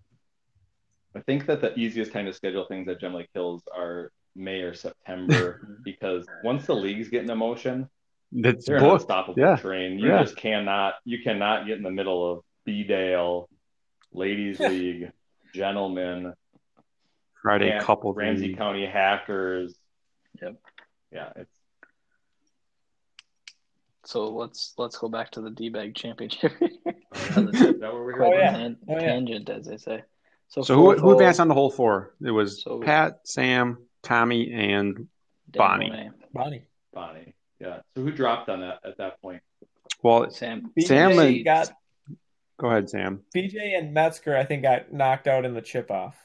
I 1.17 1.21
think 1.21 1.47
that 1.47 1.61
the 1.61 1.73
easiest 1.77 2.11
time 2.13 2.25
to 2.27 2.33
schedule 2.33 2.65
things 2.67 2.87
at 2.87 2.99
Gem 2.99 3.13
Lake 3.15 3.29
Hills 3.33 3.63
are 3.75 4.11
May 4.35 4.61
or 4.61 4.75
September 4.75 5.79
because 5.83 6.27
once 6.43 6.67
the 6.67 6.75
leagues 6.75 7.09
get 7.09 7.27
in 7.27 7.37
motion, 7.37 7.89
That's 8.31 8.65
they're 8.67 8.77
an 8.77 8.83
unstoppable 8.85 9.39
Yeah. 9.39 9.55
train. 9.55 9.97
You 9.97 10.09
Yeah. 10.09 10.21
just 10.23 10.35
cannot 10.37 10.93
you 11.05 11.23
cannot 11.23 11.65
get 11.65 11.77
in 11.77 11.83
the 11.83 11.89
middle 11.91 12.31
of 12.31 12.43
B 12.65 12.83
Dale, 12.83 13.49
Ladies 14.13 14.59
League, 14.71 15.11
Gentlemen, 15.55 16.33
Friday 17.41 17.69
Ram- 17.71 17.83
couple 17.83 18.13
Ramsey 18.13 18.49
league. 18.49 18.57
County 18.57 18.85
Hackers. 18.85 19.75
Yep. 20.41 20.55
Yeah, 21.11 21.31
it's 21.35 21.57
So 24.05 24.29
let's 24.29 24.73
let's 24.77 24.97
go 24.97 25.07
back 25.09 25.31
to 25.31 25.41
the 25.41 25.49
D 25.49 25.69
bag 25.69 25.95
championship. 25.95 26.51
Oh, 26.61 26.63
is 27.15 27.33
that 27.33 27.79
what 27.81 27.93
we're 27.95 28.23
Oh, 28.23 28.33
yeah. 28.33 28.51
Tan- 28.51 28.77
Oh, 28.87 28.93
yeah. 28.93 28.99
Tangent, 28.99 29.49
as 29.49 29.65
they 29.65 29.77
say. 29.77 30.03
So, 30.49 30.61
So 30.61 30.75
who, 30.75 30.95
who 30.97 31.11
advanced 31.11 31.39
on 31.39 31.47
the 31.47 31.53
whole 31.53 31.69
four? 31.69 32.15
It 32.25 32.31
was 32.31 32.63
So- 32.63 32.79
Pat, 32.79 33.19
Sam, 33.27 33.77
Tommy, 34.03 34.51
and 34.53 34.95
Dan 34.95 35.07
Bonnie. 35.57 35.89
Monet. 35.89 36.09
Bonnie. 36.33 36.63
Bonnie. 36.93 37.35
Yeah. 37.59 37.79
So 37.95 38.03
who 38.03 38.11
dropped 38.11 38.49
on 38.49 38.61
that 38.61 38.79
at 38.85 38.97
that 38.97 39.21
point? 39.21 39.41
well. 40.03 40.29
Sam. 40.29 40.71
Sam 40.79 41.11
BJ 41.11 41.35
and- 41.37 41.45
got 41.45 41.71
Go 42.59 42.69
ahead, 42.69 42.89
Sam. 42.89 43.23
BJ 43.35 43.77
and 43.77 43.93
Metzger. 43.93 44.35
I 44.35 44.43
think 44.43 44.63
got 44.63 44.91
knocked 44.91 45.27
out 45.27 45.45
in 45.45 45.53
the 45.53 45.61
chip 45.61 45.91
off. 45.91 46.15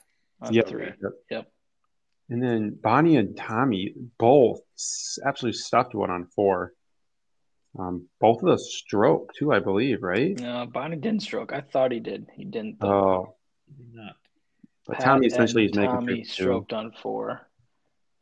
Yep. 0.51 0.67
three. 0.67 0.87
Yep. 0.87 1.13
Yep. 1.31 1.53
And 2.31 2.43
then 2.43 2.79
Bonnie 2.83 3.17
and 3.17 3.37
Tommy 3.37 3.95
both 4.19 4.61
absolutely 5.27 5.59
stuffed 5.59 5.95
one 5.95 6.11
on 6.11 6.25
four. 6.35 6.73
Um, 7.79 8.09
both 8.21 8.43
of 8.43 8.49
us 8.49 8.67
stroke 8.75 9.33
too, 9.35 9.53
I 9.53 9.59
believe, 9.59 10.03
right? 10.03 10.39
No, 10.39 10.67
Bonnie 10.67 10.97
didn't 10.97 11.21
stroke. 11.23 11.53
I 11.53 11.61
thought 11.61 11.93
he 11.93 12.01
did. 12.01 12.27
He 12.35 12.45
didn't. 12.45 12.81
though. 12.81 12.89
Oh, 12.89 13.35
Not. 13.93 14.17
but 14.87 14.97
Pat 14.97 15.05
Tommy 15.05 15.27
essentially 15.27 15.67
is 15.67 15.75
making 15.75 15.91
Tommy 15.91 16.15
trips 16.17 16.37
too. 16.37 16.43
stroked 16.45 16.73
on 16.73 16.93
four, 16.93 17.47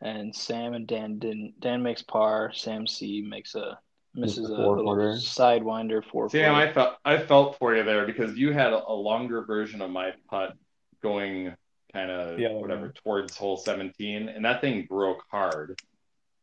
and 0.00 0.34
Sam 0.34 0.74
and 0.74 0.86
Dan 0.86 1.18
didn't. 1.18 1.60
Dan 1.60 1.82
makes 1.82 2.02
par. 2.02 2.52
Sam 2.54 2.86
C 2.86 3.20
makes 3.22 3.54
a 3.54 3.78
misses 4.14 4.50
a 4.50 4.56
Four 4.56 4.76
little 4.76 4.94
footer. 4.94 5.12
sidewinder 5.14 6.04
four. 6.04 6.28
Sam, 6.28 6.54
footer. 6.54 6.68
I 6.68 6.72
felt 6.72 6.96
I 7.04 7.18
felt 7.18 7.58
for 7.58 7.74
you 7.76 7.84
there 7.84 8.06
because 8.06 8.36
you 8.36 8.52
had 8.52 8.72
a, 8.72 8.84
a 8.88 8.92
longer 8.92 9.42
version 9.42 9.80
of 9.82 9.90
my 9.90 10.12
putt 10.28 10.56
going 11.02 11.54
kind 11.92 12.10
of 12.10 12.36
The 12.36 12.46
other 12.46 12.54
whatever 12.58 12.86
way. 12.86 12.92
towards 13.02 13.36
hole 13.36 13.56
17, 13.56 14.28
and 14.28 14.44
that 14.44 14.60
thing 14.60 14.86
broke 14.88 15.24
hard, 15.30 15.80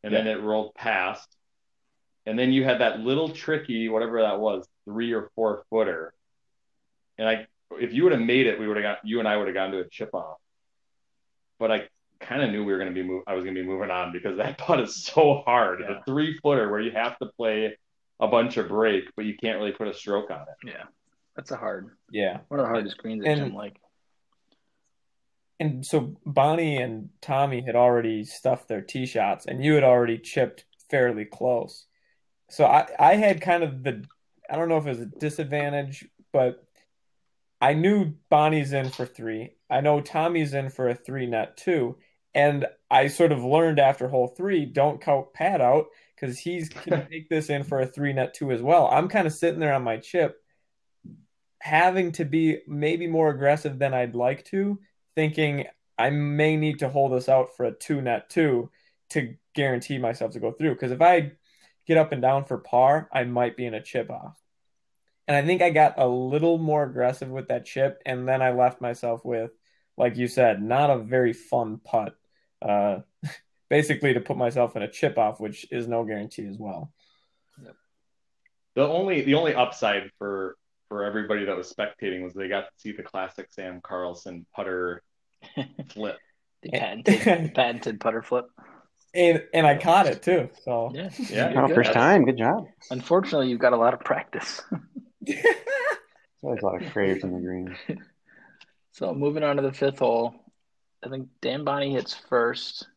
and 0.04 0.13
then 0.13 0.28
it 0.28 0.41
rolled 0.41 0.74
past, 0.76 1.28
and 2.26 2.38
then 2.38 2.52
you 2.52 2.63
had 2.65 2.80
that 2.82 3.00
little 3.00 3.30
tricky 3.30 3.88
whatever 3.89 4.22
that 4.24 4.39
was 4.39 4.67
three 4.86 5.13
or 5.13 5.30
four 5.36 5.63
footer, 5.70 6.13
and 7.17 7.28
I 7.30 7.48
if 7.71 7.93
you 7.93 8.03
would 8.03 8.12
have 8.13 8.21
made 8.21 8.47
it, 8.47 8.60
we 8.60 8.67
would 8.67 8.77
have 8.77 8.84
got 8.84 8.97
you 9.03 9.19
and 9.19 9.27
I 9.27 9.38
would 9.38 9.47
have 9.47 9.53
gone 9.56 9.71
to 9.71 9.80
a 9.80 9.89
chip 9.89 10.13
off, 10.13 10.38
but 11.60 11.71
I 11.71 11.88
kind 12.19 12.41
of 12.41 12.49
knew 12.49 12.63
we 12.65 12.71
were 12.71 12.80
going 12.80 12.93
to 12.93 12.95
be 12.95 13.08
move. 13.08 13.23
I 13.27 13.34
was 13.36 13.43
going 13.43 13.56
to 13.56 13.62
be 13.62 13.67
moving 13.67 13.91
on 13.91 14.12
because 14.12 14.38
that 14.38 14.58
putt 14.60 14.80
is 14.80 15.03
so 15.03 15.43
hard. 15.45 15.82
Yeah. 15.82 15.97
A 15.99 16.03
three 16.03 16.38
footer 16.41 16.69
where 16.71 16.80
you 16.80 16.91
have 16.91 17.17
to 17.19 17.27
play 17.38 17.77
a 18.19 18.27
bunch 18.27 18.58
of 18.58 18.67
break, 18.69 19.06
but 19.15 19.25
you 19.25 19.36
can't 19.38 19.60
really 19.60 19.71
put 19.73 19.88
a 19.88 19.93
stroke 19.93 20.32
on 20.32 20.41
it. 20.41 20.67
Yeah, 20.73 20.84
that's 21.36 21.51
a 21.51 21.58
hard 21.58 21.91
Yeah. 22.12 22.39
one 22.47 22.60
of 22.60 22.65
the 22.65 22.71
hardest 22.71 22.97
greens 22.97 23.23
at 23.25 23.38
And- 23.38 23.53
like. 23.53 23.77
And 25.60 25.84
so 25.84 26.15
Bonnie 26.23 26.77
and 26.77 27.10
Tommy 27.19 27.62
had 27.65 27.75
already 27.75 28.23
stuffed 28.25 28.67
their 28.67 28.82
tee 28.82 29.08
shots, 29.08 29.47
and 29.47 29.63
you 29.63 29.73
had 29.73 29.84
already 29.84 30.19
chipped 30.19 30.65
fairly 30.91 31.25
close. 31.25 31.88
So 32.51 32.63
I, 32.65 32.88
I 32.99 33.15
had 33.15 33.41
kind 33.41 33.63
of 33.63 33.84
the, 33.84 34.06
I 34.49 34.56
don't 34.56 34.69
know 34.69 34.77
if 34.77 34.86
it 34.86 34.89
was 34.89 34.99
a 35.01 35.08
disadvantage, 35.08 36.08
but 36.32 36.63
I 37.60 37.74
knew 37.74 38.13
Bonnie's 38.30 38.74
in 38.74 38.89
for 38.89 39.06
three. 39.06 39.52
I 39.70 39.82
know 39.82 40.02
Tommy's 40.02 40.54
in 40.54 40.70
for 40.70 40.89
a 40.89 40.96
three 40.96 41.26
net 41.26 41.58
two. 41.58 41.98
And 42.34 42.67
I 42.91 43.08
sort 43.08 43.32
of 43.32 43.43
learned 43.43 43.80
after 43.80 44.08
hole 44.08 44.28
three, 44.28 44.65
don't 44.65 45.02
count 45.02 45.34
Pat 45.34 45.60
out 45.60 45.88
because 46.15 46.38
he's 46.38 46.70
can 46.70 47.08
take 47.10 47.30
this 47.30 47.50
in 47.50 47.63
for 47.63 47.82
a 47.82 47.88
three 47.88 48.13
net 48.13 48.34
two 48.34 48.52
as 48.52 48.62
well. 48.62 48.88
I'm 48.91 49.08
kind 49.08 49.26
of 49.26 49.34
sitting 49.34 49.60
there 49.60 49.74
on 49.74 49.84
my 49.84 49.98
chip, 49.98 50.38
having 51.60 52.12
to 52.13 52.26
be 52.26 52.60
maybe 52.67 53.08
more 53.08 53.30
aggressive 53.30 53.80
than 53.80 53.93
I'd 53.93 54.15
like 54.15 54.46
to, 54.46 54.80
thinking 55.15 55.65
I 55.98 56.12
may 56.12 56.56
need 56.58 56.80
to 56.80 56.89
hold 56.89 57.13
this 57.13 57.28
out 57.28 57.56
for 57.56 57.65
a 57.65 57.74
two 57.74 58.02
net 58.02 58.30
two 58.30 58.70
to 59.10 59.34
guarantee 59.56 59.98
myself 59.98 60.34
to 60.34 60.39
go 60.39 60.52
through. 60.52 60.74
Because 60.74 60.91
if 60.91 61.02
I 61.02 61.32
get 61.88 61.98
up 61.98 62.12
and 62.12 62.22
down 62.22 62.46
for 62.46 62.60
par, 62.60 63.10
I 63.12 63.24
might 63.24 63.58
be 63.58 63.65
in 63.65 63.74
a 63.74 63.82
chip 63.82 64.12
off. 64.12 64.38
And 65.27 65.35
I 65.35 65.45
think 65.45 65.61
I 65.61 65.69
got 65.69 65.99
a 65.99 66.07
little 66.07 66.57
more 66.57 66.83
aggressive 66.83 67.29
with 67.29 67.49
that 67.49 67.65
chip, 67.65 68.01
and 68.05 68.27
then 68.27 68.41
I 68.41 68.51
left 68.51 68.79
myself 68.79 69.25
with, 69.25 69.51
like 69.97 70.15
you 70.15 70.27
said, 70.27 70.61
not 70.61 70.89
a 70.89 70.97
very 70.97 71.33
fun 71.33 71.79
putt. 71.83 72.15
Uh, 72.61 72.99
basically, 73.69 74.13
to 74.13 74.21
put 74.21 74.37
myself 74.37 74.75
in 74.75 74.83
a 74.83 74.91
chip 74.91 75.17
off, 75.17 75.39
which 75.39 75.67
is 75.71 75.87
no 75.87 76.05
guarantee 76.05 76.47
as 76.47 76.57
well. 76.57 76.93
The 78.75 78.87
only 78.87 79.23
the 79.23 79.33
only 79.33 79.55
upside 79.55 80.11
for 80.19 80.55
for 80.87 81.03
everybody 81.03 81.45
that 81.45 81.57
was 81.57 81.73
spectating 81.73 82.23
was 82.23 82.35
they 82.35 82.47
got 82.47 82.61
to 82.61 82.69
see 82.77 82.91
the 82.91 83.01
classic 83.01 83.47
Sam 83.49 83.81
Carlson 83.81 84.45
putter 84.55 85.01
flip. 85.89 86.17
The 86.61 86.69
patented, 86.69 87.21
the 87.21 87.51
patented 87.53 87.99
putter 87.99 88.21
flip. 88.21 88.45
And 89.15 89.43
and 89.53 89.65
I 89.65 89.77
caught 89.77 90.05
it 90.05 90.21
too. 90.21 90.49
So 90.63 90.91
Yeah, 90.93 91.09
Yeah. 91.29 91.53
Oh, 91.55 91.73
first 91.73 91.91
time. 91.91 92.23
Good 92.25 92.37
job. 92.37 92.65
Unfortunately, 92.91 93.49
you've 93.49 93.59
got 93.59 93.73
a 93.73 93.77
lot 93.77 93.95
of 93.95 94.01
practice. 94.01 94.61
There's 95.35 96.43
always 96.43 96.61
a 96.61 96.65
lot 96.65 96.81
of 96.81 96.91
craters 96.91 97.23
in 97.23 97.33
the 97.33 97.39
green. 97.39 97.75
So 98.93 99.13
moving 99.13 99.43
on 99.43 99.57
to 99.57 99.61
the 99.61 99.71
fifth 99.73 99.99
hole, 99.99 100.33
I 101.05 101.09
think 101.09 101.27
Dan 101.39 101.63
Bonnie 101.63 101.93
hits 101.93 102.15
first, 102.15 102.87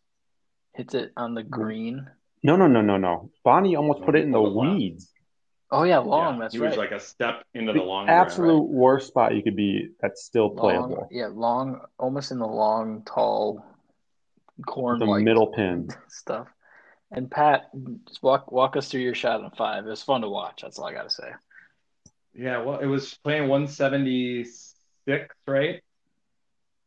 hits 0.72 0.94
it 0.94 1.12
on 1.14 1.34
the 1.34 1.42
green. 1.42 2.08
No, 2.42 2.56
no, 2.56 2.66
no, 2.68 2.80
no, 2.80 2.96
no. 2.96 3.30
Bonnie 3.44 3.76
almost 3.76 4.00
put 4.04 4.16
it 4.16 4.22
in 4.24 4.30
the 4.30 4.38
On 4.40 4.44
the 4.54 4.60
left. 4.60 4.78
weeds. 4.78 5.10
Oh 5.70 5.82
yeah, 5.82 5.98
long. 5.98 6.36
Yeah, 6.36 6.40
that's 6.40 6.54
he 6.54 6.60
right. 6.60 6.68
was 6.70 6.78
like 6.78 6.92
a 6.92 6.98
step 7.00 7.44
into 7.52 7.74
The 7.74 7.80
the 7.80 7.84
long 7.84 8.08
absolute 8.08 8.46
ground, 8.60 8.70
worst 8.70 9.08
spot 9.08 9.34
you 9.34 9.42
could 9.42 9.56
be 9.56 9.90
that's 10.00 10.24
still 10.24 10.46
long, 10.54 10.56
playable. 10.56 11.08
yeah, 11.10 11.26
long, 11.30 11.82
almost 11.98 12.30
in 12.32 12.38
the 12.38 12.46
long, 12.46 13.02
tall, 13.04 13.62
corn 14.66 15.00
The 15.00 15.06
middle 15.06 15.48
pin. 15.48 15.90
stuff. 16.08 16.48
And 17.12 17.30
Pat, 17.30 17.68
just 18.08 18.22
walk 18.22 18.50
walk 18.50 18.74
us 18.74 18.88
through 18.88 19.02
your 19.02 19.14
shot 19.14 19.44
on 19.44 19.50
five. 19.50 19.84
It 19.86 19.90
was 19.90 20.02
fun 20.02 20.22
to 20.22 20.30
watch. 20.30 20.62
That's 20.62 20.78
all 20.78 20.86
I 20.86 20.94
gotta 20.94 21.10
say. 21.10 21.28
Yeah, 22.32 22.62
well, 22.62 22.78
it 22.78 22.86
was 22.86 23.14
playing 23.24 23.48
176, 23.48 25.34
right? 25.46 25.82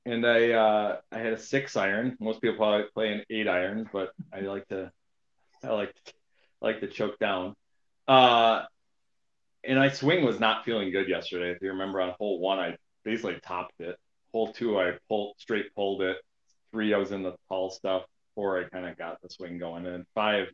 And 0.06 0.26
I 0.26 0.52
uh, 0.52 0.98
I 1.12 1.20
had 1.20 1.34
a 1.34 1.38
six 1.38 1.78
iron. 1.78 2.18
Most 2.20 2.42
people 2.42 2.58
probably 2.58 2.88
play 2.94 3.14
an 3.14 3.24
eight 3.30 3.48
iron, 3.48 3.90
but 3.92 4.12
I 4.34 4.42
like 4.42 4.68
to 4.68 4.92
I 5.64 5.70
like 5.70 5.94
I 6.62 6.66
like 6.66 6.82
to 6.82 6.88
choke 6.88 7.20
down. 7.20 7.56
Uh, 8.08 8.64
and 9.64 9.80
my 9.80 9.90
swing 9.90 10.26
was 10.26 10.40
not 10.40 10.66
feeling 10.66 10.92
good 10.92 11.08
yesterday. 11.08 11.52
If 11.52 11.62
you 11.62 11.70
remember 11.70 12.02
on 12.02 12.14
hole 12.20 12.40
one, 12.40 12.60
I 12.60 12.76
basically 13.06 13.40
topped 13.46 13.80
it. 13.80 13.98
Hole 14.34 14.52
two, 14.52 14.78
I 14.78 14.94
pulled 15.08 15.36
straight 15.38 15.74
pulled 15.74 16.02
it. 16.02 16.18
Three, 16.72 16.94
I 16.94 16.98
was 16.98 17.12
in 17.12 17.24
the 17.24 17.36
tall 17.48 17.70
stuff. 17.70 18.04
Four, 18.36 18.60
I 18.60 18.64
kind 18.68 18.86
of 18.86 18.98
got 18.98 19.22
the 19.22 19.30
swing 19.30 19.58
going. 19.58 19.86
And 19.86 20.06
five, 20.16 20.48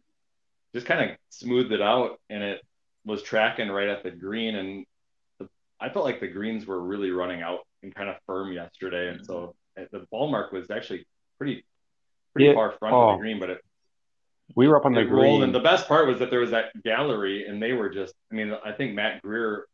just 0.75 0.85
kind 0.85 1.09
of 1.09 1.17
smoothed 1.29 1.71
it 1.71 1.81
out, 1.81 2.19
and 2.29 2.43
it 2.43 2.61
was 3.05 3.21
tracking 3.23 3.69
right 3.69 3.87
at 3.89 4.03
the 4.03 4.11
green. 4.11 4.55
And 4.55 4.85
the, 5.39 5.47
I 5.79 5.89
felt 5.89 6.05
like 6.05 6.19
the 6.19 6.27
greens 6.27 6.65
were 6.65 6.79
really 6.81 7.11
running 7.11 7.41
out 7.41 7.59
and 7.83 7.93
kind 7.93 8.09
of 8.09 8.15
firm 8.25 8.51
yesterday. 8.53 9.09
And 9.09 9.25
so 9.25 9.55
uh, 9.79 9.83
the 9.91 10.05
ball 10.11 10.29
mark 10.29 10.51
was 10.51 10.69
actually 10.69 11.05
pretty 11.37 11.65
pretty 12.33 12.47
Yeah. 12.49 12.53
far 12.53 12.71
front 12.77 12.93
of 12.95 13.01
Oh. 13.01 13.11
the 13.13 13.17
green, 13.17 13.39
but 13.39 13.49
it 13.49 13.61
We 14.55 14.67
were 14.67 14.77
up 14.77 14.85
on 14.85 14.93
the 14.93 15.01
it 15.01 15.09
rolled, 15.09 15.39
green. 15.39 15.43
and 15.43 15.55
the 15.55 15.59
best 15.59 15.87
part 15.87 16.07
was 16.07 16.19
that 16.19 16.29
there 16.29 16.39
was 16.41 16.51
that 16.51 16.71
gallery, 16.83 17.45
and 17.47 17.61
they 17.61 17.73
were 17.73 17.89
just. 17.89 18.13
I 18.31 18.35
mean, 18.35 18.53
I 18.65 18.71
think 18.71 18.93
Matt 18.95 19.21
Greer 19.21 19.65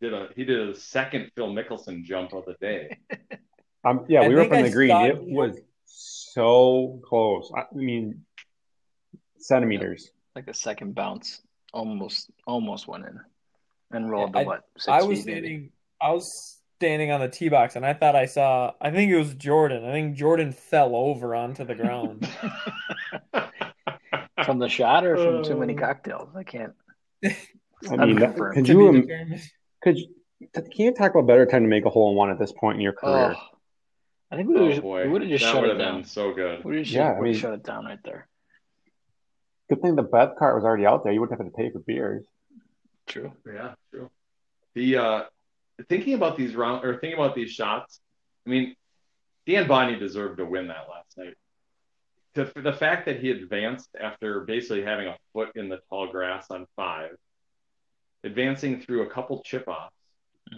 did 0.00 0.14
a 0.14 0.28
he 0.36 0.44
did 0.44 0.68
a 0.70 0.74
second 0.74 1.30
Phil 1.34 1.48
Mickelson 1.52 2.02
jump 2.04 2.32
of 2.32 2.44
the 2.46 2.54
day. 2.60 2.98
Um, 3.82 4.04
yeah, 4.10 4.20
I 4.20 4.28
we 4.28 4.34
were 4.34 4.42
up 4.42 4.50
think 4.50 4.58
on 4.58 4.64
I 4.64 4.68
the 4.68 4.74
green. 4.74 4.90
saw- 4.90 5.04
It 5.06 5.22
was 5.22 5.56
so 5.86 7.00
close. 7.02 7.50
I 7.56 7.64
mean, 7.74 8.26
centimeters. 9.38 10.10
Like 10.36 10.48
a 10.48 10.54
second 10.54 10.94
bounce, 10.94 11.40
almost 11.72 12.30
almost 12.46 12.86
went 12.88 13.04
in, 13.06 13.20
and 13.92 14.10
rolled 14.10 14.32
Yeah, 14.34 14.42
to 14.42 14.46
what 14.46 14.64
six 14.76 14.88
I 14.88 15.02
was 15.02 15.18
feet 15.18 15.26
maybe. 15.26 15.40
standing 15.40 15.70
I 16.00 16.12
was 16.12 16.56
standing 16.78 17.10
on 17.10 17.20
the 17.20 17.28
tee 17.28 17.48
box 17.50 17.76
and 17.76 17.84
I 17.84 17.92
thought 17.94 18.16
I 18.16 18.26
saw 18.26 18.72
I 18.80 18.90
think 18.90 19.10
it 19.12 19.16
was 19.18 19.34
Jordan. 19.34 19.84
I 19.84 19.92
think 19.92 20.16
Jordan 20.16 20.52
fell 20.52 20.96
over 20.96 21.34
onto 21.34 21.64
the 21.64 21.74
ground. 21.74 22.28
from 24.44 24.58
the 24.58 24.68
shot 24.68 25.04
or 25.04 25.16
from 25.16 25.44
too 25.44 25.56
many 25.58 25.74
Oh. 25.74 25.78
cocktails. 25.78 26.28
I 26.34 26.42
can't. 26.42 26.72
I 27.24 28.06
mean, 28.06 28.18
that, 28.18 28.36
could 28.36 28.68
you 28.68 28.78
be 28.78 28.86
im- 28.86 29.00
determined. 29.02 29.40
could 29.82 29.98
you, 29.98 30.06
can 30.52 30.64
you 30.76 30.92
talk 30.94 31.10
about 31.12 31.26
better 31.26 31.46
time 31.46 31.62
to 31.62 31.68
make 31.68 31.84
a 31.86 31.90
hole 31.90 32.10
in 32.10 32.16
one 32.16 32.30
at 32.30 32.38
this 32.38 32.52
point 32.52 32.76
in 32.76 32.80
your 32.82 32.92
career? 32.92 33.34
Oh, 33.36 33.42
I 34.30 34.36
think 34.36 34.48
we 34.48 34.56
oh 34.56 34.80
would 34.80 35.10
would 35.10 35.22
have 35.22 35.30
just 35.30 35.44
that 35.44 35.52
shut 35.52 35.64
it 35.64 35.74
down. 35.74 35.96
been 35.96 36.04
so 36.04 36.32
good. 36.32 36.64
We 36.64 36.78
just 36.82 36.92
Yeah, 36.92 37.12
I 37.12 37.20
mean- 37.20 37.34
shut 37.34 37.52
it 37.54 37.62
down 37.64 37.84
right 37.86 37.98
there. 38.04 38.28
Good 39.70 39.80
thing 39.82 39.94
the 39.94 40.02
Bev 40.02 40.36
cart 40.36 40.56
was 40.56 40.64
already 40.64 40.84
out 40.84 41.04
there. 41.04 41.12
You 41.12 41.20
wouldn't 41.20 41.40
have 41.40 41.46
to 41.50 41.56
pay 41.56 41.70
for 41.70 41.78
beers. 41.78 42.26
True. 43.06 43.32
Yeah, 43.46 43.74
true. 43.90 44.10
The 44.74 44.96
uh, 44.96 45.22
thinking 45.88 46.14
about 46.14 46.36
these 46.36 46.54
round 46.54 46.84
or 46.84 46.98
thinking 46.98 47.14
about 47.18 47.34
these 47.34 47.50
shots. 47.50 48.00
I 48.46 48.50
mean, 48.50 48.74
Dan 49.46 49.68
Bonnie 49.68 49.96
deserved 49.96 50.38
to 50.38 50.44
win 50.44 50.68
that 50.68 50.86
last 50.90 51.16
night. 51.16 51.34
The, 52.34 52.60
the 52.60 52.72
fact 52.72 53.06
that 53.06 53.20
he 53.20 53.30
advanced 53.30 53.88
after 54.00 54.40
basically 54.40 54.82
having 54.82 55.06
a 55.08 55.16
foot 55.32 55.50
in 55.54 55.68
the 55.68 55.78
tall 55.88 56.08
grass 56.10 56.46
on 56.50 56.66
five, 56.76 57.10
advancing 58.24 58.80
through 58.80 59.02
a 59.02 59.10
couple 59.10 59.42
chip 59.44 59.66
offs. 59.68 59.94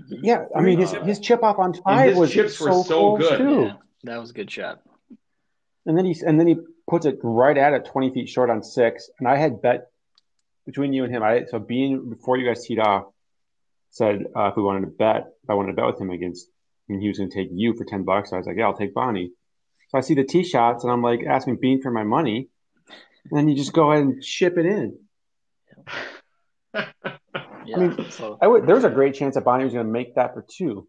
Yeah, 0.09 0.45
I 0.57 0.63
mean 0.63 0.79
his 0.79 0.95
Uh, 0.95 1.03
his 1.03 1.21
chip 1.21 1.43
off 1.43 1.59
on 1.59 1.75
five 1.75 2.11
his 2.11 2.19
was 2.19 2.33
chips 2.33 2.59
were 2.61 2.73
so, 2.73 2.83
so 2.83 3.17
close 3.17 3.29
good. 3.29 3.39
too. 3.39 3.63
Yeah, 3.63 3.73
that 4.05 4.21
was 4.21 4.31
a 4.31 4.33
good 4.33 4.51
shot. 4.51 4.81
And 5.85 5.99
then 5.99 6.07
he 6.07 6.17
and 6.27 6.41
then 6.41 6.47
he 6.47 6.57
puts 6.93 7.07
it 7.07 7.19
right 7.23 7.57
at 7.57 7.73
it, 7.73 7.87
twenty 7.87 8.13
feet 8.13 8.29
short 8.29 8.51
on 8.51 8.63
six. 8.63 9.09
And 9.19 9.27
I 9.27 9.39
had 9.39 9.63
bet 9.63 9.87
between 10.67 10.93
you 10.93 11.05
and 11.05 11.15
him. 11.15 11.23
I 11.23 11.47
so 11.49 11.59
being 11.59 12.11
before 12.11 12.37
you 12.37 12.47
guys 12.47 12.67
teed 12.67 12.79
off 12.79 13.07
said 13.89 14.27
uh, 14.37 14.49
if 14.49 14.57
we 14.57 14.63
wanted 14.63 14.83
to 14.83 14.89
bet, 14.89 15.29
if 15.43 15.49
I 15.49 15.55
wanted 15.55 15.69
to 15.69 15.77
bet 15.77 15.87
with 15.87 15.99
him 15.99 16.11
against, 16.11 16.49
and 16.91 17.01
he 17.01 17.09
was 17.09 17.17
going 17.17 17.31
to 17.31 17.35
take 17.35 17.49
you 17.51 17.75
for 17.75 17.87
ten 17.87 18.05
bucks. 18.05 18.31
I 18.31 18.37
was 18.37 18.47
like, 18.47 18.57
yeah, 18.59 18.67
I'll 18.67 18.77
take 18.77 18.93
Bonnie. 18.93 19.31
So 19.89 19.97
I 19.97 20.03
see 20.03 20.13
the 20.13 20.23
tee 20.23 20.45
shots, 20.45 20.85
and 20.85 20.93
I'm 20.93 21.01
like 21.01 21.21
asking 21.27 21.57
Bean 21.63 21.81
for 21.81 21.91
my 21.91 22.05
money, 22.05 22.51
and 23.31 23.39
then 23.39 23.49
you 23.49 23.57
just 23.57 23.73
go 23.73 23.91
ahead 23.91 24.05
and 24.05 24.23
ship 24.23 24.59
it 24.59 24.67
in. 24.67 24.99
Yeah. 27.65 27.77
mean, 27.77 28.11
so 28.11 28.39
I 28.43 28.49
would. 28.49 28.67
There 28.67 28.75
was 28.75 28.83
a 28.83 28.91
great 28.91 29.15
chance 29.15 29.37
that 29.37 29.45
Bonnie 29.45 29.63
was 29.63 29.73
going 29.73 29.87
to 29.87 29.93
make 29.93 30.17
that 30.17 30.35
for 30.35 30.45
two. 30.51 30.89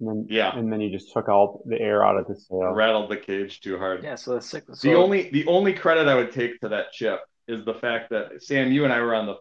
And 0.00 0.08
then, 0.08 0.26
Yeah. 0.28 0.56
and 0.56 0.70
then 0.72 0.80
he 0.80 0.90
just 0.90 1.12
took 1.12 1.28
all 1.28 1.62
the 1.66 1.80
air 1.80 2.04
out 2.04 2.18
of 2.18 2.26
the 2.26 2.36
sail. 2.36 2.72
Rattled 2.72 3.10
the 3.10 3.16
cage 3.16 3.60
too 3.60 3.78
hard. 3.78 4.02
yeah, 4.02 4.14
so 4.14 4.34
that's 4.34 4.48
six. 4.48 4.80
The 4.82 4.94
only 4.94 5.30
the 5.30 5.46
only 5.46 5.72
credit 5.72 6.06
I 6.06 6.14
would 6.14 6.32
take 6.32 6.60
to 6.60 6.68
that 6.68 6.92
chip 6.92 7.20
is 7.48 7.64
the 7.64 7.74
fact 7.74 8.10
that 8.10 8.42
Sam, 8.42 8.72
you 8.72 8.84
and 8.84 8.92
I 8.92 9.00
were 9.00 9.14
on 9.14 9.26
the 9.26 9.36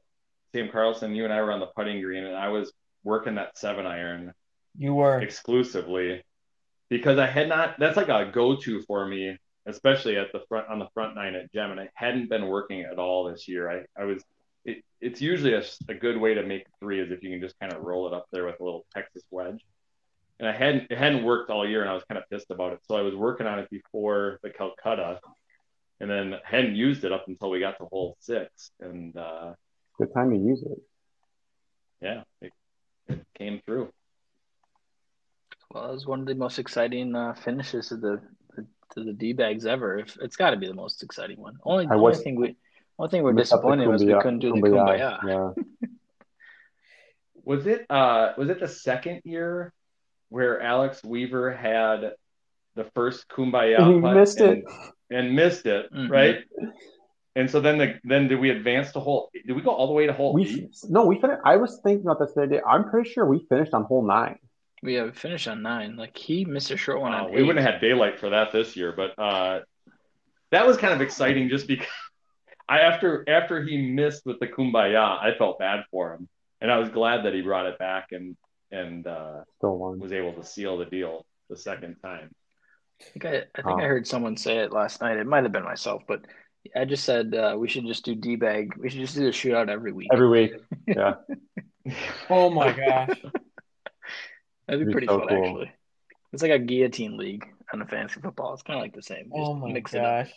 Sam 0.54 0.70
Carlson, 0.70 1.14
you 1.14 1.26
and 1.26 1.34
I 1.34 1.42
were 1.42 1.52
on 1.52 1.60
the 1.60 1.68
putting 1.76 2.02
green, 2.02 2.24
and 2.24 2.36
I 2.36 2.48
was 2.50 2.72
working 3.04 3.36
that 3.36 3.58
seven 3.58 3.86
iron 3.86 4.34
You 4.78 4.94
were 4.94 5.20
exclusively 5.20 6.24
because 6.90 7.18
I 7.20 7.28
had 7.28 7.50
not. 7.50 7.78
That's 7.80 7.98
like 7.98 8.10
a 8.10 8.32
go-to 8.32 8.82
for 8.84 9.06
me, 9.06 9.38
especially 9.66 10.18
at 10.18 10.32
the 10.32 10.42
front 10.48 10.70
on 10.70 10.80
the 10.80 10.88
front 10.94 11.16
nine 11.16 11.36
at 11.36 11.52
Gem, 11.52 11.72
and 11.72 11.80
I 11.82 11.90
hadn't 11.96 12.30
been 12.30 12.48
working 12.48 12.82
at 12.82 12.98
all 12.98 13.26
this 13.30 13.48
year. 13.48 13.70
I 13.70 14.02
I 14.02 14.06
was. 14.06 14.24
It, 14.64 14.84
it's 15.02 15.22
usually 15.22 15.54
a, 15.54 15.64
a 15.90 15.94
good 15.94 16.18
way 16.18 16.34
to 16.34 16.44
make 16.44 16.64
three 16.80 17.00
is 17.00 17.12
if 17.12 17.22
you 17.22 17.30
can 17.30 17.42
just 17.42 17.60
kind 17.60 17.72
of 17.74 17.84
roll 17.84 18.08
it 18.08 18.14
up 18.14 18.26
there 18.32 18.46
with 18.46 18.60
a 18.60 18.64
little 18.64 18.86
Texas 18.96 19.24
wedge. 19.30 19.64
And 20.40 20.50
I 20.50 20.52
hadn't 20.52 20.92
it 20.92 20.98
hadn't 20.98 21.24
worked 21.24 21.50
all 21.50 21.68
year, 21.68 21.82
and 21.82 21.90
I 21.90 21.94
was 21.94 22.04
kind 22.10 22.18
of 22.22 22.30
pissed 22.30 22.52
about 22.52 22.74
it. 22.74 22.80
So 22.88 22.96
I 22.96 23.02
was 23.02 23.16
working 23.16 23.48
on 23.48 23.60
it 23.60 23.70
before 23.70 24.40
the 24.44 24.50
Calcutta, 24.50 25.20
and 26.02 26.10
then 26.10 26.36
hadn't 26.44 26.76
used 26.76 27.04
it 27.06 27.12
up 27.14 27.26
until 27.28 27.50
we 27.50 27.60
got 27.62 27.78
to 27.78 27.86
hole 27.86 28.18
six, 28.20 28.72
and 28.82 29.16
uh, 29.16 29.54
Good 29.98 30.14
time 30.14 30.32
to 30.32 30.38
use 30.38 30.62
it. 30.62 30.78
yeah, 32.02 32.24
it, 32.42 32.52
it 33.08 33.26
came 33.38 33.62
through. 33.66 33.94
well, 35.72 35.90
it 35.90 35.94
was 35.94 36.06
one 36.06 36.20
of 36.20 36.26
the 36.26 36.36
most 36.36 36.60
exciting 36.60 37.16
uh, 37.16 37.34
finishes 37.34 37.94
of 37.94 38.02
the, 38.02 38.22
the 38.58 38.66
to 38.94 39.04
the 39.06 39.14
D 39.14 39.32
bags 39.32 39.66
ever. 39.66 40.00
If 40.00 40.18
it's 40.22 40.36
got 40.36 40.50
to 40.50 40.58
be 40.58 40.68
the 40.68 40.74
most 40.74 41.02
exciting 41.02 41.40
one. 41.40 41.58
Only, 41.64 41.88
I 41.90 41.96
only 41.96 42.16
thing 42.16 42.36
we, 42.36 42.58
only 43.00 43.10
thing 43.10 43.24
we're 43.24 43.32
Missed 43.32 43.54
out 43.54 43.62
the 43.62 43.70
disappointed 43.70 43.88
was 43.88 44.04
we 44.04 44.14
couldn't 44.16 44.40
do 44.40 44.52
the 44.52 44.60
Kumbaya, 44.60 45.20
kumbaya. 45.22 45.56
Yeah. 45.56 45.88
Was 47.46 47.68
it 47.68 47.86
uh 47.92 48.34
was 48.40 48.50
it 48.50 48.60
the 48.60 48.68
second 48.68 49.22
year 49.24 49.72
where 50.30 50.62
Alex 50.62 51.04
Weaver 51.04 51.54
had 51.54 52.14
the 52.76 52.84
first 52.96 53.28
kumbaya 53.30 53.80
And 53.80 53.94
he 53.94 54.00
missed 54.14 54.40
and, 54.40 54.58
it. 54.58 54.66
and 55.10 55.36
missed 55.36 55.66
it, 55.66 55.92
Mhm. 55.94 56.10
right? 56.10 56.44
And 57.38 57.50
so 57.50 57.60
then 57.60 57.78
the 57.78 58.00
then 58.04 58.28
did 58.30 58.40
we 58.40 58.50
advance 58.50 58.92
to 58.94 59.00
hole 59.00 59.30
did 59.34 59.54
we 59.56 59.62
go 59.62 59.72
all 59.72 59.88
the 59.88 59.94
way 59.94 60.08
to 60.08 60.14
hole 60.14 60.34
We 60.34 60.44
eight? 60.48 60.76
no, 60.90 61.06
we 61.06 61.20
finished. 61.20 61.42
I 61.44 61.58
was 61.58 61.80
thinking 61.84 62.06
about 62.06 62.20
this 62.20 62.34
the 62.34 62.44
other 62.44 62.56
day. 62.58 62.62
I'm 62.66 62.90
pretty 62.90 63.10
sure 63.10 63.26
we 63.26 63.46
finished 63.50 63.74
on 63.74 63.84
hole 63.84 64.06
nine. 64.06 64.40
We 64.82 64.94
have 64.96 65.18
finished 65.18 65.48
on 65.48 65.62
nine. 65.62 65.96
Like 65.98 66.18
he 66.18 66.46
missed 66.46 66.72
a 66.72 66.78
short 66.78 67.02
one 67.02 67.14
Uh, 67.14 67.24
on 67.26 67.32
we 67.32 67.40
eight. 67.40 67.44
wouldn't 67.44 67.66
have 67.66 67.74
had 67.76 67.82
daylight 67.82 68.20
for 68.20 68.30
that 68.30 68.52
this 68.54 68.76
year, 68.78 68.94
but 68.96 69.18
uh, 69.20 69.62
that 70.52 70.66
was 70.66 70.78
kind 70.78 70.94
of 70.94 71.02
exciting 71.02 71.50
just 71.50 71.68
because 71.68 71.88
I 72.70 72.80
after 72.80 73.24
after 73.30 73.62
he 73.64 73.92
missed 73.92 74.26
with 74.26 74.40
the 74.40 74.48
kumbaya, 74.48 75.22
I 75.22 75.34
felt 75.38 75.60
bad 75.60 75.84
for 75.92 76.14
him, 76.14 76.28
and 76.62 76.72
I 76.72 76.78
was 76.80 76.90
glad 76.90 77.26
that 77.26 77.34
he 77.34 77.42
brought 77.42 77.66
it 77.68 77.78
back 77.78 78.08
and 78.12 78.36
and 78.76 79.08
uh, 79.08 79.44
Still 79.58 79.78
one. 79.78 80.00
was 80.00 80.12
able 80.12 80.34
to 80.34 80.44
seal 80.44 80.78
the 80.78 80.86
deal 80.86 81.26
the 81.50 81.58
second 81.58 81.96
time. 82.04 82.30
I 83.02 83.04
think 83.12 83.26
I, 83.26 83.30
I 83.30 83.62
think 83.62 83.68
Oh. 83.68 83.80
I 83.80 83.84
heard 83.86 84.08
someone 84.08 84.38
say 84.38 84.58
it 84.60 84.72
last 84.72 85.02
night. 85.02 85.18
It 85.18 85.28
might 85.28 85.44
have 85.44 85.52
been 85.52 85.64
myself, 85.64 86.04
but 86.08 86.22
I 86.76 86.86
just 86.86 87.04
said 87.04 87.34
uh, 87.36 87.56
we 87.58 87.68
should 87.68 87.86
just 87.86 88.06
do 88.06 88.16
D 88.16 88.36
bag. 88.38 88.74
We 88.78 88.90
should 88.90 89.02
just 89.02 89.16
do 89.16 89.28
a 89.28 89.32
shootout 89.32 89.70
every 89.70 89.92
week. 89.92 90.10
Every 90.14 90.30
week. 90.30 90.54
Yeah. 90.88 91.16
Oh 92.32 92.50
my 92.50 92.72
gosh. 92.72 93.22
That'd 94.68 94.80
be 94.82 94.86
be 94.88 94.92
pretty 94.92 95.06
so 95.08 95.20
fun, 95.20 95.28
cool. 95.28 95.46
actually. 95.46 95.72
It's 96.34 96.42
like 96.42 96.52
a 96.52 96.58
guillotine 96.58 97.16
league 97.18 97.46
on 97.72 97.78
the 97.80 97.86
fantasy 97.86 98.20
football. 98.22 98.54
It's 98.56 98.64
kind 98.64 98.80
of 98.80 98.84
like 98.84 98.96
the 98.96 99.04
same. 99.04 99.26
Just 99.26 99.34
Oh 99.36 99.54
my 99.54 99.72
mix 99.72 99.94
it 99.94 100.00
up. 100.04 100.26
gosh. 100.26 100.34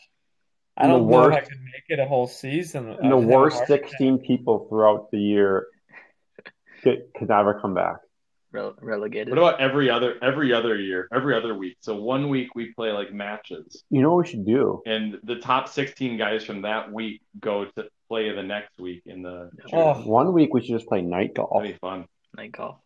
I 0.76 0.86
don't 0.86 1.08
know 1.08 1.20
if 1.20 1.24
I 1.32 1.36
worst- 1.36 1.48
could 1.50 1.60
make 1.60 1.84
it 1.88 1.98
a 1.98 2.04
whole 2.06 2.26
season. 2.26 2.90
And 2.90 3.10
the 3.10 3.16
I'd 3.16 3.20
have 3.20 3.24
a 3.24 3.26
worst 3.26 3.56
heart 3.56 3.70
attack. 3.70 3.88
16 3.88 4.18
people 4.18 4.66
throughout 4.68 5.10
the 5.10 5.18
year 5.18 5.68
get, 6.84 7.14
could 7.16 7.28
never 7.30 7.58
come 7.60 7.72
back. 7.72 7.96
Rele- 8.54 8.74
relegated. 8.80 9.28
What 9.28 9.38
about 9.38 9.60
every 9.60 9.90
other 9.90 10.14
every 10.22 10.52
other 10.54 10.74
year, 10.76 11.06
every 11.12 11.34
other 11.36 11.54
week? 11.54 11.76
So 11.80 11.96
one 11.96 12.28
week 12.30 12.54
we 12.54 12.72
play 12.72 12.92
like 12.92 13.12
matches, 13.12 13.84
You 13.90 14.00
know 14.00 14.14
what 14.14 14.24
we 14.24 14.30
should 14.30 14.46
do? 14.46 14.80
and 14.86 15.18
the 15.22 15.36
top 15.36 15.68
sixteen 15.68 16.16
guys 16.16 16.44
from 16.44 16.62
that 16.62 16.90
week 16.90 17.20
go 17.40 17.66
to 17.66 17.88
play 18.08 18.34
the 18.34 18.42
next 18.42 18.78
week 18.78 19.02
in 19.04 19.22
the. 19.22 19.50
Oh. 19.72 19.94
One 20.08 20.32
week 20.32 20.54
we 20.54 20.62
should 20.62 20.76
just 20.78 20.86
play 20.88 21.02
night 21.02 21.34
golf. 21.34 21.50
That'd 21.54 21.72
be 21.74 21.78
fun. 21.78 22.06
Night 22.36 22.52
golf 22.52 22.76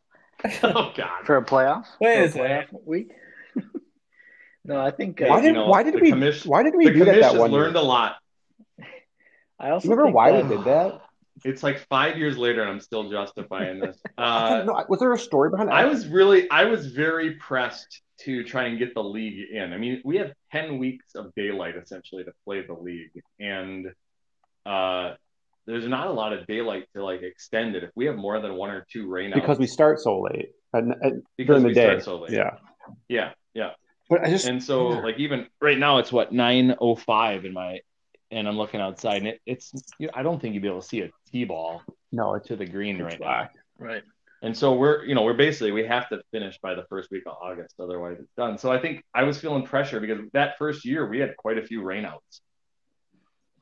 Oh 0.65 0.93
God. 0.97 1.25
for 1.27 1.37
a 1.37 1.45
playoff. 1.45 1.85
Wait 2.01 2.33
For 2.33 2.39
a 2.39 2.43
a 2.45 2.49
playoff 2.65 2.67
week. 2.85 3.13
no, 4.65 4.81
I 4.81 4.91
think. 4.91 5.21
Uh, 5.23 5.27
Why 5.27 5.37
you 5.37 5.43
did 5.43 5.53
know, 5.55 5.67
why 5.69 5.83
did 5.85 5.95
we 6.01 6.11
commission- 6.11 6.51
why 6.51 6.63
did 6.65 6.75
we 6.77 6.87
The 6.87 6.93
do 6.93 6.99
that 7.01 7.05
that 7.07 7.15
commission 7.21 7.39
one 7.39 7.51
learned 7.53 7.75
year? 7.77 7.83
a 7.85 7.87
lot. 7.87 8.17
I 9.61 9.71
also 9.71 9.89
Remember 9.89 10.07
think 10.07 10.17
why 10.17 10.33
that- 10.33 10.49
we 10.49 10.57
did 10.57 10.65
that? 10.65 11.01
It's 11.45 11.63
like 11.63 11.79
five 11.89 12.17
years 12.17 12.37
later, 12.39 12.63
and 12.63 12.71
I'm 12.71 12.81
still 12.81 13.11
justifying 13.11 13.81
this. 13.81 13.99
Uh, 14.19 14.63
no, 14.67 14.85
was 14.89 15.01
there 15.01 15.13
a 15.13 15.19
story 15.19 15.51
behind 15.51 15.69
it? 15.69 15.73
I 15.73 15.85
was 15.87 16.07
really, 16.07 16.49
I 16.51 16.65
was 16.65 16.87
very 16.87 17.33
pressed 17.35 18.03
to 18.21 18.45
try 18.45 18.65
and 18.67 18.79
get 18.79 18.95
the 18.95 19.03
league 19.03 19.51
in. 19.53 19.73
I 19.73 19.79
mean, 19.79 20.01
we 20.05 20.17
have 20.19 20.33
ten 20.53 20.79
weeks 20.79 21.15
of 21.17 21.35
daylight 21.35 21.75
essentially 21.77 22.23
to 22.25 22.33
play 22.45 22.65
the 22.65 22.75
league, 22.75 23.11
and 23.41 23.89
uh, 24.65 25.15
there's 25.67 25.89
not 25.89 26.07
a 26.07 26.13
lot 26.13 26.33
of 26.33 26.47
daylight 26.47 26.87
to 26.95 27.05
like 27.05 27.23
extend 27.23 27.75
it. 27.75 27.83
If 27.83 27.91
we 27.97 28.07
have 28.07 28.17
more 28.17 28.41
than 28.41 28.55
one 28.55 28.71
or 28.71 28.87
two 28.93 29.09
rainouts, 29.09 29.35
because 29.35 29.59
we 29.59 29.67
start 29.67 29.99
so 30.01 30.21
late 30.21 30.51
at, 30.75 30.85
at, 31.03 31.13
because 31.37 31.63
during 31.63 31.63
the 31.63 31.69
we 31.69 31.75
day. 31.75 31.87
start 31.87 32.05
so 32.05 32.19
late. 32.21 32.33
Yeah, 32.33 32.51
yeah, 33.09 33.31
yeah. 33.55 33.71
but 34.09 34.25
I 34.25 34.31
just 34.31 34.47
And 34.47 34.63
so, 34.63 34.93
Yeah. 34.93 35.01
like, 35.01 35.19
even 35.19 35.47
right 35.61 35.79
now, 35.79 35.99
it's 35.99 36.13
what 36.13 36.33
nine 36.33 36.77
oh 36.81 36.95
five 36.95 37.45
in 37.45 37.53
my, 37.53 37.81
and 38.33 38.49
I'm 38.49 38.57
looking 38.57 38.81
outside, 38.81 39.19
and 39.19 39.29
it, 39.29 39.41
it's. 39.47 39.73
You 39.99 40.11
I 40.15 40.23
don't 40.23 40.41
think 40.41 40.55
you'd 40.55 40.63
be 40.63 40.69
able 40.69 40.83
to 40.83 40.89
see 40.89 41.03
a 41.03 41.11
t-ball 41.31 41.83
no, 42.13 42.35
it's 42.35 42.47
to 42.49 42.57
the 42.57 42.67
green 42.67 42.97
it's 42.97 43.05
right 43.05 43.21
now. 43.21 43.49
right. 43.79 44.03
And 44.43 44.57
so 44.57 44.75
we're, 44.75 45.05
you 45.05 45.15
know, 45.15 45.23
we're 45.23 45.35
basically 45.35 45.71
we 45.71 45.87
have 45.87 46.09
to 46.09 46.21
finish 46.33 46.59
by 46.61 46.75
the 46.75 46.85
first 46.89 47.11
week 47.11 47.23
of 47.27 47.37
August, 47.41 47.77
otherwise 47.81 48.19
it's 48.21 48.33
done. 48.37 48.59
So 48.59 48.73
I 48.73 48.79
think 48.79 49.05
I 49.15 49.23
was 49.23 49.39
feeling 49.39 49.65
pressure 49.65 50.01
because 50.01 50.19
that 50.33 50.59
first 50.59 50.85
year 50.85 51.09
we 51.09 51.21
had 51.21 51.37
quite 51.37 51.59
a 51.59 51.63
few 51.63 51.83
rainouts. 51.83 52.41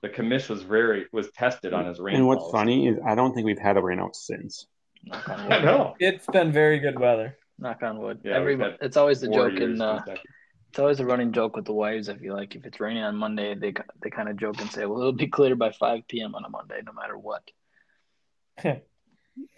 The 0.00 0.09
commish 0.09 0.48
was 0.48 0.62
very 0.62 1.06
was 1.12 1.30
tested 1.33 1.74
on 1.74 1.87
his 1.87 2.00
rain. 2.00 2.16
And 2.16 2.26
what's 2.26 2.40
policy. 2.40 2.56
funny 2.56 2.88
is 2.88 2.98
I 3.06 3.14
don't 3.14 3.35
think 3.35 3.44
we've 3.44 3.59
had 3.59 3.76
a 3.76 3.80
rainout 3.80 4.16
since. 4.16 4.66
Knock 5.04 5.28
on 5.28 5.40
I 5.52 5.59
know. 5.61 5.94
It's 6.00 6.26
been 6.26 6.50
very 6.50 6.78
good 6.78 6.98
weather. 6.98 7.37
Knock 7.59 7.83
on 7.83 7.98
wood. 7.98 8.20
Yeah, 8.24 8.37
Every 8.37 8.59
it's 8.80 8.96
always 8.96 9.20
the 9.20 9.28
joke 9.28 9.52
in 9.52 9.80
uh, 9.80 9.98
consecutive. 9.98 10.24
It's 10.70 10.78
always 10.78 11.00
a 11.00 11.04
running 11.04 11.33
joke 11.33 11.56
with 11.56 11.64
the 11.64 11.72
wives. 11.72 12.09
I 12.09 12.14
feel 12.14 12.37
like 12.37 12.54
if 12.54 12.64
it's 12.64 12.78
raining 12.78 13.02
on 13.02 13.16
Monday, 13.16 13.56
they 13.56 13.74
they 14.00 14.09
kind 14.09 14.28
of 14.28 14.37
joke 14.37 14.61
and 14.61 14.70
say, 14.70 14.87
"Well, 14.87 15.00
it'll 15.00 15.12
be 15.12 15.26
clear 15.26 15.56
by 15.56 15.72
5 15.72 16.06
p.m. 16.06 16.37
on 16.37 16.44
a 16.44 16.48
Monday, 16.48 16.80
no 16.87 16.92
matter 16.92 17.18
what." 17.18 17.42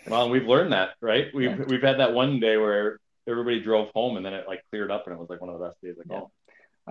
Well, 0.06 0.30
we've 0.30 0.46
learned 0.46 0.72
that, 0.72 0.90
right? 1.00 1.26
We've 1.34 1.50
Yeah. 1.58 1.64
we've 1.66 1.82
had 1.82 2.00
that 2.00 2.12
one 2.12 2.40
day 2.40 2.56
where 2.56 2.98
everybody 3.26 3.60
drove 3.60 3.90
home 3.94 4.16
and 4.16 4.26
then 4.26 4.32
it 4.34 4.46
like 4.48 4.62
cleared 4.70 4.90
up 4.90 5.06
and 5.06 5.14
it 5.14 5.18
was 5.18 5.30
like 5.30 5.40
one 5.40 5.50
of 5.50 5.58
the 5.58 5.66
best 5.66 5.80
days 5.82 5.96
of 5.98 6.04
Yeah. 6.08 6.18
golf. 6.18 6.30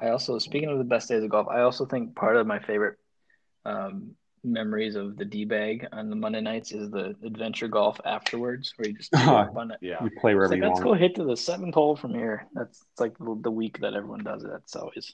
I 0.01 0.09
also, 0.09 0.39
speaking 0.39 0.69
of 0.69 0.77
the 0.77 0.83
best 0.85 1.09
days 1.09 1.21
of 1.23 1.29
golf, 1.29 1.47
I 1.49 1.61
also 1.61 1.85
think 1.85 2.15
part 2.15 2.37
of 2.37 2.47
my 2.47 2.59
favorite 2.59 2.97
um, 3.65 4.15
memories 4.43 4.95
of 4.95 5.17
the 5.17 5.25
D 5.25 5.45
bag 5.45 5.87
on 5.91 6.09
the 6.09 6.15
Monday 6.15 6.41
nights 6.41 6.71
is 6.71 6.89
the 6.89 7.15
adventure 7.23 7.67
golf 7.67 7.99
afterwards, 8.05 8.73
where 8.75 8.89
you 8.89 8.95
just 8.97 9.11
tee 9.11 9.21
up 9.21 9.55
on 9.55 9.71
it. 9.71 9.77
Yeah. 9.81 10.03
You 10.03 10.09
play 10.19 10.31
It's 10.31 10.35
wherever 10.35 10.47
like, 10.49 10.57
you 10.57 10.63
let's 10.63 10.79
want. 10.79 10.83
go 10.83 10.93
hit 10.93 11.15
to 11.15 11.23
the 11.23 11.37
seventh 11.37 11.75
hole 11.75 11.95
from 11.95 12.13
here. 12.13 12.47
That's 12.53 12.81
it's 12.91 12.99
like 12.99 13.17
the, 13.17 13.39
the 13.41 13.51
week 13.51 13.79
that 13.81 13.93
everyone 13.93 14.23
does 14.23 14.43
it. 14.43 14.49
That's 14.51 14.75
always 14.75 15.13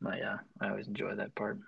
my 0.00 0.20
uh, 0.20 0.38
I 0.60 0.70
always 0.70 0.88
enjoy 0.88 1.14
that 1.14 1.34
part. 1.34 1.60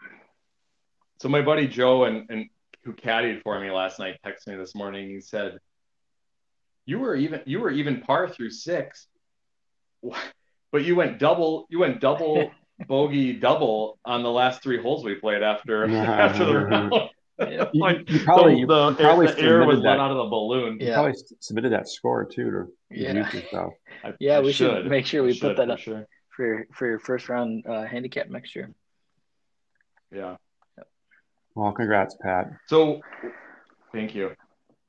So 1.20 1.28
my 1.28 1.42
buddy 1.42 1.66
Joe 1.68 2.04
and, 2.04 2.26
and 2.30 2.46
who 2.84 2.92
caddied 2.92 3.42
for 3.42 3.58
me 3.60 3.70
last 3.70 3.98
night 3.98 4.18
texted 4.24 4.48
me 4.48 4.56
this 4.56 4.74
morning. 4.74 5.08
He 5.08 5.20
said, 5.20 5.58
"You 6.86 6.98
were 7.00 7.14
even 7.14 7.42
you 7.44 7.60
were 7.60 7.70
even 7.70 8.00
par 8.00 8.28
through 8.28 8.50
six, 8.50 9.06
but 10.02 10.84
you 10.84 10.96
went 10.96 11.18
double 11.18 11.66
you 11.70 11.78
went 11.78 12.00
double 12.00 12.50
bogey 12.86 13.32
double 13.32 13.98
on 14.04 14.22
the 14.22 14.30
last 14.30 14.62
three 14.62 14.80
holes 14.80 15.04
we 15.04 15.14
played 15.16 15.42
after 15.42 15.84
after 15.90 16.44
the 16.44 16.58
round." 16.58 16.92
Yeah. 17.40 17.66
You, 17.72 17.80
Like, 17.82 18.10
you 18.10 18.18
probably, 18.24 18.64
the, 18.64 18.90
the, 18.90 18.94
probably 18.96 19.26
the 19.28 19.38
air 19.38 19.58
was 19.64 19.76
submitted 19.76 19.82
let 19.90 20.00
out 20.00 20.10
of 20.10 20.16
the 20.16 20.24
balloon. 20.24 20.80
You 20.80 20.88
Yeah. 20.88 20.94
probably 20.94 21.14
submitted 21.38 21.70
that 21.70 21.88
score 21.88 22.24
too 22.24 22.50
to 22.50 22.66
Yeah. 22.90 23.14
YouTube 23.14 23.46
stuff. 23.46 23.70
I- 24.02 24.14
Yeah, 24.18 24.38
I 24.38 24.40
we 24.40 24.50
should 24.50 24.86
make 24.86 25.06
sure 25.06 25.22
I 25.22 25.26
we 25.26 25.34
should, 25.34 25.56
put 25.56 25.56
that 25.58 25.68
for 25.68 25.72
up. 25.74 25.78
Sure. 25.78 26.06
for 26.30 26.44
your, 26.44 26.66
for 26.74 26.86
your 26.88 26.98
first 26.98 27.28
round 27.28 27.64
uh, 27.64 27.84
handicap 27.84 28.28
next 28.28 28.56
year. 28.56 28.72
Yeah. 30.12 30.34
Well, 31.54 31.70
congrats, 31.70 32.16
Pat. 32.20 32.50
So, 32.66 33.02
thank 33.92 34.16
you. 34.16 34.32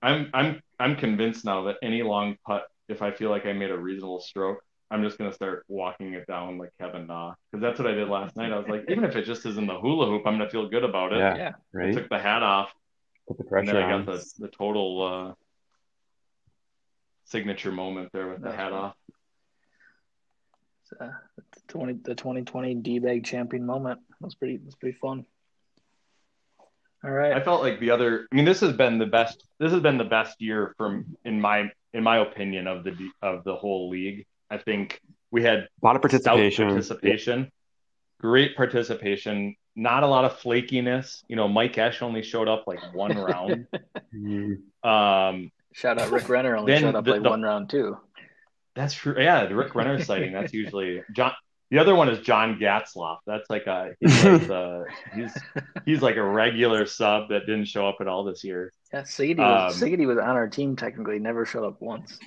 I'm 0.02 0.32
I'm 0.34 0.60
I'm 0.80 0.95
convinced 0.95 1.45
now 1.45 1.65
that 1.65 1.75
any 1.84 2.02
long 2.02 2.38
putt, 2.47 2.63
if 2.88 3.04
I 3.04 3.12
feel 3.12 3.30
like 3.30 3.45
I 3.45 3.54
made 3.54 3.69
a 3.69 3.78
reasonable 3.78 4.21
stroke, 4.21 4.63
I'm 4.91 5.04
just 5.04 5.17
gonna 5.17 5.34
start 5.34 5.65
walking 5.67 6.13
it 6.13 6.25
down 6.28 6.58
like 6.58 6.71
Kevin 6.80 7.06
Na, 7.08 7.34
because 7.52 7.62
that's 7.62 7.78
what 7.80 7.88
I 7.88 7.93
did 7.93 8.10
last 8.10 8.36
night. 8.36 8.52
I 8.52 8.58
was 8.58 8.67
like, 8.67 8.86
even 8.89 9.04
if 9.04 9.15
it 9.15 9.23
just 9.25 9.45
isn't 9.45 9.67
the 9.67 9.80
hula 9.80 10.08
hoop, 10.08 10.23
I'm 10.25 10.38
gonna 10.38 10.49
feel 10.49 10.67
good 10.67 10.84
about 10.84 11.13
it. 11.13 11.19
Yeah. 11.19 11.38
Yeah. 11.38 11.49
I 11.49 11.78
Right? 11.78 11.93
took 11.93 12.10
the 12.10 12.17
hat 12.19 12.41
off, 12.43 12.73
Put 13.28 13.38
the 13.38 13.43
and 13.56 13.67
then 13.67 13.75
pressure 13.75 13.88
I 13.88 13.93
on. 13.93 14.06
got 14.06 14.15
the 14.15 14.32
the 14.39 14.47
total 14.47 15.02
uh, 15.30 15.34
signature 17.25 17.71
moment 17.71 18.10
there 18.13 18.28
with 18.30 18.41
the 18.41 18.52
hat 18.52 18.71
right. 18.71 18.73
off. 18.73 18.95
Uh, 20.99 21.10
the 21.36 21.43
twenty 21.67 21.93
the 21.93 22.15
twenty 22.15 22.41
twenty 22.41 22.73
D 22.73 22.97
bag 22.99 23.23
champion 23.23 23.65
moment 23.65 23.99
was 24.21 24.34
pretty 24.36 24.58
was 24.65 24.75
pretty 24.75 24.97
fun. 24.97 25.25
All 27.04 27.12
right. 27.12 27.32
I 27.32 27.41
felt 27.41 27.62
like 27.62 27.80
the 27.80 27.91
other. 27.91 28.28
I 28.32 28.36
mean, 28.36 28.45
this 28.45 28.60
has 28.62 28.73
been 28.73 28.97
the 28.97 29.06
best. 29.06 29.45
This 29.60 29.71
has 29.71 29.82
been 29.82 29.97
the 29.99 30.04
best 30.04 30.41
year 30.41 30.73
from 30.78 31.15
in 31.23 31.39
my 31.39 31.71
in 31.93 32.04
my 32.04 32.17
opinion 32.17 32.65
of 32.67 32.84
the 32.84 32.95
of 33.21 33.43
the 33.43 33.56
whole 33.56 33.89
league. 33.89 34.25
I 34.50 34.58
think 34.58 35.02
we 35.32 35.44
had 35.44 35.60
A 35.60 35.68
lot 35.86 35.96
of 35.96 36.02
stout 36.02 36.24
participation. 36.38 36.68
participation, 36.70 37.52
great 38.20 38.56
participation. 38.56 39.56
Not 39.76 40.04
a 40.04 40.08
lot 40.08 40.26
of 40.26 40.40
flakiness. 40.40 41.24
You 41.28 41.36
know, 41.36 41.48
Mike 41.48 41.78
Esch 41.78 42.02
only 42.02 42.22
showed 42.24 42.47
up 42.50 42.66
like 42.68 42.80
one 42.93 43.18
round. 43.30 43.68
Mm, 44.14 44.58
Um, 44.84 45.52
Shout 45.74 46.00
out 46.00 46.10
Rick 46.12 46.28
Renner 46.30 46.58
only 46.58 46.78
showed 46.80 46.95
up 46.95 47.06
the- 47.06 47.12
like 47.12 47.24
the- 47.24 47.30
one 47.30 47.41
round 47.43 47.70
too. 47.70 47.97
that's 48.76 48.93
true. 48.93 49.16
Yeah, 49.18 49.45
the 49.45 49.56
Rick 49.56 49.76
Renner 49.76 50.04
sighting. 50.04 50.34
That's 50.34 50.54
usually 50.54 51.04
John. 51.16 51.32
The 51.72 51.78
other 51.78 51.93
one 51.93 52.10
is 52.10 52.20
John 52.26 52.58
Gatzloff. 52.60 53.20
That's 53.28 53.47
like 53.47 53.68
a 53.68 53.91
he's 54.00 54.24
like 54.26 54.47
the 54.47 54.86
he's 55.14 55.38
he's 55.86 56.02
like 56.02 56.16
a 56.16 56.24
regular 56.24 56.88
sub 56.88 57.30
that 57.30 57.41
didn't 57.45 57.66
show 57.66 57.88
up 57.88 57.97
at 58.02 58.08
all 58.08 58.24
this 58.24 58.43
year. 58.43 58.74
Yeah, 58.91 59.04
Sigety 59.04 59.38
was 59.38 59.76
Um, 59.76 59.89
Sigety 59.89 60.08
was 60.08 60.18
on 60.18 60.36
our 60.36 60.47
team 60.50 60.76
technically, 60.76 61.20
never 61.20 61.45
showed 61.45 61.66
up 61.68 61.80
once. 61.80 62.18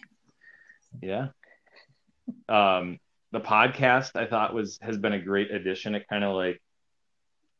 Yeah. 1.03 1.29
Um, 2.49 2.99
the 3.33 3.41
podcast 3.41 4.17
I 4.17 4.27
thought 4.27 4.55
was 4.55 4.79
has 4.83 4.99
been 4.99 5.13
a 5.13 5.21
great 5.21 5.51
addition. 5.51 5.95
It 5.95 6.07
kind 6.09 6.25
of 6.25 6.35
like 6.35 6.61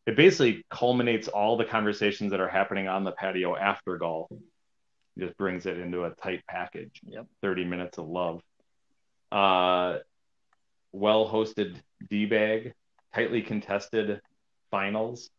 it 0.07 0.17
basically 0.17 0.65
culminates 0.71 1.29
all 1.29 1.57
the 1.57 1.65
conversations 1.65 2.33
that 2.33 2.41
are 2.41 2.49
happening 2.49 2.89
on 2.89 3.05
the 3.05 3.13
patio 3.13 3.57
after 3.57 3.97
golf. 3.99 4.31
It 4.31 5.27
just 5.27 5.37
brings 5.37 5.67
it 5.67 5.79
into 5.79 6.05
a 6.05 6.11
tight 6.11 6.43
package. 6.49 7.01
Yep. 7.05 7.27
30 7.43 7.65
minutes 7.65 7.99
of 7.99 8.09
love. 8.09 8.41
Uh 9.31 9.99
well 10.93 11.29
hosted 11.29 11.77
D 12.11 12.27
bag 12.27 12.75
tightly 13.15 13.43
contested 13.43 14.21
finals. 14.71 15.31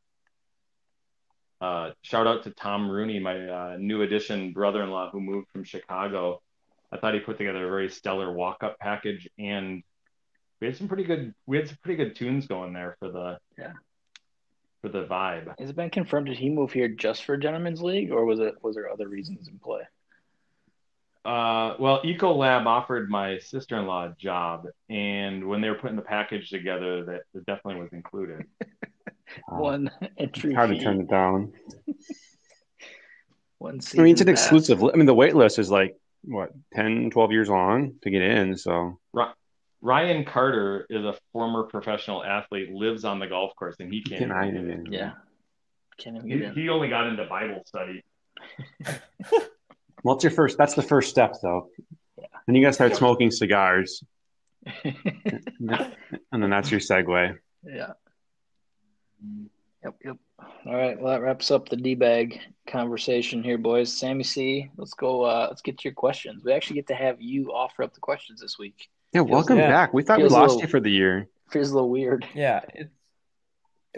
Uh, 1.61 1.91
shout 2.01 2.27
out 2.27 2.43
to 2.43 2.51
Tom 2.51 2.89
Rooney, 2.89 3.19
my 3.19 3.47
uh, 3.47 3.77
new 3.79 4.01
addition 4.01 4.51
brother-in-law 4.51 5.11
who 5.11 5.21
moved 5.21 5.47
from 5.51 5.63
Chicago. 5.63 6.41
I 6.93 6.97
thought 6.97 7.13
he 7.15 7.19
put 7.19 7.37
together 7.37 7.65
a 7.65 7.69
very 7.69 7.89
stellar 7.89 8.31
walk-up 8.31 8.77
package, 8.79 9.27
and 9.39 9.81
we 10.61 10.67
had 10.67 10.77
some 10.77 10.87
pretty 10.87 11.03
good 11.03 11.33
we 11.47 11.57
had 11.57 11.67
some 11.67 11.77
pretty 11.83 12.03
good 12.03 12.15
tunes 12.15 12.45
going 12.47 12.71
there 12.73 12.95
for 12.99 13.09
the 13.09 13.39
Yeah. 13.57 13.73
for 14.81 14.89
the 14.89 15.05
vibe. 15.05 15.53
Has 15.59 15.69
it 15.71 15.75
been 15.75 15.89
confirmed? 15.89 16.27
Did 16.27 16.37
he 16.37 16.49
move 16.49 16.71
here 16.71 16.87
just 16.87 17.23
for 17.23 17.35
Gentlemen's 17.37 17.81
League, 17.81 18.11
or 18.11 18.25
was 18.25 18.39
it 18.39 18.55
was 18.61 18.75
there 18.75 18.89
other 18.91 19.07
reasons 19.07 19.47
in 19.47 19.57
play? 19.59 19.81
Uh, 21.25 21.75
well, 21.79 22.01
Ecolab 22.03 22.65
offered 22.65 23.09
my 23.09 23.37
sister-in-law 23.39 24.07
a 24.07 24.15
job, 24.19 24.67
and 24.89 25.47
when 25.47 25.61
they 25.61 25.69
were 25.69 25.75
putting 25.77 25.95
the 25.95 26.01
package 26.01 26.49
together, 26.49 27.05
that, 27.05 27.21
that 27.33 27.45
definitely 27.45 27.81
was 27.81 27.93
included. 27.93 28.45
Uh, 28.61 28.65
One 29.55 29.89
entry 30.17 30.53
hard 30.53 30.71
to 30.71 30.79
turn 30.83 30.99
it 30.99 31.09
down. 31.09 31.53
one 33.57 33.79
I 33.97 34.01
mean, 34.01 34.11
it's 34.11 34.21
an 34.21 34.27
pass. 34.27 34.43
exclusive. 34.43 34.83
I 34.83 34.97
mean, 34.97 35.05
the 35.05 35.13
wait 35.13 35.33
list 35.35 35.59
is 35.59 35.71
like 35.71 35.95
what 36.23 36.51
10, 36.73 37.09
12 37.11 37.31
years 37.31 37.49
long 37.49 37.93
to 38.03 38.09
get 38.09 38.21
in. 38.21 38.57
So 38.57 38.99
Ryan 39.81 40.23
Carter 40.25 40.85
is 40.89 41.03
a 41.03 41.13
former 41.33 41.63
professional 41.63 42.23
athlete, 42.23 42.71
lives 42.71 43.03
on 43.03 43.19
the 43.19 43.27
golf 43.27 43.53
course, 43.57 43.75
and 43.79 43.91
he 43.93 44.01
can't 44.01 44.19
Can 44.21 44.31
I 44.31 44.47
even 44.47 44.53
get 44.53 44.63
even- 44.73 44.85
in. 44.87 44.91
Yeah, 44.93 45.11
can't 45.97 46.15
even 46.17 46.29
He, 46.29 46.37
get 46.37 46.47
in. 46.49 46.53
he 46.55 46.69
only 46.69 46.87
got 46.89 47.07
into 47.07 47.25
Bible 47.25 47.61
study. 47.65 48.01
well, 50.03 50.15
it's 50.15 50.23
your 50.23 50.31
first. 50.31 50.57
That's 50.57 50.73
the 50.73 50.81
first 50.81 51.09
step, 51.09 51.35
though. 51.41 51.69
Yeah. 52.17 52.25
And 52.47 52.55
you 52.55 52.63
gotta 52.63 52.73
start 52.73 52.95
smoking 52.95 53.29
cigars, 53.31 54.03
and 54.85 54.91
then 56.31 56.49
that's 56.49 56.71
your 56.71 56.79
segue. 56.79 57.35
yeah. 57.65 57.91
Yep, 59.83 59.95
yep. 60.05 60.17
All 60.65 60.75
right, 60.75 60.99
well 60.99 61.11
that 61.11 61.21
wraps 61.21 61.51
up 61.51 61.69
the 61.69 61.75
D 61.75 61.95
bag 61.95 62.39
conversation 62.67 63.43
here, 63.43 63.57
boys. 63.57 63.91
Sammy 63.91 64.23
C, 64.23 64.69
let's 64.77 64.93
go. 64.93 65.23
Uh, 65.23 65.47
let's 65.49 65.61
get 65.61 65.77
to 65.79 65.83
your 65.85 65.93
questions. 65.93 66.43
We 66.43 66.53
actually 66.53 66.75
get 66.75 66.87
to 66.87 66.95
have 66.95 67.21
you 67.21 67.53
offer 67.53 67.83
up 67.83 67.93
the 67.93 67.99
questions 67.99 68.41
this 68.41 68.57
week. 68.57 68.89
Yeah, 69.13 69.21
welcome 69.21 69.57
yeah. 69.57 69.69
back. 69.69 69.93
We 69.93 70.03
thought 70.03 70.17
we 70.17 70.23
Feels 70.23 70.33
a 70.33 70.35
lost 70.35 70.49
little- 70.51 70.61
you 70.61 70.67
for 70.67 70.79
the 70.79 70.91
year. 70.91 71.27
Feels 71.51 71.69
a 71.69 71.75
little 71.75 71.89
weird. 71.89 72.25
Yeah, 72.33 72.61
it's 72.73 72.91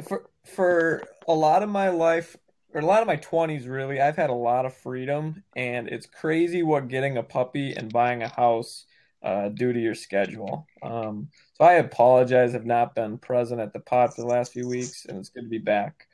for 0.07 0.29
for 0.43 1.03
a 1.27 1.33
lot 1.33 1.63
of 1.63 1.69
my 1.69 1.89
life 1.89 2.35
or 2.73 2.81
a 2.81 2.85
lot 2.85 3.01
of 3.01 3.07
my 3.07 3.15
20s 3.15 3.67
really, 3.69 4.01
I've 4.01 4.17
had 4.17 4.29
a 4.29 4.33
lot 4.33 4.65
of 4.65 4.75
freedom 4.75 5.43
and 5.55 5.87
it's 5.87 6.05
crazy 6.05 6.61
what 6.61 6.89
getting 6.89 7.17
a 7.17 7.23
puppy 7.23 7.71
and 7.71 7.91
buying 7.91 8.21
a 8.21 8.27
house 8.27 8.85
uh, 9.23 9.47
do 9.49 9.71
to 9.71 9.79
your 9.79 9.95
schedule. 9.95 10.67
Um, 10.83 11.29
so 11.53 11.63
I 11.63 11.75
apologize 11.75 12.53
I've 12.53 12.65
not 12.65 12.93
been 12.93 13.17
present 13.17 13.61
at 13.61 13.71
the 13.71 13.79
pod 13.79 14.13
for 14.13 14.21
the 14.21 14.27
last 14.27 14.51
few 14.51 14.67
weeks 14.67 15.05
and 15.05 15.17
it's 15.17 15.29
good 15.29 15.43
to 15.43 15.49
be 15.49 15.57
back. 15.57 16.04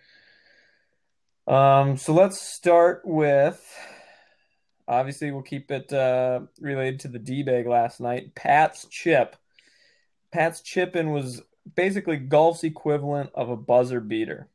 Um, 1.51 1.97
so 1.97 2.13
let's 2.13 2.39
start 2.39 3.01
with 3.03 3.61
obviously 4.87 5.31
we'll 5.31 5.41
keep 5.41 5.69
it 5.69 5.91
uh, 5.91 6.39
related 6.61 7.01
to 7.01 7.09
the 7.09 7.19
D-bag 7.19 7.67
last 7.67 7.99
night. 7.99 8.33
Pat's 8.35 8.87
chip. 8.89 9.35
Pat's 10.31 10.61
chipping 10.61 11.11
was 11.11 11.41
basically 11.75 12.15
golf's 12.15 12.63
equivalent 12.63 13.31
of 13.35 13.49
a 13.49 13.57
buzzer 13.57 13.99
beater. 13.99 14.47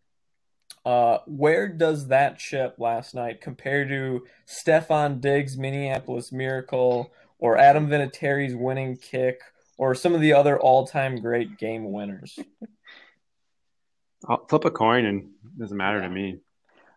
Uh, 0.87 1.19
where 1.27 1.69
does 1.69 2.09
that 2.09 2.39
chip 2.39 2.77
last 2.79 3.15
night 3.15 3.43
compare 3.43 3.87
to 3.87 4.25
Stefon 4.47 5.21
Diggs' 5.21 5.59
Minneapolis 5.59 6.33
Miracle 6.33 7.13
or 7.39 7.59
Adam 7.59 7.89
Vinatieri's 7.89 8.57
winning 8.57 8.97
kick 8.97 9.43
or 9.77 9.95
some 9.95 10.15
of 10.15 10.23
the 10.23 10.33
other 10.33 10.59
all-time 10.59 11.21
great 11.21 11.59
game 11.59 11.93
winners? 11.93 12.39
I'll 14.27 14.47
flip 14.47 14.65
a 14.65 14.71
coin, 14.71 15.05
and 15.05 15.21
it 15.23 15.59
doesn't 15.59 15.77
matter 15.77 16.01
to 16.01 16.09
me. 16.09 16.39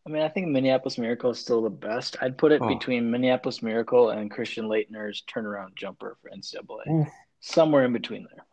I 0.09 0.11
mean, 0.11 0.23
I 0.23 0.27
think 0.29 0.47
Minneapolis 0.47 0.97
Miracle 0.97 1.29
is 1.29 1.37
still 1.39 1.61
the 1.61 1.69
best. 1.69 2.17
I'd 2.19 2.35
put 2.35 2.51
it 2.51 2.61
Oh. 2.63 2.67
between 2.67 3.11
Minneapolis 3.11 3.61
Miracle 3.61 4.09
and 4.09 4.31
Christian 4.31 4.65
Laettner's 4.65 5.21
turnaround 5.31 5.75
jumper 5.75 6.17
for 6.19 6.31
NCAA, 6.31 6.87
Oof. 6.89 7.07
somewhere 7.41 7.85
in 7.85 7.93
between 7.93 8.23
there, 8.33 8.43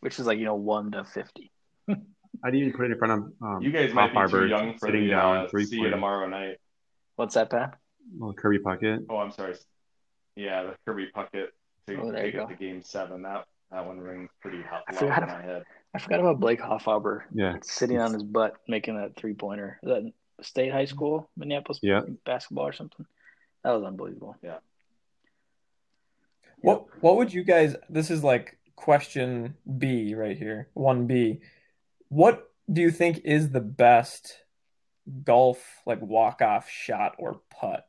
which 0.00 0.18
is 0.20 0.26
like 0.26 0.38
you 0.38 0.44
know 0.44 0.54
one 0.54 0.90
to 0.92 1.04
fifty. 1.04 1.50
I'd 1.88 2.54
even 2.54 2.72
put 2.74 2.84
it 2.84 2.92
in 2.92 2.98
front 2.98 3.12
of 3.14 3.32
um, 3.42 3.62
You 3.62 3.72
guys 3.72 3.94
might 3.94 4.12
be 4.12 4.30
too 4.30 4.46
young 4.48 4.74
for 4.78 4.86
sitting 4.88 5.04
the 5.04 5.10
down 5.12 5.46
uh, 5.46 5.48
three 5.48 5.64
see 5.64 5.76
you 5.80 5.88
tomorrow 5.88 6.28
night. 6.28 6.58
What's 7.16 7.34
that, 7.36 7.48
Pat? 7.48 7.78
Well, 8.18 8.34
Kirby 8.34 8.58
Puckett. 8.58 9.06
Oh, 9.08 9.16
I'm 9.16 9.32
sorry. 9.32 9.54
Yeah, 10.36 10.64
the 10.64 10.76
Kirby 10.86 11.08
Puckett 11.16 11.48
to 11.86 12.00
Oh, 12.00 12.12
there 12.12 12.26
you 12.26 12.32
take 12.32 12.34
it 12.34 12.36
go. 12.36 12.46
to 12.48 12.54
Game 12.54 12.82
Seven. 12.82 13.22
That 13.22 13.46
that 13.70 13.86
one 13.86 13.98
rings 13.98 14.28
pretty 14.42 14.60
hot 14.62 14.82
I 14.88 14.92
loud 14.92 14.98
forgot 14.98 15.22
in 15.22 15.28
my 15.30 15.42
head. 15.42 15.62
I 15.94 15.98
forgot 15.98 16.20
about 16.20 16.38
Blake 16.38 16.60
Hoffarber 16.60 17.22
Yeah, 17.32 17.56
sitting 17.62 17.98
on 17.98 18.12
his 18.12 18.22
butt 18.22 18.56
making 18.68 18.96
that 18.98 19.16
three 19.16 19.32
pointer. 19.32 19.80
That 19.82 20.12
state 20.42 20.72
high 20.72 20.84
school, 20.84 21.28
Minneapolis 21.36 21.80
Yeah. 21.82 22.02
basketball 22.24 22.66
or 22.66 22.72
something? 22.72 23.06
That 23.64 23.72
was 23.72 23.84
unbelievable. 23.84 24.36
Yeah. 24.42 24.58
What 26.60 26.86
what 27.02 27.16
would 27.16 27.32
you 27.32 27.44
guys 27.44 27.76
this 27.88 28.10
is 28.10 28.24
like 28.24 28.58
question 28.76 29.54
B 29.78 30.14
right 30.14 30.36
here, 30.36 30.68
1B. 30.76 31.40
What 32.08 32.50
do 32.72 32.80
you 32.80 32.90
think 32.90 33.20
is 33.24 33.50
the 33.50 33.60
best 33.60 34.38
golf 35.24 35.82
like 35.86 36.00
walk-off 36.02 36.68
shot 36.68 37.14
or 37.18 37.40
putt? 37.50 37.86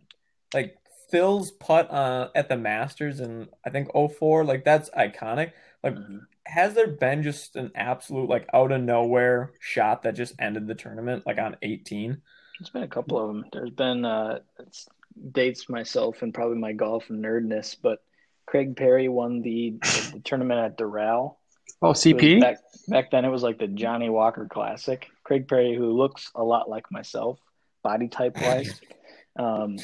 Like 0.54 0.78
Phil's 1.10 1.52
putt 1.52 1.90
uh, 1.92 2.30
at 2.36 2.50
the 2.50 2.58
Masters 2.58 3.20
in 3.20 3.50
I 3.66 3.70
think 3.72 3.90
04, 3.94 4.44
like 4.44 4.64
that's 4.64 4.90
iconic. 4.92 5.54
Like 5.84 5.96
Mhm. 5.96 6.22
has 6.46 6.74
there 6.74 6.88
been 6.88 7.24
just 7.24 7.56
an 7.56 7.72
absolute 7.76 8.30
like 8.30 8.48
out 8.54 8.72
of 8.72 8.82
nowhere 8.82 9.54
shot 9.60 10.04
that 10.04 10.16
just 10.16 10.36
ended 10.40 10.68
the 10.68 10.76
tournament 10.76 11.26
like 11.26 11.40
on 11.40 11.58
18? 11.62 12.22
There's 12.60 12.70
been 12.70 12.84
a 12.84 12.88
couple 12.88 13.18
of 13.20 13.28
them. 13.28 13.46
There's 13.54 13.70
been 13.70 14.06
uh, 14.06 14.40
it's 14.60 14.88
dates 15.32 15.70
myself 15.70 16.22
and 16.22 16.34
probably 16.34 16.58
my 16.58 16.74
golf 16.74 17.08
nerdness, 17.08 17.76
but 17.82 18.00
Craig 18.46 18.76
Parry 18.76 19.08
won 19.08 19.42
the, 19.42 19.78
the, 19.82 20.22
tournament 20.24 20.60
at 20.60 20.78
Doral. 20.78 21.36
Oh, 21.82 21.92
CP. 21.92 22.42
Back, 22.42 22.58
back 22.88 23.12
then, 23.12 23.26
it 23.26 23.30
was 23.30 23.44
like 23.44 23.60
the 23.60 23.68
Johnnie 23.68 24.10
Walker 24.10 24.48
Classic. 24.52 25.08
Craig 25.24 25.48
Parry, 25.48 25.76
who 25.76 25.92
looks 25.96 26.32
a 26.36 26.44
lot 26.44 26.70
like 26.70 26.92
myself, 26.92 27.40
body 27.84 28.08
type 28.08 28.38
wise, 28.42 28.82
um, 29.40 29.78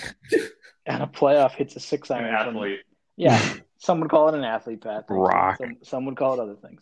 and 0.86 1.04
a 1.04 1.08
playoff 1.08 1.52
hits 1.52 1.76
a 1.76 1.80
six 1.80 2.10
An 2.10 2.18
iron. 2.18 2.46
from- 2.46 2.58
athlete. 2.58 2.80
yeah, 3.16 3.54
some 3.78 4.00
would 4.00 4.10
call 4.10 4.30
it 4.30 4.36
an 4.36 4.44
athlete, 4.44 4.82
Pat. 4.82 5.08
Thank 5.08 5.18
you. 5.18 5.24
Rock. 5.24 5.58
Some, 5.58 5.78
some 5.84 6.06
would 6.08 6.18
call 6.18 6.34
it 6.34 6.40
other 6.40 6.56
things. 6.56 6.82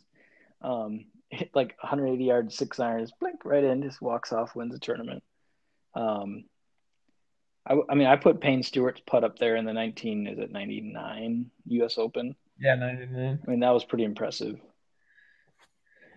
Um, 0.62 1.06
hit 1.30 1.52
like 1.54 1.76
180 1.82 2.24
yard 2.24 2.54
six 2.54 2.80
irons, 2.80 3.12
blink 3.20 3.44
right 3.44 3.64
in, 3.64 3.84
just 3.84 4.02
walks 4.02 4.32
off, 4.32 4.56
wins 4.56 4.74
the 4.74 4.80
tournament. 4.80 5.22
Um, 5.96 6.46
I, 7.66 7.76
I 7.90 7.96
mean, 7.96 8.08
I 8.08 8.16
put 8.18 8.42
Payne 8.42 8.64
Stewart's 8.64 9.02
putt 9.06 9.24
up 9.24 9.40
there 9.40 9.56
in 9.56 9.66
the 9.66 9.74
19, 9.74 10.28
is 10.28 10.40
it 10.40 10.52
99 10.52 11.50
U.S. 11.68 11.98
Open? 11.98 12.36
Yeah, 12.60 12.76
99. 12.76 13.40
I 13.46 13.50
mean, 13.50 13.60
that 13.62 13.70
was 13.72 13.84
pretty 13.86 14.04
impressive. 14.04 14.60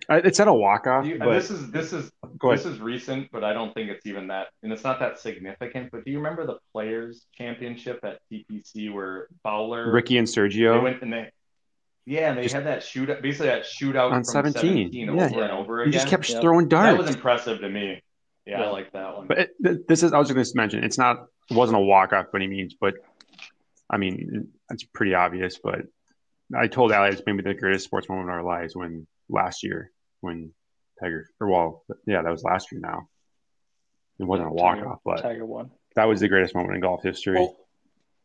It's 0.08 0.38
at 0.38 0.46
a 0.46 0.52
walk 0.54 0.86
off, 0.86 1.02
Do 1.04 1.10
you- 1.10 1.18
but 1.18 1.32
this 1.32 1.50
is 1.50 1.68
this 1.72 1.92
is 1.92 2.12
this 2.40 2.64
is 2.64 2.78
recent, 2.80 3.28
but 3.32 3.42
I 3.42 3.52
don't 3.52 3.74
think 3.74 3.90
it's 3.90 4.06
even 4.06 4.28
that, 4.28 4.48
and 4.62 4.72
it's 4.72 4.84
not 4.84 5.00
that 5.00 5.18
significant. 5.18 5.90
But 5.90 6.04
do 6.04 6.12
you 6.12 6.18
remember 6.18 6.46
the 6.46 6.58
Players 6.72 7.26
Championship 7.34 7.98
at 8.04 8.20
TPC 8.32 8.92
where 8.92 9.26
Fowler 9.42 9.90
Ricky 9.90 10.16
and 10.18 10.28
they 10.28 10.30
Sergio. 10.32 10.80
went 10.80 11.02
and 11.02 11.12
they 11.12 11.30
yeah, 12.04 12.28
and 12.28 12.38
they 12.38 12.42
Just- 12.42 12.54
had 12.54 12.66
that 12.66 12.82
shootout, 12.82 13.20
basically 13.20 13.48
that 13.48 13.64
shootout 13.64 14.12
On 14.12 14.22
from 14.22 14.24
17, 14.24 14.92
17, 14.92 15.06
yeah. 15.16 15.24
over 15.26 15.42
and 15.42 15.52
over 15.52 15.76
You 15.78 15.82
again. 15.88 15.92
just 15.92 16.06
kept 16.06 16.30
Yep. 16.30 16.40
throwing 16.40 16.68
darts. 16.68 16.96
that 16.96 17.04
was 17.04 17.12
impressive 17.16 17.58
to 17.60 17.68
me. 17.68 18.00
Yeah, 18.46 18.60
Yeah. 18.60 18.66
I 18.66 18.70
like 18.70 18.92
that 18.92 19.16
one. 19.16 19.26
But 19.26 19.38
it, 19.38 19.88
this 19.88 20.02
is 20.02 20.12
I 20.12 20.18
was 20.18 20.28
just 20.28 20.34
going 20.34 20.44
to 20.44 20.56
mention 20.56 20.84
it's 20.84 20.98
not 20.98 21.26
it 21.50 21.56
wasn't 21.56 21.78
a 21.78 21.80
walk 21.82 22.12
off 22.12 22.26
by 22.32 22.38
any 22.38 22.46
means, 22.46 22.74
but 22.80 22.94
I 23.90 23.96
mean 23.96 24.48
it's 24.70 24.84
pretty 24.84 25.14
obvious. 25.14 25.58
But 25.62 25.82
I 26.56 26.68
told 26.68 26.92
Ali 26.92 27.10
it's 27.10 27.22
maybe 27.26 27.42
the 27.42 27.54
greatest 27.54 27.84
sports 27.84 28.08
moment 28.08 28.28
of 28.28 28.34
our 28.34 28.44
lives 28.44 28.76
when 28.76 29.06
last 29.28 29.62
year 29.62 29.90
when 30.20 30.52
Tiger 31.00 31.28
or 31.40 31.48
well 31.48 31.84
yeah 32.06 32.22
that 32.22 32.30
was 32.30 32.44
last 32.44 32.70
year 32.72 32.80
now. 32.80 33.08
It 34.18 34.24
wasn't 34.24 34.48
a 34.48 34.52
walk 34.52 34.78
off, 34.78 35.00
but 35.04 35.20
Tiger 35.20 35.44
won. 35.44 35.70
that 35.94 36.06
was 36.06 36.20
the 36.20 36.28
greatest 36.28 36.54
moment 36.54 36.74
in 36.74 36.80
golf 36.80 37.02
history. 37.02 37.34
Well, 37.34 37.56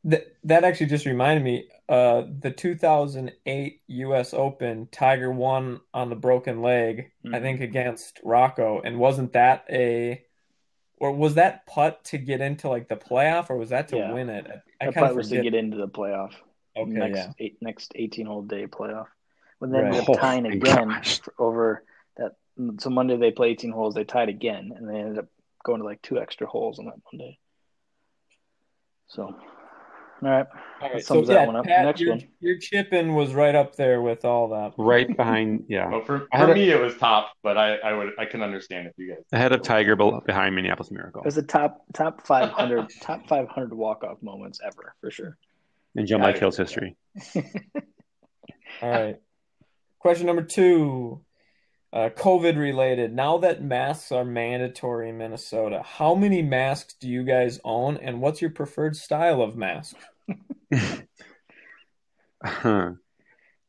that 0.06 0.36
that 0.44 0.64
actually 0.64 0.88
just 0.88 1.06
reminded 1.06 1.44
me. 1.44 1.68
Uh, 1.88 2.24
the 2.40 2.52
2008 2.52 3.82
U.S. 3.88 4.34
Open, 4.34 4.88
Tiger 4.92 5.30
won 5.32 5.82
on 5.94 6.10
the 6.10 6.16
broken 6.16 6.62
leg, 6.62 7.12
I 7.26 7.28
Mhm. 7.28 7.42
think 7.42 7.62
against 7.62 8.20
Rocco, 8.24 8.82
and 8.82 8.98
wasn't 8.98 9.34
that 9.34 9.66
a, 9.70 10.24
or 10.98 11.12
was 11.12 11.36
that 11.36 11.66
putt 11.66 12.04
to 12.06 12.18
get 12.18 12.40
into 12.42 12.70
like 12.70 12.88
the 12.88 12.96
playoff, 12.96 13.50
or 13.50 13.58
was 13.58 13.70
that 13.70 13.90
to 13.90 13.98
Yeah. 13.98 14.14
win 14.14 14.30
it? 14.30 14.48
I 14.80 14.86
That 14.86 14.94
kind 14.94 15.06
putt 15.06 15.12
of 15.12 15.18
was 15.18 15.30
to 15.30 15.42
get 15.42 15.54
into 15.54 15.78
the 15.78 15.88
playoff. 15.88 16.34
Okay, 16.78 16.92
next 16.92 17.18
yeah. 17.18 17.32
eight, 17.40 17.58
next 17.62 17.92
18 17.96 18.26
hole 18.26 18.44
day 18.44 18.66
playoff. 18.68 19.08
When 19.60 19.72
they 19.72 19.80
ended 19.80 19.94
Right. 19.96 20.10
up 20.10 20.24
Oh, 20.24 20.48
again 20.50 21.02
over 21.38 21.84
that. 22.18 22.36
So 22.80 22.90
Monday 22.90 23.18
they 23.18 23.32
play 23.32 23.50
18 23.50 23.72
holes. 23.72 23.94
They 23.96 24.06
tied 24.06 24.30
again, 24.30 24.72
and 24.76 24.88
they 24.90 24.96
ended 24.96 25.20
up 25.20 25.28
going 25.64 25.82
to 25.82 25.86
like 25.86 26.02
two 26.02 26.20
extra 26.20 26.48
holes 26.48 26.80
on 26.80 26.86
that 26.86 27.00
Monday. 27.12 27.38
So 29.08 29.36
All 30.24 30.30
right. 30.30 30.46
All 30.82 30.90
right, 30.90 31.04
Thumbs 31.04 31.28
so 31.28 31.34
that 31.34 31.48
one 31.48 31.56
up. 31.56 31.66
Pat, 31.66 31.86
Next 31.86 32.00
your, 32.02 32.12
one. 32.12 32.28
your 32.40 32.58
chipping 32.60 33.16
was 33.16 33.34
right 33.34 33.56
up 33.56 33.76
there 33.76 34.02
with 34.02 34.24
all 34.24 34.50
that. 34.50 34.74
Right 34.78 35.16
behind, 35.18 35.66
yeah, 35.68 35.90
Well, 35.90 36.02
for, 36.06 36.28
I 36.32 36.38
had 36.38 36.46
for 36.46 36.52
a- 36.52 36.56
me, 36.56 36.70
it 36.70 36.80
was 36.80 36.96
top, 36.98 37.32
but 37.42 37.58
I, 37.58 37.78
I 37.78 37.94
would 37.94 38.10
I 38.20 38.26
can 38.26 38.42
understand 38.44 38.88
if 38.88 38.94
you 38.98 39.10
guys. 39.14 39.24
ahead 39.32 39.52
of 39.52 39.64
Tiger, 39.64 39.96
but 39.96 40.26
behind 40.26 40.56
Minneapolis 40.56 40.92
Miracle 40.92 41.22
It 41.22 41.26
was 41.26 41.36
the 41.36 41.42
top 41.44 41.84
top 41.94 42.26
500 42.28 42.88
top 43.02 43.28
500 43.28 43.74
walk 43.74 44.04
off 44.04 44.22
moments 44.22 44.60
ever 44.64 44.94
for 45.02 45.10
sure. 45.10 45.38
in 45.96 46.06
Joe 46.06 46.20
Mike 46.20 46.38
Hill's 46.38 46.58
history. 46.58 46.96
All 48.82 48.90
right. 48.90 49.18
Question 50.00 50.26
number 50.28 50.42
two, 50.44 51.22
uh, 51.94 52.10
COVID 52.16 52.58
related. 52.58 53.14
Now 53.14 53.38
that 53.40 53.62
masks 53.64 54.12
are 54.12 54.26
mandatory 54.26 55.10
in 55.10 55.18
Minnesota, 55.20 55.84
how 55.86 56.16
many 56.16 56.42
masks 56.42 56.96
do 57.00 57.08
you 57.08 57.24
guys 57.24 57.60
own, 57.64 57.98
and 57.98 58.20
what's 58.22 58.42
your 58.42 58.50
preferred 58.52 58.96
style 58.96 59.42
of 59.42 59.56
mask? 59.56 59.96
Um, 62.44 63.00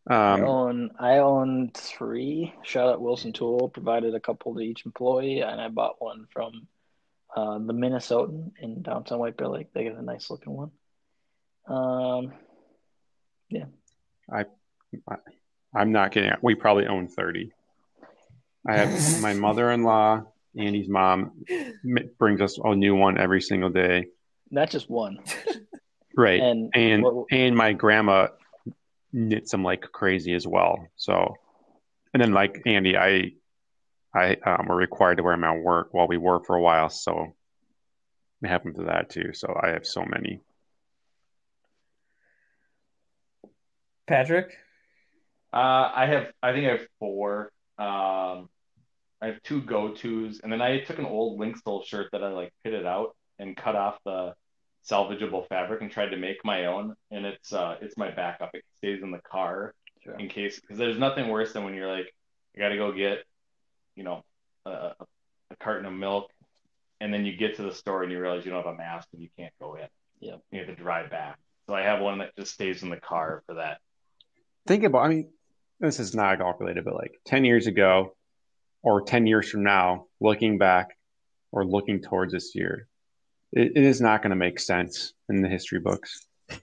I 0.07 0.40
own 0.40 0.90
I 0.98 1.18
own 1.18 1.70
three. 1.74 2.55
Shout 2.62 2.88
out 2.88 3.00
Wilson 3.00 3.32
Tool 3.32 3.68
provided 3.68 4.14
a 4.14 4.20
couple 4.20 4.55
to 4.55 4.61
each 4.61 4.86
employee, 4.86 5.40
and 5.40 5.61
I 5.61 5.68
bought 5.68 6.00
one 6.00 6.26
from 6.30 6.66
uh, 7.34 7.59
the 7.59 7.72
Minnesotan 7.72 8.53
in 8.61 8.82
downtown 8.82 9.18
White 9.18 9.36
Bear 9.36 9.48
Lake. 9.48 9.72
They 9.72 9.84
got 9.84 9.96
a 9.96 10.03
nice 10.03 10.30
looking 10.30 10.53
one. 10.53 10.70
Um, 11.66 12.32
yeah. 13.48 13.66
I, 14.30 14.44
I 15.09 15.82
am 15.82 15.92
not 15.92 16.12
kidding. 16.12 16.32
We 16.42 16.55
probably 16.55 16.86
own 16.86 17.09
30. 17.09 17.53
I 18.66 18.76
have 18.76 19.20
my 19.22 19.34
mother-in-law, 19.34 20.22
Andy's 20.59 20.88
mom, 20.88 21.44
brings 22.18 22.40
us 22.40 22.59
a 22.62 22.74
new 22.74 22.94
one 22.94 23.18
every 23.18 23.40
single 23.40 23.70
day. 23.70 24.07
not 24.50 24.70
just 24.70 24.90
one. 24.90 25.18
Right. 26.16 26.40
And 26.40 26.70
and 26.74 27.02
what- 27.02 27.26
and 27.30 27.56
my 27.56 27.72
grandma 27.72 28.28
knits 29.12 29.50
them 29.50 29.62
like 29.62 29.82
crazy 29.92 30.34
as 30.34 30.46
well. 30.46 30.88
So, 30.96 31.36
and 32.12 32.22
then 32.22 32.32
like 32.32 32.62
Andy, 32.66 32.96
I 32.96 33.32
I 34.14 34.36
um, 34.44 34.66
were 34.68 34.76
required 34.76 35.16
to 35.16 35.22
wear 35.22 35.34
them 35.34 35.44
at 35.44 35.62
work 35.62 35.88
while 35.92 36.08
we 36.08 36.18
were 36.18 36.42
for 36.44 36.56
a 36.56 36.62
while. 36.62 36.90
So 36.90 37.34
it 38.42 38.48
happened 38.48 38.76
to 38.76 38.84
that 38.84 39.10
too. 39.10 39.32
So 39.32 39.58
I 39.60 39.70
have 39.70 39.86
so 39.86 40.04
many. 40.04 40.40
Patrick? 44.06 44.56
Uh, 45.52 45.90
I 45.94 46.06
have 46.06 46.32
I 46.42 46.52
think 46.52 46.66
I 46.66 46.70
have 46.72 46.86
four. 46.98 47.52
Um, 47.78 48.48
I 49.20 49.26
have 49.26 49.42
two 49.42 49.62
go 49.62 49.94
tos, 49.94 50.40
and 50.42 50.52
then 50.52 50.60
I 50.60 50.80
took 50.80 50.98
an 50.98 51.06
old 51.06 51.38
Linksoul 51.38 51.84
shirt 51.84 52.08
that 52.12 52.24
I 52.24 52.28
like 52.28 52.52
pitted 52.64 52.84
out 52.84 53.14
and 53.38 53.56
cut 53.56 53.76
off 53.76 53.98
the 54.04 54.34
salvageable 54.89 55.47
fabric 55.49 55.80
and 55.80 55.91
tried 55.91 56.11
to 56.11 56.16
make 56.16 56.45
my 56.45 56.66
own. 56.66 56.95
And 57.11 57.24
it's 57.26 57.53
uh 57.53 57.76
it's 57.80 57.97
my 57.97 58.11
backup. 58.11 58.51
It 58.55 58.64
stays 58.78 59.03
in 59.03 59.11
the 59.11 59.20
car 59.20 59.74
Sure. 60.03 60.18
in 60.18 60.28
case 60.28 60.59
because 60.59 60.78
there's 60.78 60.99
nothing 60.99 61.28
worse 61.28 61.53
than 61.53 61.62
when 61.62 61.74
you're 61.74 61.91
like 61.91 62.12
I 62.57 62.59
got 62.59 62.68
to 62.70 62.76
go 62.76 62.93
get 62.93 63.24
you 63.95 64.03
know 64.05 64.24
a, 64.66 64.70
a 64.70 65.57
carton 65.61 65.87
of 65.87 65.93
milk, 65.93 66.30
and 67.01 67.14
then 67.14 67.24
you 67.24 67.37
get 67.37 67.57
to 67.57 67.62
the 67.62 67.74
store 67.74 68.03
and 68.03 68.11
you 68.11 68.20
realize 68.20 68.45
you 68.45 68.51
don't 68.51 68.64
have 68.64 68.74
a 68.74 68.76
mask 68.76 69.09
and 69.12 69.22
you 69.22 69.28
can't 69.39 69.53
go 69.61 69.74
in. 69.76 69.87
Yep. 70.20 70.41
You 70.51 70.59
have 70.59 70.68
to 70.68 70.74
drive 70.74 71.11
back. 71.11 71.39
So 71.66 71.74
I 71.74 71.83
have 71.83 72.01
one 72.01 72.18
that 72.18 72.35
just 72.37 72.53
stays 72.53 72.83
in 72.83 72.91
the 72.91 72.97
car 72.97 73.43
for 73.47 73.55
that. 73.55 73.78
Think 74.66 74.85
about. 74.85 75.01
I 75.05 75.09
mean, 75.09 75.30
this 75.80 76.01
is 76.01 76.14
not 76.14 76.39
golf 76.39 76.61
related, 76.61 76.85
but 76.85 76.95
like 76.95 77.14
ten 77.24 77.45
years 77.45 77.66
ago, 77.66 78.16
or 78.83 79.03
ten 79.03 79.26
years 79.26 79.49
from 79.51 79.62
now, 79.62 80.07
looking 80.20 80.59
back, 80.59 80.97
or 81.53 81.64
looking 81.64 82.01
towards 82.03 82.33
this 82.33 82.55
year, 82.55 82.89
it, 83.53 83.72
it 83.76 83.84
is 83.84 84.00
not 84.00 84.22
going 84.22 84.30
to 84.30 84.36
make 84.36 84.59
sense 84.61 85.12
in 85.28 85.42
the 85.42 85.48
history 85.48 85.80
books. 85.80 86.26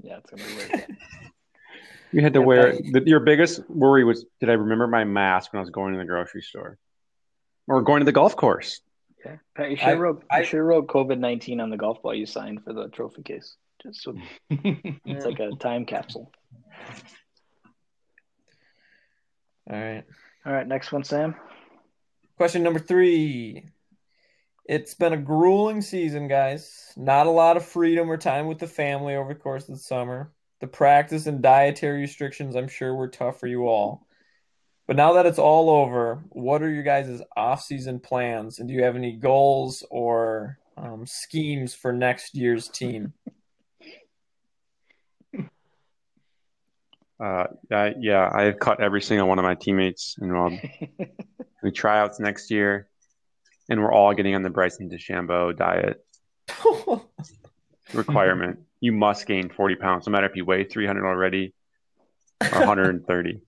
Yeah, 0.00 0.18
it's 0.18 0.30
gonna 0.30 0.44
be 0.44 0.54
weird. 0.76 0.86
You 2.12 2.22
had 2.22 2.32
to 2.34 2.38
Yeah, 2.40 2.46
wear 2.46 2.72
the, 2.92 3.02
your 3.04 3.18
biggest 3.20 3.68
worry 3.68 4.04
was 4.04 4.24
did 4.40 4.48
I 4.48 4.52
remember 4.52 4.86
my 4.86 5.02
mask 5.04 5.52
when 5.52 5.58
I 5.58 5.60
was 5.62 5.70
going 5.70 5.92
to 5.92 5.98
the 5.98 6.04
grocery 6.06 6.40
store 6.40 6.78
or 7.66 7.82
going 7.82 8.00
to 8.00 8.04
the 8.04 8.12
golf 8.12 8.36
course? 8.36 8.80
Yeah, 9.26 9.36
Pat, 9.56 9.70
you 9.70 9.76
should 9.76 9.86
I- 9.86 9.90
have 9.90 9.98
wrote 9.98 10.24
I- 10.30 10.38
you 10.38 10.44
should 10.46 10.56
have 10.58 10.66
wrote 10.66 10.86
COVID 10.86 11.18
nineteen 11.18 11.60
on 11.60 11.68
the 11.70 11.76
golf 11.76 12.00
ball 12.00 12.14
you 12.14 12.26
signed 12.26 12.62
for 12.62 12.72
the 12.72 12.88
trophy 12.88 13.22
case. 13.24 13.56
Just 13.82 14.02
so 14.02 14.14
it's 14.50 15.26
like 15.26 15.40
a 15.40 15.50
time 15.56 15.84
capsule. 15.84 16.30
All 19.70 19.76
right. 19.76 20.04
All 20.46 20.52
right, 20.52 20.66
next 20.66 20.92
one, 20.92 21.04
Sam. 21.04 21.34
Question 22.36 22.62
number 22.62 22.78
three. 22.78 23.68
It's 24.68 24.92
been 24.92 25.14
a 25.14 25.16
grueling 25.16 25.80
season, 25.80 26.28
guys. 26.28 26.92
Not 26.94 27.26
a 27.26 27.30
lot 27.30 27.56
of 27.56 27.64
freedom 27.64 28.10
or 28.10 28.18
time 28.18 28.46
with 28.46 28.58
the 28.58 28.66
family 28.66 29.16
over 29.16 29.32
the 29.32 29.40
course 29.40 29.66
of 29.66 29.74
the 29.74 29.80
summer. 29.80 30.30
The 30.60 30.66
practice 30.66 31.26
and 31.26 31.40
dietary 31.40 32.02
restrictions, 32.02 32.54
I'm 32.54 32.68
sure, 32.68 32.94
were 32.94 33.08
tough 33.08 33.40
for 33.40 33.46
you 33.46 33.66
all. 33.66 34.06
But 34.86 34.96
now 34.96 35.14
that 35.14 35.24
it's 35.24 35.38
all 35.38 35.70
over, 35.70 36.22
what 36.28 36.62
are 36.62 36.68
your 36.68 36.82
guys' 36.82 37.22
off-season 37.34 38.00
plans? 38.00 38.58
And 38.58 38.68
do 38.68 38.74
you 38.74 38.84
have 38.84 38.94
any 38.94 39.16
goals 39.16 39.86
or 39.90 40.58
um, 40.76 41.06
schemes 41.06 41.74
for 41.74 41.90
next 41.90 42.34
year's 42.34 42.68
team? 42.68 43.14
Uh, 47.20 47.48
I, 47.72 47.94
yeah, 47.98 48.30
I 48.32 48.42
have 48.42 48.60
cut 48.60 48.80
every 48.80 49.02
single 49.02 49.26
one 49.26 49.40
of 49.40 49.42
my 49.42 49.56
teammates 49.56 50.14
and 50.20 50.36
um, 50.36 50.60
we 51.64 51.72
tryouts 51.72 52.20
next 52.20 52.48
year, 52.48 52.88
and 53.68 53.80
we're 53.80 53.92
all 53.92 54.14
getting 54.14 54.34
on 54.34 54.42
the 54.42 54.50
Bryson 54.50 54.88
DeChambeau 54.90 55.56
diet 55.56 56.04
requirement. 57.94 58.60
you 58.80 58.92
must 58.92 59.26
gain 59.26 59.48
40 59.48 59.76
pounds, 59.76 60.06
no 60.06 60.12
matter 60.12 60.26
if 60.26 60.36
you 60.36 60.44
weigh 60.44 60.64
300 60.64 61.04
already 61.06 61.52
or 62.40 62.60
130. 62.66 63.40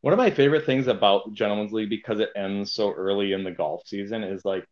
One 0.00 0.12
of 0.12 0.18
my 0.18 0.30
favorite 0.30 0.66
things 0.66 0.88
about 0.88 1.32
Gentlemen's 1.32 1.72
League 1.72 1.90
because 1.90 2.18
it 2.18 2.30
ends 2.34 2.72
so 2.72 2.92
early 2.92 3.32
in 3.32 3.44
the 3.44 3.52
golf 3.52 3.82
season 3.86 4.24
is 4.24 4.44
like 4.44 4.64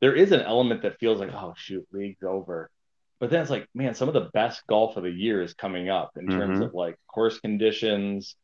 there 0.00 0.14
is 0.14 0.30
an 0.32 0.40
element 0.40 0.82
that 0.82 0.98
feels 1.00 1.18
like, 1.18 1.32
oh 1.32 1.54
shoot, 1.56 1.86
league's 1.92 2.22
over. 2.22 2.70
But 3.18 3.30
then 3.30 3.40
it's 3.40 3.50
like, 3.50 3.66
man, 3.74 3.94
some 3.94 4.08
of 4.08 4.14
the 4.14 4.30
best 4.32 4.64
golf 4.68 4.96
of 4.96 5.02
the 5.04 5.10
year 5.10 5.42
is 5.42 5.54
coming 5.54 5.88
up 5.88 6.12
in 6.16 6.28
terms 6.28 6.58
Mhm. 6.60 6.66
of 6.66 6.74
like 6.74 6.96
course 7.08 7.38
conditions, 7.40 8.36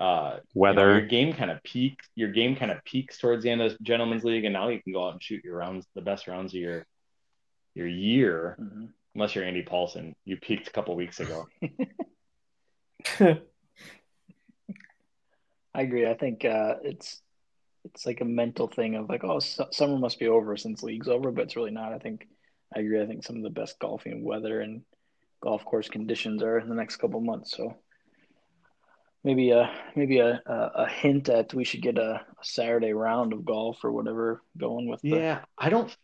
uh, 0.00 0.30
you 0.32 0.36
know, 0.36 0.40
Weather. 0.54 0.92
your 0.98 1.06
game 1.06 1.32
kind 1.32 1.50
of 1.50 1.62
peaks. 1.62 2.08
Your 2.16 2.30
game 2.32 2.56
kind 2.56 2.70
of 2.72 2.82
peaks 2.84 3.18
towards 3.18 3.42
the 3.44 3.50
end 3.50 3.60
of 3.62 3.80
Gentlemen's 3.82 4.24
League, 4.24 4.44
and 4.44 4.52
now 4.54 4.68
you 4.68 4.80
can 4.82 4.92
go 4.92 5.06
out 5.06 5.12
and 5.12 5.22
shoot 5.22 5.44
your 5.44 5.56
rounds, 5.56 5.86
the 5.94 6.00
best 6.00 6.26
rounds 6.26 6.54
of 6.54 6.60
your 6.60 6.86
your 7.74 7.86
year. 7.86 8.56
Mhm. 8.60 8.88
Unless 9.14 9.34
you're 9.34 9.44
Andy 9.44 9.62
Paulson, 9.62 10.14
you 10.24 10.36
peaked 10.36 10.68
a 10.68 10.70
couple 10.72 10.94
weeks 10.96 11.20
ago. 11.20 11.46
I 15.74 15.82
agree. 15.82 16.08
I 16.08 16.14
think 16.14 16.44
uh, 16.44 16.76
it's 16.82 17.20
it's 17.84 18.04
like 18.06 18.20
a 18.20 18.24
mental 18.26 18.68
thing 18.68 18.94
of 18.96 19.08
like, 19.08 19.24
oh, 19.24 19.38
su- 19.40 19.64
summer 19.70 19.98
must 19.98 20.18
be 20.18 20.28
over 20.28 20.56
since 20.56 20.82
league's 20.82 21.08
over, 21.08 21.30
but 21.30 21.42
it's 21.42 21.56
really 21.56 21.70
not. 21.70 21.92
I 21.92 21.98
think 21.98 22.26
I 22.76 22.80
agree. 22.80 23.00
I 23.02 23.06
think 23.06 23.24
some 23.24 23.36
of 23.36 23.42
the 23.42 23.50
best 23.50 23.78
golfing 23.78 24.22
weather 24.24 24.60
and 24.60 24.82
golf 25.42 25.64
course 25.64 25.88
conditions 25.88 26.42
are 26.42 26.58
in 26.58 26.68
the 26.68 26.74
next 26.74 26.96
couple 26.96 27.20
months. 27.20 27.56
So 27.56 27.74
maybe 29.24 29.50
a 29.50 29.70
maybe 29.96 30.18
a, 30.18 30.40
a, 30.46 30.54
a 30.76 30.88
hint 30.88 31.28
at 31.28 31.52
we 31.54 31.64
should 31.64 31.82
get 31.82 31.98
a, 31.98 32.12
a 32.12 32.44
Saturday 32.44 32.92
round 32.92 33.32
of 33.32 33.44
golf 33.44 33.84
or 33.84 33.92
whatever 33.92 34.42
going 34.56 34.88
with 34.88 35.00
the, 35.02 35.10
Yeah, 35.10 35.40
I 35.58 35.70
don't 35.70 35.94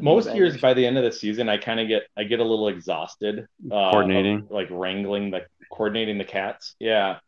most 0.00 0.34
years 0.34 0.56
by 0.58 0.74
the 0.74 0.84
end 0.86 0.96
of 0.96 1.04
the 1.04 1.12
season 1.12 1.48
i 1.48 1.58
kind 1.58 1.80
of 1.80 1.88
get 1.88 2.04
i 2.16 2.24
get 2.24 2.40
a 2.40 2.44
little 2.44 2.68
exhausted 2.68 3.40
uh, 3.70 3.90
Coordinating. 3.90 4.38
of, 4.38 4.50
like 4.50 4.68
wrangling 4.70 5.30
the 5.30 5.42
coordinating 5.70 6.16
the 6.18 6.24
cats. 6.24 6.74
Yeah. 6.78 7.18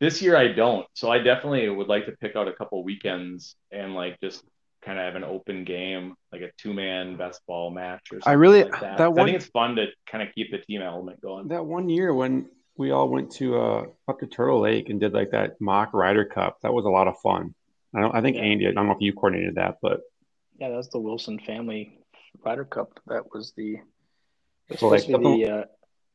This 0.00 0.20
year 0.20 0.36
i 0.36 0.48
don't. 0.48 0.86
So 0.94 1.10
i 1.10 1.18
definitely 1.18 1.68
would 1.68 1.88
like 1.88 2.06
to 2.06 2.12
pick 2.12 2.36
out 2.36 2.48
a 2.48 2.52
couple 2.52 2.82
weekends 2.84 3.56
and 3.72 3.94
like 3.94 4.20
just 4.20 4.44
kind 4.82 4.98
of 4.98 5.04
have 5.04 5.16
an 5.16 5.24
open 5.24 5.64
game 5.64 6.14
like 6.30 6.42
a 6.42 6.50
two-man 6.58 7.16
best 7.16 7.40
ball 7.48 7.70
match 7.70 8.02
or 8.12 8.16
something 8.20 8.30
I 8.30 8.34
really- 8.34 8.62
like 8.64 8.80
that, 8.80 8.98
that 8.98 9.10
i 9.18 9.24
think 9.24 9.36
it's 9.36 9.46
fun 9.46 9.74
to 9.76 9.86
kind 10.08 10.26
of 10.26 10.32
keep 10.34 10.52
the 10.52 10.58
team 10.58 10.82
element 10.82 11.20
going. 11.20 11.48
That 11.48 11.64
one 11.66 11.88
year 11.88 12.14
when 12.14 12.48
we 12.78 12.90
all 12.90 13.08
went 13.08 13.32
to 13.32 13.58
uh, 13.58 13.86
up 14.08 14.20
to 14.20 14.26
Turtle 14.26 14.60
Lake 14.60 14.88
and 14.88 15.00
did 15.00 15.12
like 15.12 15.30
that 15.30 15.60
mock 15.60 15.92
Ryder 15.92 16.24
Cup, 16.24 16.58
that 16.62 16.72
was 16.72 16.84
a 16.84 16.90
lot 16.90 17.08
of 17.08 17.18
fun. 17.20 17.54
I 17.94 18.00
don't. 18.00 18.14
I 18.14 18.20
think 18.20 18.36
Yeah. 18.36 18.42
Andy. 18.42 18.68
I 18.68 18.72
don't 18.72 18.86
know 18.86 18.92
if 18.92 19.00
you 19.00 19.12
coordinated 19.12 19.54
that, 19.56 19.78
but 19.80 20.00
Yeah, 20.58 20.70
that's 20.70 20.88
the 20.88 20.98
Wilson 20.98 21.38
Family 21.38 21.98
Ryder 22.44 22.64
Cup. 22.64 23.00
That 23.06 23.32
was 23.32 23.52
the 23.56 23.78
it's 24.68 24.80
So, 24.80 24.88
like, 24.88 25.02
supposed 25.02 25.22
to 25.22 25.36
be 25.36 25.44
the 25.44 25.50
uh, 25.52 25.64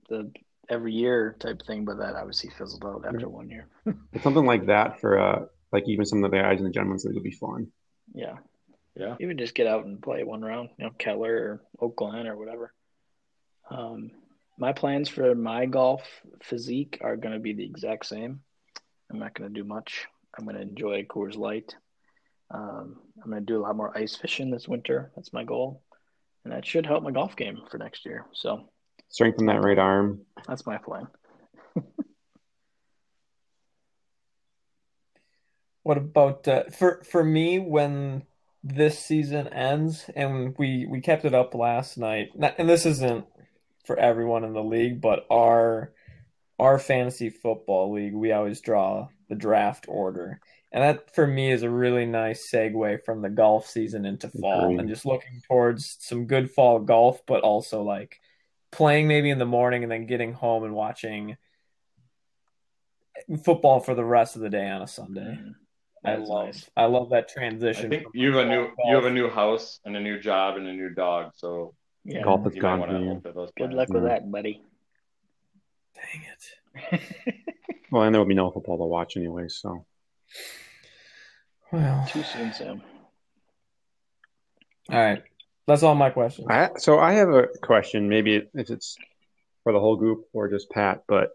the 0.09 0.31
every 0.69 0.93
year 0.93 1.35
type 1.39 1.61
thing, 1.65 1.85
but 1.85 1.97
that 1.97 2.15
obviously 2.15 2.49
fizzled 2.51 2.85
out 2.85 3.05
after 3.05 3.27
one 3.27 3.49
year. 3.49 3.67
something 4.21 4.45
like 4.45 4.67
that 4.67 4.99
for 5.01 5.19
uh, 5.19 5.45
like 5.71 5.87
even 5.87 6.05
some 6.05 6.23
of 6.23 6.31
the 6.31 6.37
guys 6.37 6.59
in 6.59 6.65
the 6.65 6.69
gentlemen, 6.71 6.97
gentlemen's 6.97 7.05
league 7.05 7.15
would 7.15 7.23
be 7.23 7.31
fun. 7.31 7.67
Yeah, 8.13 8.37
yeah 8.95 9.15
even 9.19 9.37
just 9.37 9.55
get 9.55 9.67
out 9.67 9.85
and 9.85 10.01
play 10.01 10.23
one 10.23 10.41
round, 10.41 10.69
you 10.77 10.85
know, 10.85 10.91
Keller 10.97 11.33
or 11.33 11.61
Oak 11.79 11.95
Glen 11.95 12.27
or 12.27 12.37
whatever. 12.37 12.73
Um, 13.69 14.11
my 14.61 14.73
plans 14.73 15.09
for 15.09 15.33
my 15.33 15.65
golf 15.65 16.03
physique 16.43 16.99
are 17.01 17.17
going 17.17 17.33
to 17.33 17.39
be 17.39 17.53
the 17.53 17.65
exact 17.65 18.05
same. 18.05 18.41
I'm 19.11 19.17
not 19.17 19.33
going 19.33 19.51
to 19.51 19.59
do 19.59 19.67
much. 19.67 20.05
I'm 20.37 20.45
going 20.45 20.55
to 20.55 20.61
enjoy 20.61 21.03
Coors 21.03 21.35
Light. 21.35 21.75
Um, 22.53 22.97
I'm 23.23 23.31
going 23.31 23.41
to 23.43 23.53
do 23.53 23.57
a 23.59 23.63
lot 23.63 23.75
more 23.75 23.97
ice 23.97 24.15
fishing 24.15 24.51
this 24.51 24.67
winter. 24.67 25.11
That's 25.15 25.33
my 25.33 25.43
goal. 25.43 25.81
and 26.43 26.53
that 26.53 26.63
should 26.67 26.85
help 26.85 27.03
my 27.03 27.09
golf 27.09 27.35
game 27.35 27.61
for 27.71 27.79
next 27.79 28.05
year. 28.05 28.27
So 28.33 28.69
Strengthen 29.09 29.47
that 29.47 29.63
right 29.63 29.79
arm. 29.79 30.21
that's 30.47 30.65
my 30.67 30.77
plan. 30.77 31.07
What 35.83 35.97
about 35.97 36.47
uh, 36.47 36.65
for 36.65 37.01
for 37.03 37.23
me 37.23 37.57
when 37.57 38.23
this 38.63 38.99
season 38.99 39.47
ends 39.47 40.05
and 40.15 40.55
we 40.59 40.85
we 40.87 41.01
kept 41.01 41.25
it 41.25 41.33
up 41.33 41.55
last 41.55 41.97
night. 41.97 42.29
And 42.59 42.69
this 42.69 42.85
isn't 42.85 43.25
for 43.85 43.97
everyone 43.97 44.43
in 44.43 44.53
the 44.53 44.63
league, 44.63 45.01
but 45.01 45.25
our 45.29 45.93
our 46.59 46.77
fantasy 46.77 47.29
football 47.29 47.91
league, 47.91 48.13
we 48.13 48.31
always 48.31 48.61
draw 48.61 49.07
the 49.29 49.35
draft 49.35 49.85
order. 49.87 50.39
And 50.71 50.83
that 50.83 51.13
for 51.15 51.25
me 51.25 51.51
is 51.51 51.63
a 51.63 51.69
really 51.69 52.05
nice 52.05 52.49
segue 52.49 53.03
from 53.03 53.21
the 53.21 53.29
golf 53.29 53.67
season 53.67 54.05
into 54.05 54.29
fall 54.29 54.65
Agreed. 54.65 54.79
and 54.79 54.89
just 54.89 55.05
looking 55.05 55.41
towards 55.47 55.97
some 55.99 56.27
good 56.27 56.51
fall 56.51 56.79
golf, 56.79 57.25
but 57.25 57.41
also 57.41 57.81
like 57.81 58.19
playing 58.71 59.07
maybe 59.07 59.29
in 59.29 59.39
the 59.39 59.45
morning 59.45 59.83
and 59.83 59.91
then 59.91 60.05
getting 60.05 60.33
home 60.33 60.63
and 60.63 60.73
watching 60.73 61.35
football 63.43 63.79
for 63.79 63.95
the 63.95 64.05
rest 64.05 64.35
of 64.35 64.41
the 64.41 64.49
day 64.49 64.69
on 64.69 64.81
a 64.81 64.87
Sunday. 64.87 65.39
Mm-hmm. 65.39 65.51
I 66.03 66.15
love 66.15 66.45
nice. 66.45 66.69
I 66.75 66.85
love 66.85 67.09
that 67.11 67.27
transition. 67.27 67.87
I 67.87 67.89
think 67.89 68.05
you 68.13 68.33
have 68.33 68.45
a 68.45 68.49
new 68.49 68.67
football 68.67 68.89
you 68.89 68.95
have 68.95 69.05
a 69.05 69.11
new 69.11 69.29
house 69.29 69.79
and 69.85 69.95
a 69.95 69.99
new 69.99 70.19
job 70.19 70.57
and 70.57 70.67
a 70.67 70.73
new 70.73 70.89
dog, 70.89 71.31
so 71.35 71.75
Yeah. 72.03 72.23
Golf 72.23 72.47
is 72.47 72.55
gone 72.55 72.81
for 72.87 72.97
you. 72.97 73.21
those 73.23 73.49
Good 73.55 73.71
plans- 73.71 73.73
luck 73.75 73.89
with 73.89 74.03
Yeah. 74.03 74.09
that, 74.09 74.31
buddy. 74.31 74.61
Dang 75.95 76.23
it. 76.93 77.01
Well, 77.91 78.03
and 78.03 78.15
there 78.15 78.21
will 78.21 78.27
be 78.27 78.35
no 78.35 78.49
football 78.49 78.77
to 78.77 78.85
watch 78.85 79.17
anyway, 79.17 79.49
so 79.49 79.85
Well, 81.73 82.07
Too 82.07 82.23
soon, 82.23 82.53
Sam. 82.53 82.81
all 84.89 84.97
right. 84.97 85.21
That's 85.67 85.83
all 85.83 85.95
my 85.95 86.09
questions. 86.09 86.47
I 86.49 86.69
so 86.77 86.99
I 86.99 87.11
have 87.13 87.27
a 87.29 87.47
question. 87.61 88.07
Maybe 88.07 88.35
if 88.53 88.69
it's 88.69 88.97
for 89.63 89.73
the 89.73 89.79
whole 89.81 89.97
group 89.97 90.25
or 90.31 90.49
just 90.49 90.69
Pat, 90.69 91.03
but 91.07 91.31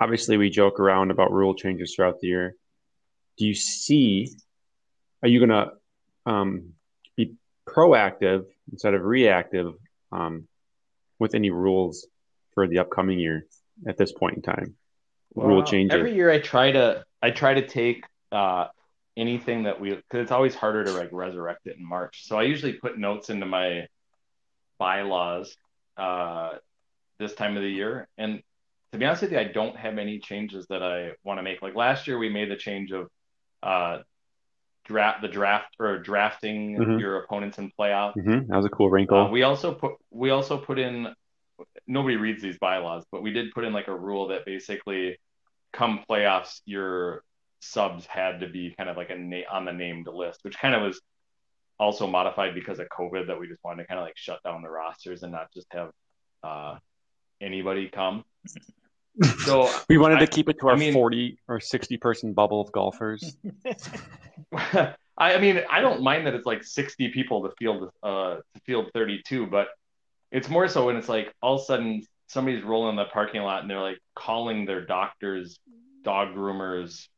obviously 0.00 0.38
we 0.38 0.48
joke 0.48 0.80
around 0.80 1.10
about 1.10 1.32
rule 1.32 1.54
changes 1.54 1.94
throughout 1.94 2.18
the 2.20 2.28
year. 2.28 2.54
Do 3.36 3.44
you 3.46 3.54
see? 3.54 4.30
Are 5.22 5.28
you 5.28 5.38
gonna 5.38 5.72
um, 6.24 6.72
be 7.14 7.34
proactive 7.66 8.46
instead 8.70 8.94
of 8.94 9.02
reactive 9.02 9.72
um, 10.12 10.46
with 11.18 11.34
any 11.34 11.50
rules 11.50 12.06
for 12.54 12.66
the 12.66 12.78
upcoming 12.78 13.18
year 13.18 13.44
at 13.86 13.96
this 13.96 14.12
point 14.12 14.36
in 14.36 14.42
time? 14.42 14.76
rule 15.34 15.62
changes. 15.62 15.96
Every 15.98 16.14
year 16.14 16.30
I 16.30 16.38
try 16.38 16.72
to 16.72 17.04
I 17.22 17.30
try 17.30 17.54
to 17.54 17.66
take 17.66 18.04
uh 18.32 18.66
anything 19.16 19.64
that 19.64 19.80
we 19.80 19.90
because 19.90 20.22
it's 20.22 20.32
always 20.32 20.54
harder 20.54 20.84
to 20.84 20.92
like 20.92 21.10
resurrect 21.12 21.66
it 21.66 21.76
in 21.76 21.86
March. 21.86 22.26
So 22.26 22.38
I 22.38 22.42
usually 22.44 22.74
put 22.74 22.98
notes 22.98 23.30
into 23.30 23.46
my 23.46 23.86
bylaws 24.78 25.56
uh 25.96 26.52
this 27.18 27.34
time 27.34 27.56
of 27.56 27.62
the 27.62 27.70
year. 27.70 28.08
And 28.16 28.42
to 28.92 28.98
be 28.98 29.04
honest 29.04 29.22
with 29.22 29.32
you, 29.32 29.38
I 29.38 29.44
don't 29.44 29.76
have 29.76 29.98
any 29.98 30.18
changes 30.18 30.66
that 30.70 30.82
I 30.82 31.10
want 31.24 31.38
to 31.38 31.42
make. 31.42 31.62
Like 31.62 31.74
last 31.74 32.06
year 32.06 32.18
we 32.18 32.28
made 32.28 32.50
the 32.50 32.56
change 32.56 32.92
of 32.92 33.08
uh 33.62 33.98
draft 34.88 35.22
the 35.22 35.28
draft 35.28 35.76
or 35.78 35.98
drafting 35.98 36.76
Mhm. 36.76 36.98
your 36.98 37.22
opponents 37.22 37.58
in 37.58 37.70
playoffs. 37.78 38.14
hmm 38.14 38.46
That 38.48 38.56
was 38.56 38.64
a 38.66 38.70
cool 38.70 38.90
wrinkle. 38.90 39.18
Uh, 39.18 39.30
we 39.30 39.42
also 39.42 39.74
put 39.74 39.92
we 40.10 40.30
also 40.30 40.58
put 40.58 40.78
in 40.78 41.14
nobody 41.86 42.16
reads 42.16 42.42
these 42.42 42.58
bylaws, 42.58 43.04
but 43.12 43.22
we 43.22 43.32
did 43.32 43.52
put 43.52 43.64
in 43.64 43.72
like 43.72 43.88
a 43.88 43.94
rule 43.94 44.28
that 44.28 44.44
basically 44.46 45.18
come 45.72 46.04
playoffs 46.08 46.60
your 46.64 47.22
subs 47.60 48.06
had 48.06 48.40
to 48.40 48.48
be 48.48 48.74
kind 48.76 48.88
of 48.88 48.96
like 48.96 49.10
a 49.10 49.16
na- 49.16 49.48
on 49.50 49.64
the 49.64 49.72
named 49.72 50.06
list, 50.06 50.40
which 50.42 50.58
kind 50.58 50.74
of 50.74 50.82
was 50.82 51.00
also 51.78 52.06
modified 52.06 52.54
because 52.54 52.78
of 52.78 52.88
COVID 52.88 53.26
that 53.26 53.38
we 53.38 53.46
just 53.46 53.62
wanted 53.62 53.82
to 53.82 53.88
kind 53.88 54.00
of 54.00 54.04
like 54.06 54.16
shut 54.16 54.42
down 54.42 54.62
the 54.62 54.70
rosters 54.70 55.22
and 55.22 55.32
not 55.32 55.52
just 55.52 55.66
have 55.72 55.90
uh, 56.42 56.78
anybody 57.40 57.88
come. 57.88 58.24
So 59.44 59.70
we 59.88 59.98
wanted 59.98 60.18
I- 60.18 60.20
to 60.20 60.26
keep 60.26 60.48
it 60.48 60.58
to 60.60 60.68
I 60.68 60.72
our 60.72 60.76
mean- 60.76 60.92
40 60.92 61.38
or 61.48 61.60
60 61.60 61.96
person 61.98 62.32
bubble 62.32 62.60
of 62.60 62.70
golfers. 62.72 63.36
I, 64.52 64.94
I 65.18 65.38
mean, 65.40 65.62
I 65.68 65.80
don't 65.80 66.02
mind 66.02 66.26
that 66.26 66.34
it's 66.34 66.46
like 66.46 66.62
60 66.64 67.08
people 67.08 67.42
to 67.48 67.54
field 67.58 67.90
uh 68.02 68.36
to 68.36 68.60
field 68.64 68.90
32, 68.94 69.46
but 69.46 69.68
it's 70.30 70.48
more 70.48 70.68
so 70.68 70.86
when 70.86 70.96
it's 70.96 71.08
like 71.08 71.34
all 71.42 71.56
of 71.56 71.60
a 71.62 71.64
sudden 71.64 72.02
somebody's 72.28 72.62
rolling 72.62 72.90
in 72.90 72.96
the 72.96 73.06
parking 73.06 73.42
lot 73.42 73.62
and 73.62 73.70
they're 73.70 73.80
like 73.80 73.98
calling 74.14 74.64
their 74.66 74.84
doctors, 74.84 75.58
dog 76.04 76.34
groomers, 76.34 77.08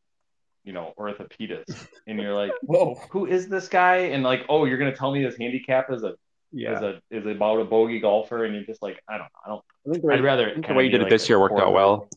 you 0.64 0.72
know, 0.72 0.92
orthopedists, 0.98 1.86
and 2.07 2.18
you're 2.20 2.34
like, 2.34 2.53
Whoa. 2.62 2.94
who 3.11 3.26
is 3.26 3.48
this 3.48 3.68
guy? 3.68 3.96
And 3.96 4.22
like, 4.22 4.44
oh, 4.48 4.64
you're 4.64 4.78
gonna 4.78 4.94
tell 4.96 5.11
me 5.12 5.22
his 5.22 5.36
handicap 5.36 5.90
is 5.92 6.03
a 6.05 6.14
is 6.53 6.82
a 6.82 7.01
is 7.11 7.26
about 7.26 7.61
a 7.61 7.64
bogey 7.64 8.01
golfer, 8.01 8.44
and 8.44 8.55
you're 8.55 8.64
just 8.64 8.82
like, 8.82 9.01
I 9.09 9.18
don't 9.18 9.28
I 9.44 9.48
don't. 9.48 9.62
I 9.86 9.90
think 9.90 10.03
the 10.03 10.09
way, 10.09 10.14
I'd 10.14 10.24
rather 10.24 10.51
I 10.51 10.53
think 10.55 10.66
the 10.66 10.74
way 10.74 10.84
you 10.84 10.90
did 10.90 11.01
it 11.01 11.05
like 11.05 11.11
this 11.11 11.28
year 11.28 11.38
worked 11.40 11.59
out 11.59 11.72
well. 11.72 12.09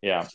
Yeah, 0.00 0.26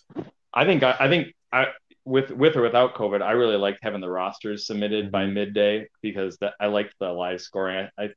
I 0.53 0.65
think 0.65 0.83
I, 0.83 0.95
I 0.99 1.07
think 1.09 1.33
I 1.51 1.67
with 2.05 2.31
with 2.31 2.55
or 2.55 2.61
without 2.61 2.95
COVID, 2.95 3.21
I 3.21 3.31
really 3.31 3.57
liked 3.57 3.79
having 3.81 4.01
the 4.01 4.09
rosters 4.09 4.65
submitted 4.65 5.11
by 5.11 5.25
Mhm. 5.25 5.33
midday 5.33 5.87
because 6.01 6.37
that 6.37 6.53
I 6.59 6.67
liked 6.67 6.93
the 6.99 7.11
live 7.11 7.41
scoring. 7.41 7.89
I, 7.97 8.03
I 8.03 8.03
Yeah, 8.05 8.11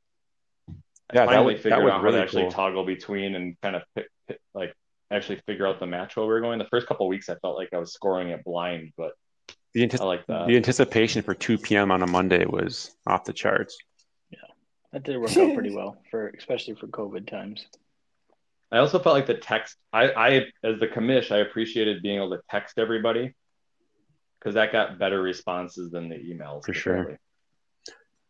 that 1.12 1.26
finally 1.26 1.55
that 1.55 1.62
figured 1.62 1.82
was 1.84 1.92
out 1.92 1.98
how 1.98 2.05
really 2.05 2.18
to 2.18 2.22
actually 2.22 2.42
cool. 2.42 2.53
toggle 2.53 2.84
between 2.84 3.34
and 3.34 3.61
kind 3.61 3.74
of 3.76 3.82
pick, 3.96 4.07
pick, 4.28 4.38
like 4.55 4.74
actually 5.11 5.40
figure 5.46 5.66
out 5.66 5.80
the 5.80 5.86
match 5.86 6.14
where 6.14 6.24
we 6.24 6.32
were 6.32 6.40
going. 6.40 6.61
The 6.61 6.66
first 6.70 6.86
couple 6.86 7.09
weeks, 7.09 7.28
I 7.28 7.34
felt 7.36 7.57
like 7.57 7.70
I 7.72 7.78
was 7.78 7.92
scoring 7.92 8.28
it 8.28 8.44
blind, 8.44 8.92
but 8.96 9.12
The, 9.74 9.90
I 10.01 10.05
like 10.05 10.24
that. 10.28 10.46
the 10.46 10.55
anticipation 10.57 11.22
for 11.22 11.34
2 11.34 11.59
p.m. 11.59 11.90
on 11.90 12.03
a 12.03 12.07
Monday 12.07 12.44
was 12.44 12.94
off 13.09 13.24
the 13.24 13.32
charts. 13.32 13.76
That 14.93 15.05
did 15.05 15.18
work 15.18 15.36
out 15.36 15.55
pretty 15.55 15.70
well 15.74 15.97
for 16.11 16.28
especially 16.28 16.74
for 16.74 16.86
COVID 16.88 17.28
times. 17.28 17.64
I 18.72 18.78
also 18.78 18.99
felt 18.99 19.14
like 19.14 19.26
the 19.26 19.34
text. 19.34 19.76
I, 19.93 20.11
I 20.11 20.28
as 20.62 20.78
the 20.78 20.86
commish, 20.86 21.32
I 21.32 21.38
appreciated 21.38 22.03
being 22.03 22.16
able 22.16 22.30
to 22.30 22.41
text 22.51 22.78
everybody 22.78 23.34
because 24.38 24.55
that 24.55 24.72
got 24.72 24.99
better 24.99 25.20
responses 25.20 25.91
than 25.91 26.09
the 26.09 26.16
emails. 26.16 26.64
For 26.64 26.72
sure. 26.72 26.93
apparently. 26.95 27.18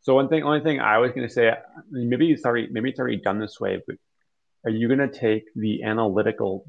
So 0.03 0.15
one 0.15 0.29
thing, 0.29 0.43
only 0.45 0.61
thing 0.61 0.81
I 0.81 0.99
was 0.99 1.13
going 1.13 1.29
to 1.29 1.33
say, 1.33 1.53
maybe 1.91 2.33
it's 2.33 2.45
already, 2.45 2.69
maybe 2.71 2.89
it's 2.89 2.99
already 2.99 3.21
done 3.21 3.39
this 3.39 3.61
way, 3.61 3.83
but 3.87 3.97
are 4.65 4.71
you 4.71 4.89
going 4.89 4.99
to 4.99 5.09
take 5.09 5.45
the 5.55 5.83
analytical 5.83 6.67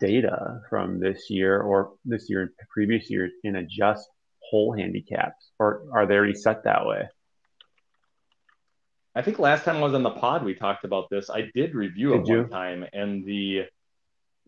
data 0.00 0.60
from 0.70 0.98
this 0.98 1.28
year 1.28 1.60
or 1.60 1.92
this 2.04 2.28
year 2.30 2.42
and 2.42 2.50
previous 2.72 3.10
years 3.10 3.30
and 3.44 3.56
adjust 3.56 4.08
hole 4.40 4.74
handicaps, 4.74 5.52
or 5.58 5.84
are 5.92 6.06
they 6.06 6.14
already 6.14 6.34
set 6.34 6.64
that 6.64 6.86
way? 6.86 7.08
I 9.14 9.22
think 9.22 9.38
last 9.38 9.64
time 9.64 9.76
I 9.76 9.80
was 9.80 9.94
on 9.94 10.02
the 10.02 10.10
pod, 10.10 10.44
we 10.44 10.54
talked 10.54 10.84
about 10.84 11.10
this. 11.10 11.28
I 11.28 11.50
did 11.54 11.74
review 11.74 12.14
it 12.14 12.18
Did 12.18 12.28
you? 12.28 12.40
one 12.42 12.50
time, 12.50 12.86
and 12.92 13.24
the 13.26 13.64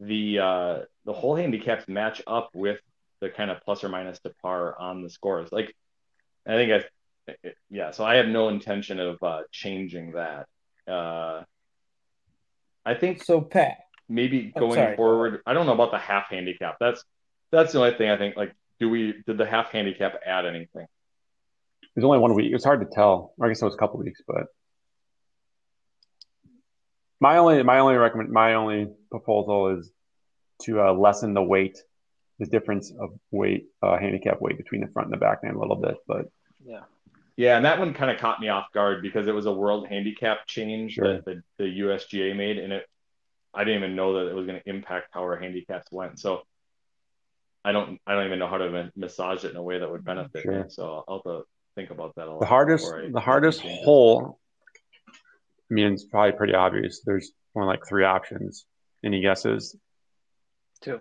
the 0.01 0.39
uh, 0.39 0.79
the 1.05 1.13
hole 1.13 1.37
handicaps 1.37 1.87
match 1.87 2.23
up 2.27 2.51
with 2.55 2.81
the 3.21 3.29
kind 3.29 3.51
of 3.51 3.61
plus 3.63 3.85
or 3.85 3.89
minus 3.89 4.19
to 4.21 4.31
par 4.43 4.79
on 4.79 5.03
the 5.03 5.11
scores. 5.11 5.53
Like, 5.53 5.75
I 6.47 6.53
think 6.53 6.73
I, 6.73 7.33
it- 7.43 7.57
yeah. 7.71 7.91
So 7.91 8.05
I 8.05 8.17
have 8.17 8.27
no 8.27 8.49
intention 8.49 9.01
of 9.01 9.23
uh, 9.23 9.43
changing 9.53 10.13
that. 10.13 10.47
Uh, 10.89 11.43
I 12.87 12.95
think 12.95 13.23
So 13.23 13.41
Pat, 13.41 13.79
maybe 14.09 14.53
going 14.57 14.97
forward, 14.97 15.41
I 15.47 15.55
don't 15.55 15.67
know 15.67 15.73
about 15.73 15.91
the 15.91 15.99
half 15.99 16.29
handicap. 16.29 16.77
That's 16.81 17.03
that's 17.51 17.73
the 17.73 17.79
only 17.81 17.97
thing 17.97 18.11
I 18.11 18.17
think. 18.17 18.37
Like, 18.37 18.55
do 18.81 18.89
we 18.89 19.23
did 19.27 19.39
the 19.39 19.47
half 19.47 19.71
handicap 19.71 20.21
add 20.27 20.47
anything? 20.47 20.87
It 21.97 22.01
was 22.01 22.05
only 22.05 22.19
one 22.19 22.35
week. 22.35 22.51
It 22.51 22.55
was 22.55 22.65
hard 22.65 22.81
to 22.81 22.87
tell. 22.93 23.35
I 23.41 23.49
guess 23.49 23.63
it 23.63 23.65
was 23.65 23.75
a 23.75 23.79
couple 23.79 24.01
weeks, 24.01 24.21
but 24.27 24.47
my 27.21 27.39
only 27.39 27.63
my 27.63 27.79
only 27.79 27.95
recommend 27.97 28.31
my 28.31 28.55
only 28.55 28.89
proposal 29.11 29.79
is 29.79 29.93
to 30.63 30.81
uh, 30.81 30.93
lessen 30.93 31.35
the 31.35 31.43
weight, 31.43 31.79
the 32.39 32.47
difference 32.47 32.93
of 33.01 33.11
weight, 33.31 33.67
uh, 33.83 33.97
handicap 33.97 34.41
weight 34.41 34.57
between 34.57 34.81
the 34.81 34.89
front 34.89 35.07
and 35.07 35.13
the 35.13 35.19
back 35.19 35.39
nine 35.45 35.55
a 35.55 35.59
little 35.59 35.77
bit. 35.77 35.97
But 36.07 36.27
Yeah. 36.65 36.83
Yeah, 37.37 37.57
and 37.57 37.65
that 37.65 37.81
one 37.81 37.95
kind 37.95 38.13
of 38.13 38.19
caught 38.19 38.41
me 38.41 38.49
off 38.49 38.67
guard 38.73 39.03
because 39.03 39.27
it 39.27 39.35
was 39.35 39.47
a 39.47 39.53
world 39.53 39.89
handicap 39.89 40.47
change 40.47 40.93
Sure. 40.93 41.15
that 41.15 41.25
the, 41.25 41.43
the 41.59 41.81
USGA 41.81 42.37
made, 42.37 42.59
and 42.59 42.73
it 42.73 42.87
I 43.53 43.63
didn't 43.65 43.83
even 43.85 43.97
know 43.97 44.15
that 44.15 44.31
it 44.31 44.35
was 44.35 44.47
going 44.47 44.61
to 44.61 44.69
impact 44.69 45.09
how 45.13 45.21
our 45.23 45.37
handicaps 45.37 45.91
went. 45.93 46.19
So 46.19 46.43
I 47.65 47.73
don't 47.73 48.01
I 48.07 48.15
don't 48.15 48.27
even 48.27 48.39
know 48.41 48.49
how 48.49 48.59
to 48.59 48.91
massage 48.97 49.45
it 49.45 49.51
in 49.53 49.57
a 49.57 49.63
way 49.63 49.79
that 49.79 49.91
would 49.91 50.05
benefit 50.05 50.43
Sure. 50.43 50.65
me. 50.65 50.69
So 50.69 51.05
I'll 51.09 51.17
have 51.19 51.23
to 51.25 51.43
think 51.75 51.91
about 51.91 52.15
that 52.17 52.27
a 52.29 52.31
lot. 52.31 52.41
the 52.41 52.47
hardest 52.47 52.93
I 52.93 53.09
the 53.11 53.21
hardest 53.21 53.61
hole. 53.63 54.39
I 55.71 55.75
mean, 55.75 55.93
it's 55.93 56.05
probably 56.05 56.33
pretty 56.33 56.55
obvious. 56.55 57.01
There's 57.05 57.33
only 57.57 57.69
like 57.69 57.87
three 57.89 58.05
options. 58.05 58.67
Any 59.05 59.21
guesses? 59.21 59.77
Two. 60.81 61.01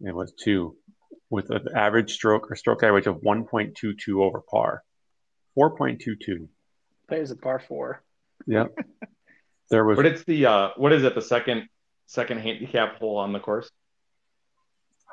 It 0.00 0.14
was 0.14 0.32
two, 0.32 0.76
with 1.30 1.50
an 1.50 1.68
average 1.76 2.12
stroke 2.12 2.50
or 2.50 2.56
stroke 2.56 2.82
average 2.82 3.06
of 3.06 3.22
1.22 3.22 4.20
over 4.20 4.40
par. 4.40 4.82
4.22. 5.56 6.48
Plays 7.08 7.30
a 7.30 7.36
par 7.36 7.60
four. 7.66 8.02
Yep. 8.46 8.76
There 9.70 9.84
was 9.86 9.96
But 9.96 10.04
it's 10.04 10.24
the 10.24 10.44
uh, 10.44 10.68
what 10.76 10.92
is 10.92 11.02
it? 11.02 11.14
The 11.14 11.22
second 11.22 11.66
second 12.06 12.40
handicap 12.40 12.98
hole 12.98 13.16
on 13.16 13.32
the 13.32 13.40
course. 13.40 13.70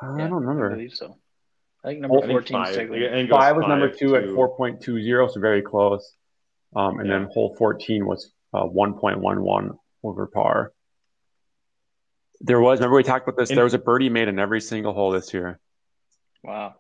I 0.02 0.08
Yeah, 0.18 0.28
don't 0.28 0.34
remember. 0.34 0.42
I 0.42 0.54
remember. 0.66 0.70
believe 0.76 0.94
so. 0.94 1.16
I 1.84 1.90
think 1.90 2.02
number 2.02 2.18
I 2.18 2.22
think 2.22 2.32
fourteen 2.32 2.58
five. 2.58 2.70
is 2.70 2.78
Segley. 2.78 3.08
I 3.08 3.12
think 3.12 3.30
it 3.30 3.32
goes 3.32 3.38
Five 3.40 3.56
was 3.56 3.66
number 3.68 3.90
five 3.90 3.98
two 3.98 4.16
at 4.16 4.24
4.20, 4.26 5.34
so 5.34 5.40
very 5.40 5.62
close. 5.62 6.14
Um, 6.76 7.00
and 7.00 7.10
then 7.10 7.30
hole 7.34 7.56
14 7.58 8.06
was 8.06 8.32
uh, 8.54 8.64
1.11 8.64 9.78
over 10.04 10.28
par. 10.28 10.72
There 12.42 12.60
was, 12.62 12.80
remember 12.80 12.98
we 12.98 13.04
talked 13.04 13.28
about 13.28 13.38
this, 13.38 13.50
And- 13.50 13.58
there 13.58 13.64
was 13.64 13.74
a 13.74 13.80
birdie 13.80 14.10
made 14.10 14.28
in 14.28 14.40
every 14.40 14.62
single 14.62 14.94
hole 14.94 15.12
this 15.12 15.34
year. 15.34 15.60
Wow. 16.44 16.76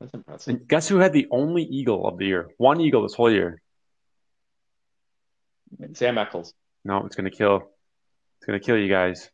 That's 0.00 0.12
impressive. 0.14 0.54
And 0.56 0.68
guess 0.68 0.88
who 0.88 0.96
had 0.96 1.12
the 1.12 1.28
only 1.30 1.62
eagle 1.62 2.06
of 2.06 2.18
the 2.18 2.26
year? 2.26 2.48
One 2.56 2.80
eagle 2.80 3.02
this 3.02 3.14
whole 3.14 3.30
year. 3.30 3.60
Sam 5.94 6.18
Eccles. 6.18 6.52
No, 6.84 7.04
it's 7.06 7.14
gonna 7.16 7.30
kill. 7.30 7.70
It's 8.38 8.46
gonna 8.46 8.60
kill 8.60 8.76
you 8.76 8.88
guys. 8.88 9.30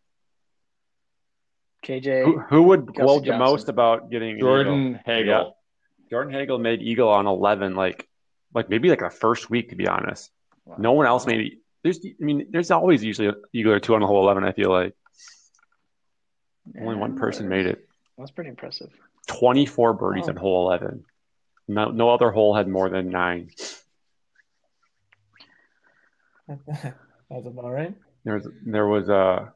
KJ. 1.84 2.24
Who, 2.24 2.40
who 2.40 2.62
would 2.64 2.86
Kelsey 2.86 3.00
gloat 3.02 3.20
the 3.22 3.26
Johnson. 3.28 3.38
most 3.38 3.68
about 3.68 4.10
getting? 4.10 4.38
Jordan 4.38 5.00
Hagel. 5.04 5.26
Yeah. 5.26 6.08
Jordan 6.10 6.32
Hagel 6.32 6.58
made 6.58 6.82
eagle 6.82 7.08
on 7.08 7.26
11, 7.26 7.74
like, 7.74 8.08
like 8.54 8.68
maybe 8.70 8.88
like 8.90 9.00
the 9.00 9.10
first 9.10 9.50
week, 9.50 9.70
to 9.70 9.76
be 9.76 9.86
honest. 9.88 10.30
Wow. 10.64 10.76
No 10.78 10.92
one 10.92 11.06
else 11.06 11.26
made. 11.26 11.40
It. 11.40 11.52
There's, 11.82 12.00
I 12.04 12.24
mean, 12.24 12.46
there's 12.50 12.70
always 12.70 13.02
usually 13.04 13.28
an 13.28 13.34
eagle 13.52 13.72
or 13.72 13.80
two 13.80 13.94
on 13.94 14.00
the 14.00 14.06
hole 14.06 14.22
11. 14.22 14.44
I 14.44 14.52
feel 14.52 14.70
like 14.70 14.94
only 16.80 16.96
one 16.96 17.16
person 17.16 17.48
made 17.48 17.66
it. 17.66 17.86
That's 18.18 18.30
pretty 18.30 18.50
impressive. 18.50 18.90
24 19.28 19.94
birdies 19.94 20.24
Wow. 20.24 20.28
on 20.30 20.36
hole 20.36 20.66
11. 20.68 21.04
No, 21.68 21.90
no 21.90 22.10
other 22.10 22.30
hole 22.30 22.54
had 22.54 22.68
more 22.68 22.88
than 22.88 23.10
nine. 23.10 23.50
That's 26.66 27.46
about 27.46 27.70
right. 27.72 27.94
There 28.24 28.34
was, 28.34 28.48
there 28.64 28.86
was 28.86 29.08
a, 29.08 29.52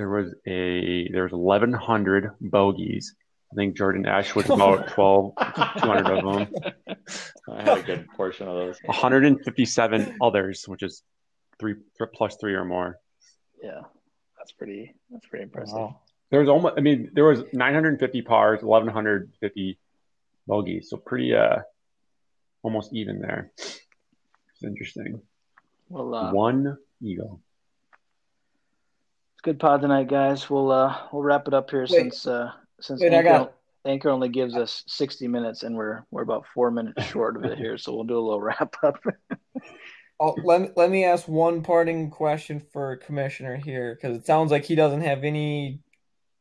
there 0.00 0.08
was 0.08 0.34
a, 0.46 1.10
there 1.12 1.24
was 1.24 1.32
1,100 1.32 2.30
bogeys. 2.40 3.14
I 3.52 3.54
think 3.54 3.76
Jordan 3.76 4.06
Ash 4.06 4.34
was 4.34 4.48
about 4.50 4.88
12, 4.88 5.34
200 5.36 6.18
of 6.18 6.24
them. 6.24 6.96
I 7.50 7.62
had 7.62 7.78
a 7.78 7.82
good 7.82 8.06
portion 8.16 8.48
of 8.48 8.54
those. 8.54 8.78
157 8.86 10.16
others, 10.22 10.64
which 10.66 10.82
is 10.82 11.02
three 11.58 11.74
th- 11.74 12.10
plus 12.14 12.36
three 12.36 12.54
or 12.54 12.64
more. 12.64 12.98
Yeah. 13.62 13.82
That's 14.38 14.52
pretty 14.52 14.94
that's 15.10 15.26
pretty 15.26 15.42
impressive. 15.42 15.74
Wow. 15.74 16.00
There 16.30 16.40
was 16.40 16.48
almost, 16.48 16.76
I 16.78 16.80
mean, 16.80 17.10
there 17.12 17.26
was 17.26 17.42
950 17.52 18.22
pars, 18.22 18.62
1150 18.62 19.78
bogeys, 20.46 20.88
so 20.88 20.96
pretty, 20.96 21.34
uh, 21.34 21.58
almost 22.62 22.94
even 22.94 23.20
there. 23.20 23.52
It's 23.58 24.62
interesting. 24.62 25.20
Well 25.90 26.14
uh 26.14 26.32
One 26.32 26.78
eagle. 27.02 27.42
It's 29.40 29.46
good 29.46 29.58
pod 29.58 29.80
tonight, 29.80 30.06
guys. 30.06 30.50
We'll 30.50 30.70
uh 30.70 30.94
we'll 31.10 31.22
wrap 31.22 31.48
it 31.48 31.54
up 31.54 31.70
here 31.70 31.86
Wait. 31.88 31.88
since 31.88 32.26
uh 32.26 32.50
since 32.78 33.00
Wait, 33.00 33.14
Anchor, 33.14 33.28
got- 33.30 33.54
Anchor 33.86 34.10
only 34.10 34.28
gives 34.28 34.54
us 34.54 34.84
sixty 34.86 35.28
minutes 35.28 35.62
and 35.62 35.74
we're 35.74 36.04
we're 36.10 36.20
about 36.20 36.44
four 36.52 36.70
minutes 36.70 37.02
short 37.10 37.38
of 37.38 37.44
it 37.46 37.56
here, 37.56 37.78
so 37.78 37.94
we'll 37.94 38.04
do 38.04 38.18
a 38.18 38.20
little 38.20 38.40
wrap 38.42 38.76
up. 38.82 39.02
Oh, 40.20 40.36
let 40.44 40.76
let 40.76 40.90
me 40.90 41.06
ask 41.06 41.26
one 41.26 41.62
parting 41.62 42.10
question 42.10 42.60
for 42.70 42.96
Commissioner 42.96 43.56
here, 43.56 43.94
because 43.94 44.14
it 44.14 44.26
sounds 44.26 44.50
like 44.50 44.66
he 44.66 44.74
doesn't 44.74 45.00
have 45.00 45.24
any 45.24 45.80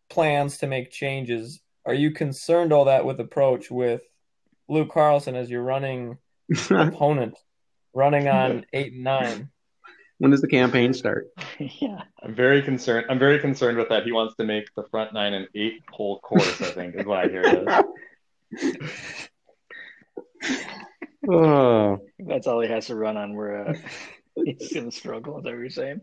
plans 0.09 0.57
to 0.57 0.67
make 0.67 0.91
changes. 0.91 1.61
Are 1.85 1.93
you 1.93 2.11
concerned 2.11 2.73
all 2.73 2.85
that 2.85 3.05
with 3.05 3.21
approach 3.21 3.71
with 3.71 4.01
Luke 4.67 4.91
Carlson 4.91 5.37
as 5.37 5.49
your 5.49 5.63
running 5.63 6.17
opponent, 6.69 7.37
running 7.93 8.27
on 8.27 8.65
eight 8.73 8.91
and 8.91 9.05
nine? 9.05 9.51
When 10.19 10.31
does 10.31 10.41
the 10.41 10.47
campaign 10.47 10.93
start? 10.93 11.27
yeah. 11.59 12.03
I'm 12.21 12.35
very 12.35 12.61
concerned. 12.61 13.07
I'm 13.09 13.19
very 13.19 13.39
concerned 13.39 13.77
with 13.77 13.89
that. 13.89 14.03
He 14.03 14.11
wants 14.11 14.35
to 14.35 14.43
make 14.43 14.73
the 14.75 14.83
front 14.83 15.13
nine 15.13 15.33
an 15.33 15.47
eight 15.55 15.81
hole 15.89 16.19
course, 16.19 16.61
I 16.61 16.71
think, 16.71 16.95
is 16.95 17.05
what 17.05 17.25
I 17.25 17.27
hear 17.29 17.41
it 17.41 17.67
is. 18.53 18.79
Oh, 21.31 21.99
That's 22.17 22.47
all 22.47 22.61
he 22.61 22.69
has 22.69 22.87
to 22.87 22.95
run 22.95 23.17
on. 23.17 23.33
We're 23.33 23.67
uh, 23.67 23.73
he's 24.35 24.73
gonna 24.73 24.89
struggle. 24.89 25.37
Is 25.37 25.43
that 25.43 25.51
what 25.51 25.59
you're 25.59 25.69
saying? 25.69 26.01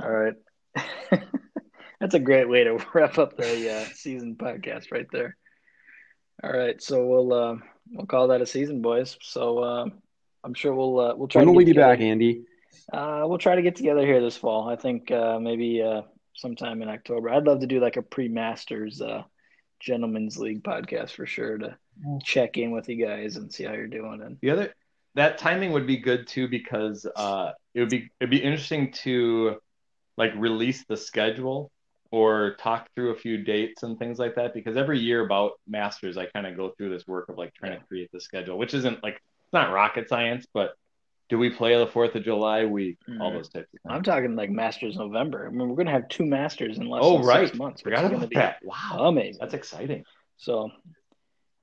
all 0.00 0.10
right. 0.10 0.34
That's 2.00 2.14
a 2.14 2.20
great 2.20 2.48
way 2.48 2.64
to 2.64 2.78
wrap 2.94 3.18
up 3.18 3.36
the 3.36 3.72
uh, 3.72 3.84
season 3.94 4.36
podcast 4.36 4.92
right 4.92 5.06
there. 5.10 5.36
All 6.44 6.52
right, 6.52 6.80
so 6.80 7.04
we'll 7.06 7.32
uh, 7.32 7.56
we'll 7.90 8.06
call 8.06 8.28
that 8.28 8.42
a 8.42 8.46
season, 8.46 8.82
boys. 8.82 9.16
So 9.22 9.58
uh, 9.58 9.86
I'm 10.44 10.54
sure 10.54 10.74
we'll 10.74 11.00
uh, 11.00 11.14
we'll 11.16 11.28
try. 11.28 11.40
when 11.40 11.46
to 11.46 11.52
will 11.52 11.56
we 11.58 11.64
get 11.64 11.74
be 11.76 11.80
back, 11.80 12.00
Andy? 12.00 12.42
Uh, 12.92 13.22
we'll 13.26 13.38
try 13.38 13.54
to 13.54 13.62
get 13.62 13.76
together 13.76 14.00
here 14.06 14.20
this 14.20 14.36
fall. 14.36 14.68
I 14.68 14.76
think 14.76 15.10
uh, 15.10 15.38
maybe 15.40 15.82
uh, 15.82 16.02
sometime 16.34 16.80
in 16.82 16.88
October. 16.88 17.30
I'd 17.30 17.44
love 17.44 17.60
to 17.60 17.66
do 17.66 17.80
like 17.80 17.96
a 17.96 18.02
pre-masters 18.02 19.00
uh, 19.02 19.22
gentlemen's 19.80 20.38
league 20.38 20.62
podcast 20.62 21.10
for 21.10 21.26
sure 21.26 21.58
to 21.58 21.76
Mm. 22.06 22.22
check 22.22 22.56
in 22.58 22.70
with 22.70 22.88
you 22.88 23.04
guys 23.04 23.34
and 23.34 23.52
see 23.52 23.64
how 23.64 23.72
you're 23.72 23.88
doing. 23.88 24.22
And 24.22 24.38
The 24.40 24.50
other 24.50 24.72
that 25.16 25.36
timing 25.36 25.72
would 25.72 25.84
be 25.84 25.96
good 25.96 26.28
too 26.28 26.46
because 26.46 27.04
uh, 27.16 27.50
it 27.74 27.80
would 27.80 27.88
be 27.90 28.08
it'd 28.20 28.30
be 28.30 28.40
interesting 28.40 28.92
to 29.02 29.56
like 30.16 30.32
release 30.36 30.84
the 30.84 30.96
schedule 30.96 31.72
or 32.12 32.54
talk 32.60 32.86
through 32.94 33.10
a 33.10 33.16
few 33.16 33.38
dates 33.42 33.82
and 33.82 33.98
things 33.98 34.20
like 34.20 34.36
that 34.36 34.54
because 34.54 34.76
every 34.76 35.00
year 35.00 35.24
about 35.26 35.54
masters 35.66 36.16
I 36.16 36.26
kind 36.26 36.46
of 36.46 36.56
go 36.56 36.70
through 36.70 36.90
this 36.90 37.04
work 37.08 37.28
of 37.28 37.36
like 37.36 37.52
trying 37.52 37.76
to 37.76 37.84
create 37.86 38.10
the 38.12 38.20
schedule 38.20 38.56
which 38.58 38.74
isn't 38.74 39.02
like 39.02 39.20
it's 39.48 39.52
not 39.54 39.72
rocket 39.72 40.08
science 40.08 40.46
but 40.52 40.74
do 41.30 41.38
we 41.38 41.50
play 41.50 41.76
the 41.76 41.86
4th 41.86 42.14
of 42.14 42.24
July 42.24 42.64
week 42.66 42.98
all 43.20 43.30
Mhm. 43.30 43.34
those 43.36 43.48
types 43.48 43.64
of 43.74 43.80
things 43.80 43.82
I'm 43.86 44.02
talking 44.02 44.36
like 44.36 44.50
Masters 44.50 44.96
November. 44.96 45.46
I 45.46 45.50
mean, 45.50 45.68
we're 45.68 45.76
gonna 45.76 45.90
have 45.90 46.08
two 46.08 46.24
Masters 46.26 46.78
in 46.78 46.88
less 46.88 47.02
oh 47.04 47.18
than 47.18 47.26
right 47.26 47.46
six 47.48 47.58
months, 47.58 47.80
forgot 47.82 48.04
about 48.04 48.30
that 48.30 48.62
wow 48.62 49.06
amazing. 49.08 49.38
that's 49.40 49.54
exciting 49.54 50.04
So 50.36 50.70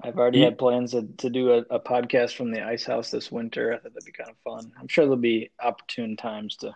I've 0.03 0.17
already 0.17 0.39
Ye- 0.39 0.45
had 0.45 0.57
plans 0.57 0.91
to, 0.91 1.07
to 1.17 1.29
do 1.29 1.53
a, 1.53 1.57
a 1.69 1.79
podcast 1.79 2.35
from 2.35 2.51
the 2.51 2.61
ice 2.61 2.83
house 2.85 3.09
this 3.11 3.31
winter. 3.31 3.71
I 3.71 3.77
thought 3.77 3.93
that'd 3.93 4.05
be 4.05 4.11
kind 4.11 4.29
of 4.29 4.37
fun. 4.39 4.71
I'm 4.79 4.87
sure 4.89 5.05
there'll 5.05 5.15
be 5.17 5.51
opportune 5.59 6.17
times 6.17 6.57
to 6.57 6.75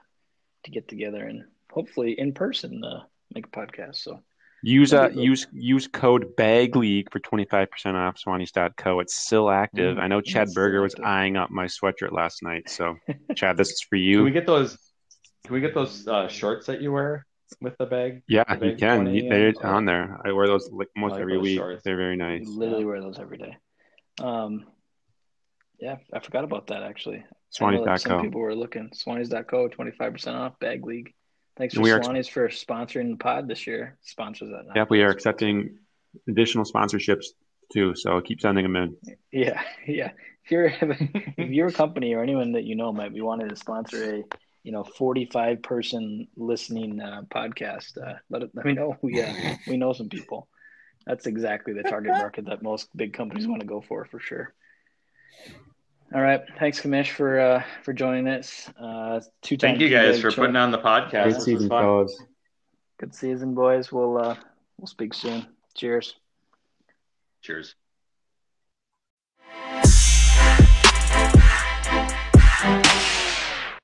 to 0.64 0.72
get 0.72 0.88
together 0.88 1.26
and 1.26 1.44
hopefully 1.72 2.18
in 2.20 2.34
person 2.34 2.84
uh, 2.84 3.04
make 3.34 3.48
a 3.48 3.50
podcast. 3.50 3.96
So 3.98 4.22
Use 4.64 4.94
uh, 4.94 5.02
That'd 5.02 5.12
be 5.12 5.16
cool. 5.18 5.26
use 5.26 5.48
use 5.54 5.88
code 5.88 6.36
BAG 6.36 6.76
League 6.76 7.12
for 7.12 7.20
twenty 7.20 7.46
five 7.46 7.72
percent 7.72 7.96
off 7.96 8.18
Swannies.co. 8.18 9.00
It's 9.00 9.16
still 9.16 9.50
active. 9.50 9.98
Mm, 9.98 10.02
I 10.02 10.08
know 10.08 10.22
Chad 10.22 10.44
it's 10.44 10.52
still 10.52 10.64
Berger 10.64 10.82
was 10.82 10.94
active. 10.94 11.06
eyeing 11.06 11.38
up 11.38 11.50
my 11.50 11.66
sweatshirt 11.66 12.12
last 12.12 12.44
night. 12.44 12.70
So 12.70 12.96
Chad, 13.36 13.58
this 13.58 13.70
is 13.70 13.82
for 13.90 13.96
you. 13.96 14.18
can 14.18 14.26
we 14.26 14.32
get 14.32 14.46
those 14.46 14.78
can 15.46 15.54
we 15.54 15.62
get 15.62 15.74
those 15.74 16.08
uh, 16.08 16.28
shorts 16.28 16.68
that 16.68 16.82
you 16.82 16.92
wear 16.92 17.26
with 17.62 17.78
the 17.78 17.86
bag 17.86 18.22
yeah, 18.28 18.44
the 18.56 18.68
you 18.68 18.76
can. 18.76 19.08
You- 19.14 19.30
They're 19.30 19.50
yeah. 19.50 19.68
on 19.68 19.86
there. 19.86 20.20
I 20.26 20.32
wear 20.34 20.48
those 20.48 20.70
like 20.72 20.90
almost 20.96 21.14
like 21.14 21.22
every 21.22 21.38
week. 21.38 21.58
shorts. 21.58 21.82
They're 21.84 21.98
very 21.98 22.14
I 22.22 22.38
nice. 22.38 22.48
literally 22.48 22.86
wear 22.86 23.02
those 23.02 23.18
every 23.18 23.38
day. 23.38 23.58
Um, 24.22 24.66
yeah, 25.80 25.96
I 26.14 26.20
forgot 26.20 26.44
about 26.44 26.68
that 26.68 26.84
actually. 26.84 27.24
I 27.62 27.72
know 27.72 27.86
that 27.86 28.02
some 28.02 28.22
people 28.22 28.42
were 28.42 28.54
looking. 28.54 28.90
Swannies.co, 28.90 29.70
25% 29.70 30.36
off 30.36 30.60
bag 30.60 30.86
league. 30.86 31.14
Thanks 31.60 31.76
for 31.76 32.16
ex- 32.16 32.28
for 32.30 32.48
sponsoring 32.48 33.12
the 33.12 33.18
pod 33.18 33.50
this 33.50 33.68
year. 33.68 33.98
Sponsors 34.02 34.50
that. 34.50 34.64
Yep, 34.76 34.90
we 34.90 35.04
are 35.04 35.10
accepting 35.10 35.78
additional 36.26 36.64
sponsorships 36.64 37.26
too. 37.74 37.94
So 37.96 38.22
keep 38.22 38.40
sending 38.40 38.64
them 38.64 38.78
in. 38.78 38.96
Yeah, 39.34 39.62
yeah. 39.88 40.12
If 40.46 40.52
you're 40.52 40.66
if 40.72 41.50
you're 41.50 41.68
a 41.68 41.74
company 41.74 42.14
or 42.14 42.24
anyone 42.24 42.54
that 42.54 42.64
you 42.64 42.76
know 42.76 42.94
might 42.94 43.14
be 43.14 43.20
wanting 43.20 43.50
to 43.50 43.58
sponsor 43.58 44.16
a 44.16 44.24
you 44.64 44.72
know 44.72 44.86
45 44.86 45.62
person 45.62 46.30
listening 46.38 47.02
uh, 47.02 47.24
podcast, 47.24 47.98
uh, 48.02 48.20
let 48.30 48.44
it, 48.44 48.52
let 48.54 48.66
me 48.66 48.72
know. 48.72 48.98
We 49.04 49.22
uh, 49.22 49.56
we 49.68 49.76
know 49.76 49.92
some 49.92 50.08
people. 50.08 50.48
That's 51.06 51.26
exactly 51.26 51.74
the 51.74 51.84
target 51.84 52.14
market 52.14 52.46
that 52.46 52.64
most 52.64 52.96
big 52.96 53.12
companies 53.12 53.48
want 53.48 53.60
to 53.60 53.68
go 53.68 53.82
for 53.82 54.06
for 54.06 54.20
sure. 54.20 54.54
All 56.14 56.22
right, 56.22 56.42
thanks, 56.58 56.82
Commish, 56.82 57.12
for 57.12 57.40
uh, 57.40 57.64
for 57.84 57.94
joining 57.94 58.28
us. 58.28 58.68
Uh, 58.80 59.22
two 59.42 59.58
thank 59.58 59.80
you 59.80 59.90
guys 59.90 60.20
for 60.20 60.32
putting 60.32 60.56
on 60.56 60.72
the 60.72 60.80
podcast 60.80 61.12
Great 61.12 61.34
This 61.36 61.44
season, 61.44 61.70
fun. 61.70 61.84
fellas. 61.84 62.24
Good 63.00 63.14
season, 63.14 63.54
boys. 63.54 63.92
We'll 63.92 64.18
uh, 64.18 64.36
we'll 64.78 64.88
speak 64.88 65.14
soon. 65.14 65.46
Cheers. 65.76 66.16
cheers 67.42 67.76